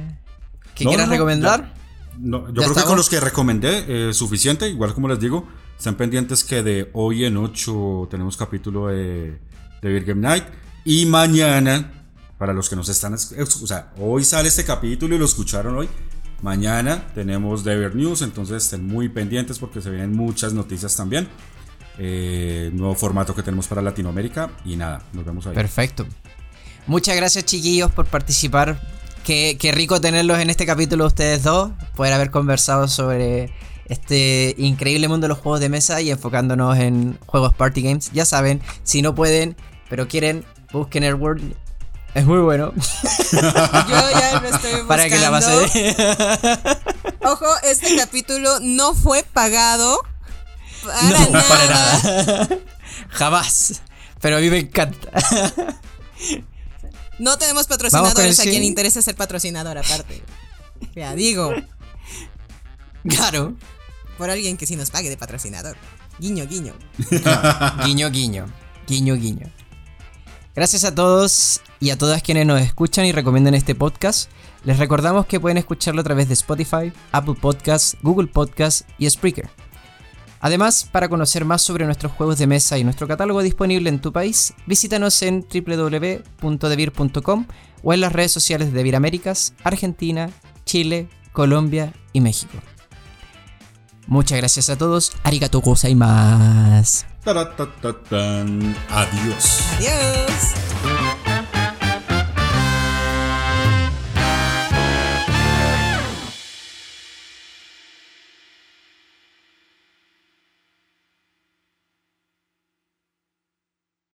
que 0.74 0.84
quieras 0.84 1.08
recomendar? 1.08 1.74
yo 2.18 2.42
creo 2.52 2.74
que 2.74 2.82
con 2.82 2.96
los 2.96 3.08
que 3.08 3.18
recomendé 3.18 4.10
es 4.10 4.16
suficiente. 4.16 4.68
Igual 4.68 4.94
como 4.94 5.08
les 5.08 5.18
digo, 5.18 5.48
están 5.76 5.96
pendientes 5.96 6.44
que 6.44 6.62
de 6.62 6.90
hoy 6.92 7.24
en 7.24 7.38
8 7.38 8.08
tenemos 8.10 8.36
capítulo 8.36 8.88
de, 8.88 9.38
de 9.80 10.00
Game 10.00 10.20
Night. 10.20 10.44
Y 10.84 11.06
mañana, 11.06 11.95
para 12.38 12.52
los 12.52 12.68
que 12.68 12.76
nos 12.76 12.88
están. 12.88 13.14
O 13.14 13.66
sea, 13.66 13.92
hoy 13.98 14.24
sale 14.24 14.48
este 14.48 14.64
capítulo 14.64 15.14
y 15.14 15.18
lo 15.18 15.24
escucharon 15.24 15.76
hoy. 15.76 15.88
Mañana 16.42 17.06
tenemos 17.14 17.64
Beer 17.64 17.94
News, 17.94 18.22
entonces 18.22 18.64
estén 18.64 18.86
muy 18.86 19.08
pendientes 19.08 19.58
porque 19.58 19.80
se 19.80 19.90
vienen 19.90 20.14
muchas 20.14 20.52
noticias 20.52 20.94
también. 20.94 21.28
Eh, 21.98 22.70
nuevo 22.74 22.94
formato 22.94 23.34
que 23.34 23.42
tenemos 23.42 23.66
para 23.66 23.80
Latinoamérica 23.80 24.50
y 24.64 24.76
nada, 24.76 25.02
nos 25.14 25.24
vemos 25.24 25.46
ahí. 25.46 25.54
Perfecto. 25.54 26.06
Muchas 26.86 27.16
gracias 27.16 27.46
chiquillos 27.46 27.90
por 27.90 28.06
participar. 28.06 28.80
Qué, 29.24 29.72
rico 29.74 30.00
tenerlos 30.00 30.38
en 30.38 30.50
este 30.50 30.66
capítulo 30.66 31.04
ustedes 31.06 31.42
dos, 31.42 31.72
poder 31.96 32.12
haber 32.12 32.30
conversado 32.30 32.86
sobre 32.86 33.50
este 33.86 34.54
increíble 34.56 35.08
mundo 35.08 35.24
de 35.24 35.30
los 35.30 35.38
juegos 35.38 35.58
de 35.58 35.68
mesa 35.68 36.00
y 36.00 36.10
enfocándonos 36.10 36.78
en 36.78 37.18
juegos 37.26 37.52
party 37.54 37.82
games. 37.82 38.12
Ya 38.12 38.24
saben, 38.24 38.60
si 38.84 39.02
no 39.02 39.16
pueden, 39.16 39.56
pero 39.88 40.06
quieren, 40.06 40.44
busquen 40.72 41.02
el 41.02 41.14
World. 41.14 41.56
Es 42.16 42.24
muy 42.24 42.38
bueno. 42.38 42.72
Yo 43.32 44.10
ya 44.10 44.40
lo 44.40 44.48
estoy 44.48 44.70
buscando. 44.70 44.86
Para 44.88 45.06
que 45.06 45.18
la 45.18 45.28
base 45.28 45.94
Ojo, 47.22 47.46
este 47.62 47.94
capítulo 47.94 48.58
no 48.62 48.94
fue 48.94 49.22
pagado. 49.22 49.98
Para 50.82 51.02
no, 51.02 51.30
nada. 51.30 51.44
para 51.46 51.66
nada. 51.66 52.48
Jamás. 53.10 53.82
Pero 54.22 54.38
a 54.38 54.40
mí 54.40 54.48
me 54.48 54.60
encanta. 54.60 55.10
No 57.18 57.36
tenemos 57.36 57.66
patrocinadores 57.66 58.40
a 58.40 58.44
quien 58.44 58.60
le 58.60 58.66
interesa 58.66 59.02
ser 59.02 59.14
patrocinador 59.14 59.76
aparte. 59.76 60.22
Ya 60.94 61.14
digo. 61.14 61.52
Claro. 63.06 63.56
Por 64.16 64.30
alguien 64.30 64.56
que 64.56 64.64
sí 64.64 64.74
nos 64.76 64.90
pague 64.90 65.10
de 65.10 65.18
patrocinador. 65.18 65.76
Guiño, 66.18 66.46
guiño. 66.46 66.72
guiño, 67.84 68.08
guiño. 68.10 68.46
Guiño, 68.86 69.16
guiño. 69.16 69.52
Gracias 70.56 70.84
a 70.84 70.94
todos 70.94 71.60
y 71.80 71.90
a 71.90 71.98
todas 71.98 72.22
quienes 72.22 72.46
nos 72.46 72.62
escuchan 72.62 73.04
y 73.04 73.12
recomiendan 73.12 73.52
este 73.52 73.74
podcast. 73.74 74.30
Les 74.64 74.78
recordamos 74.78 75.26
que 75.26 75.38
pueden 75.38 75.58
escucharlo 75.58 76.00
a 76.00 76.04
través 76.04 76.28
de 76.28 76.34
Spotify, 76.34 76.90
Apple 77.12 77.34
Podcasts, 77.38 77.98
Google 78.00 78.28
Podcasts 78.28 78.86
y 78.96 79.10
Spreaker. 79.10 79.50
Además, 80.40 80.88
para 80.90 81.10
conocer 81.10 81.44
más 81.44 81.60
sobre 81.60 81.84
nuestros 81.84 82.12
juegos 82.12 82.38
de 82.38 82.46
mesa 82.46 82.78
y 82.78 82.84
nuestro 82.84 83.06
catálogo 83.06 83.42
disponible 83.42 83.90
en 83.90 84.00
tu 84.00 84.14
país, 84.14 84.54
visítanos 84.66 85.20
en 85.20 85.46
www.devir.com 85.46 87.46
o 87.82 87.92
en 87.92 88.00
las 88.00 88.14
redes 88.14 88.32
sociales 88.32 88.68
de 88.68 88.78
Devir 88.78 88.96
Américas, 88.96 89.52
Argentina, 89.62 90.30
Chile, 90.64 91.10
Colombia 91.32 91.92
y 92.14 92.22
México. 92.22 92.56
Muchas 94.06 94.38
gracias 94.38 94.70
a 94.70 94.76
todos. 94.76 95.12
Arigato 95.24 95.60
gozaimasu. 95.60 97.04
Adiós. 98.88 99.60
Adiós. 99.76 101.05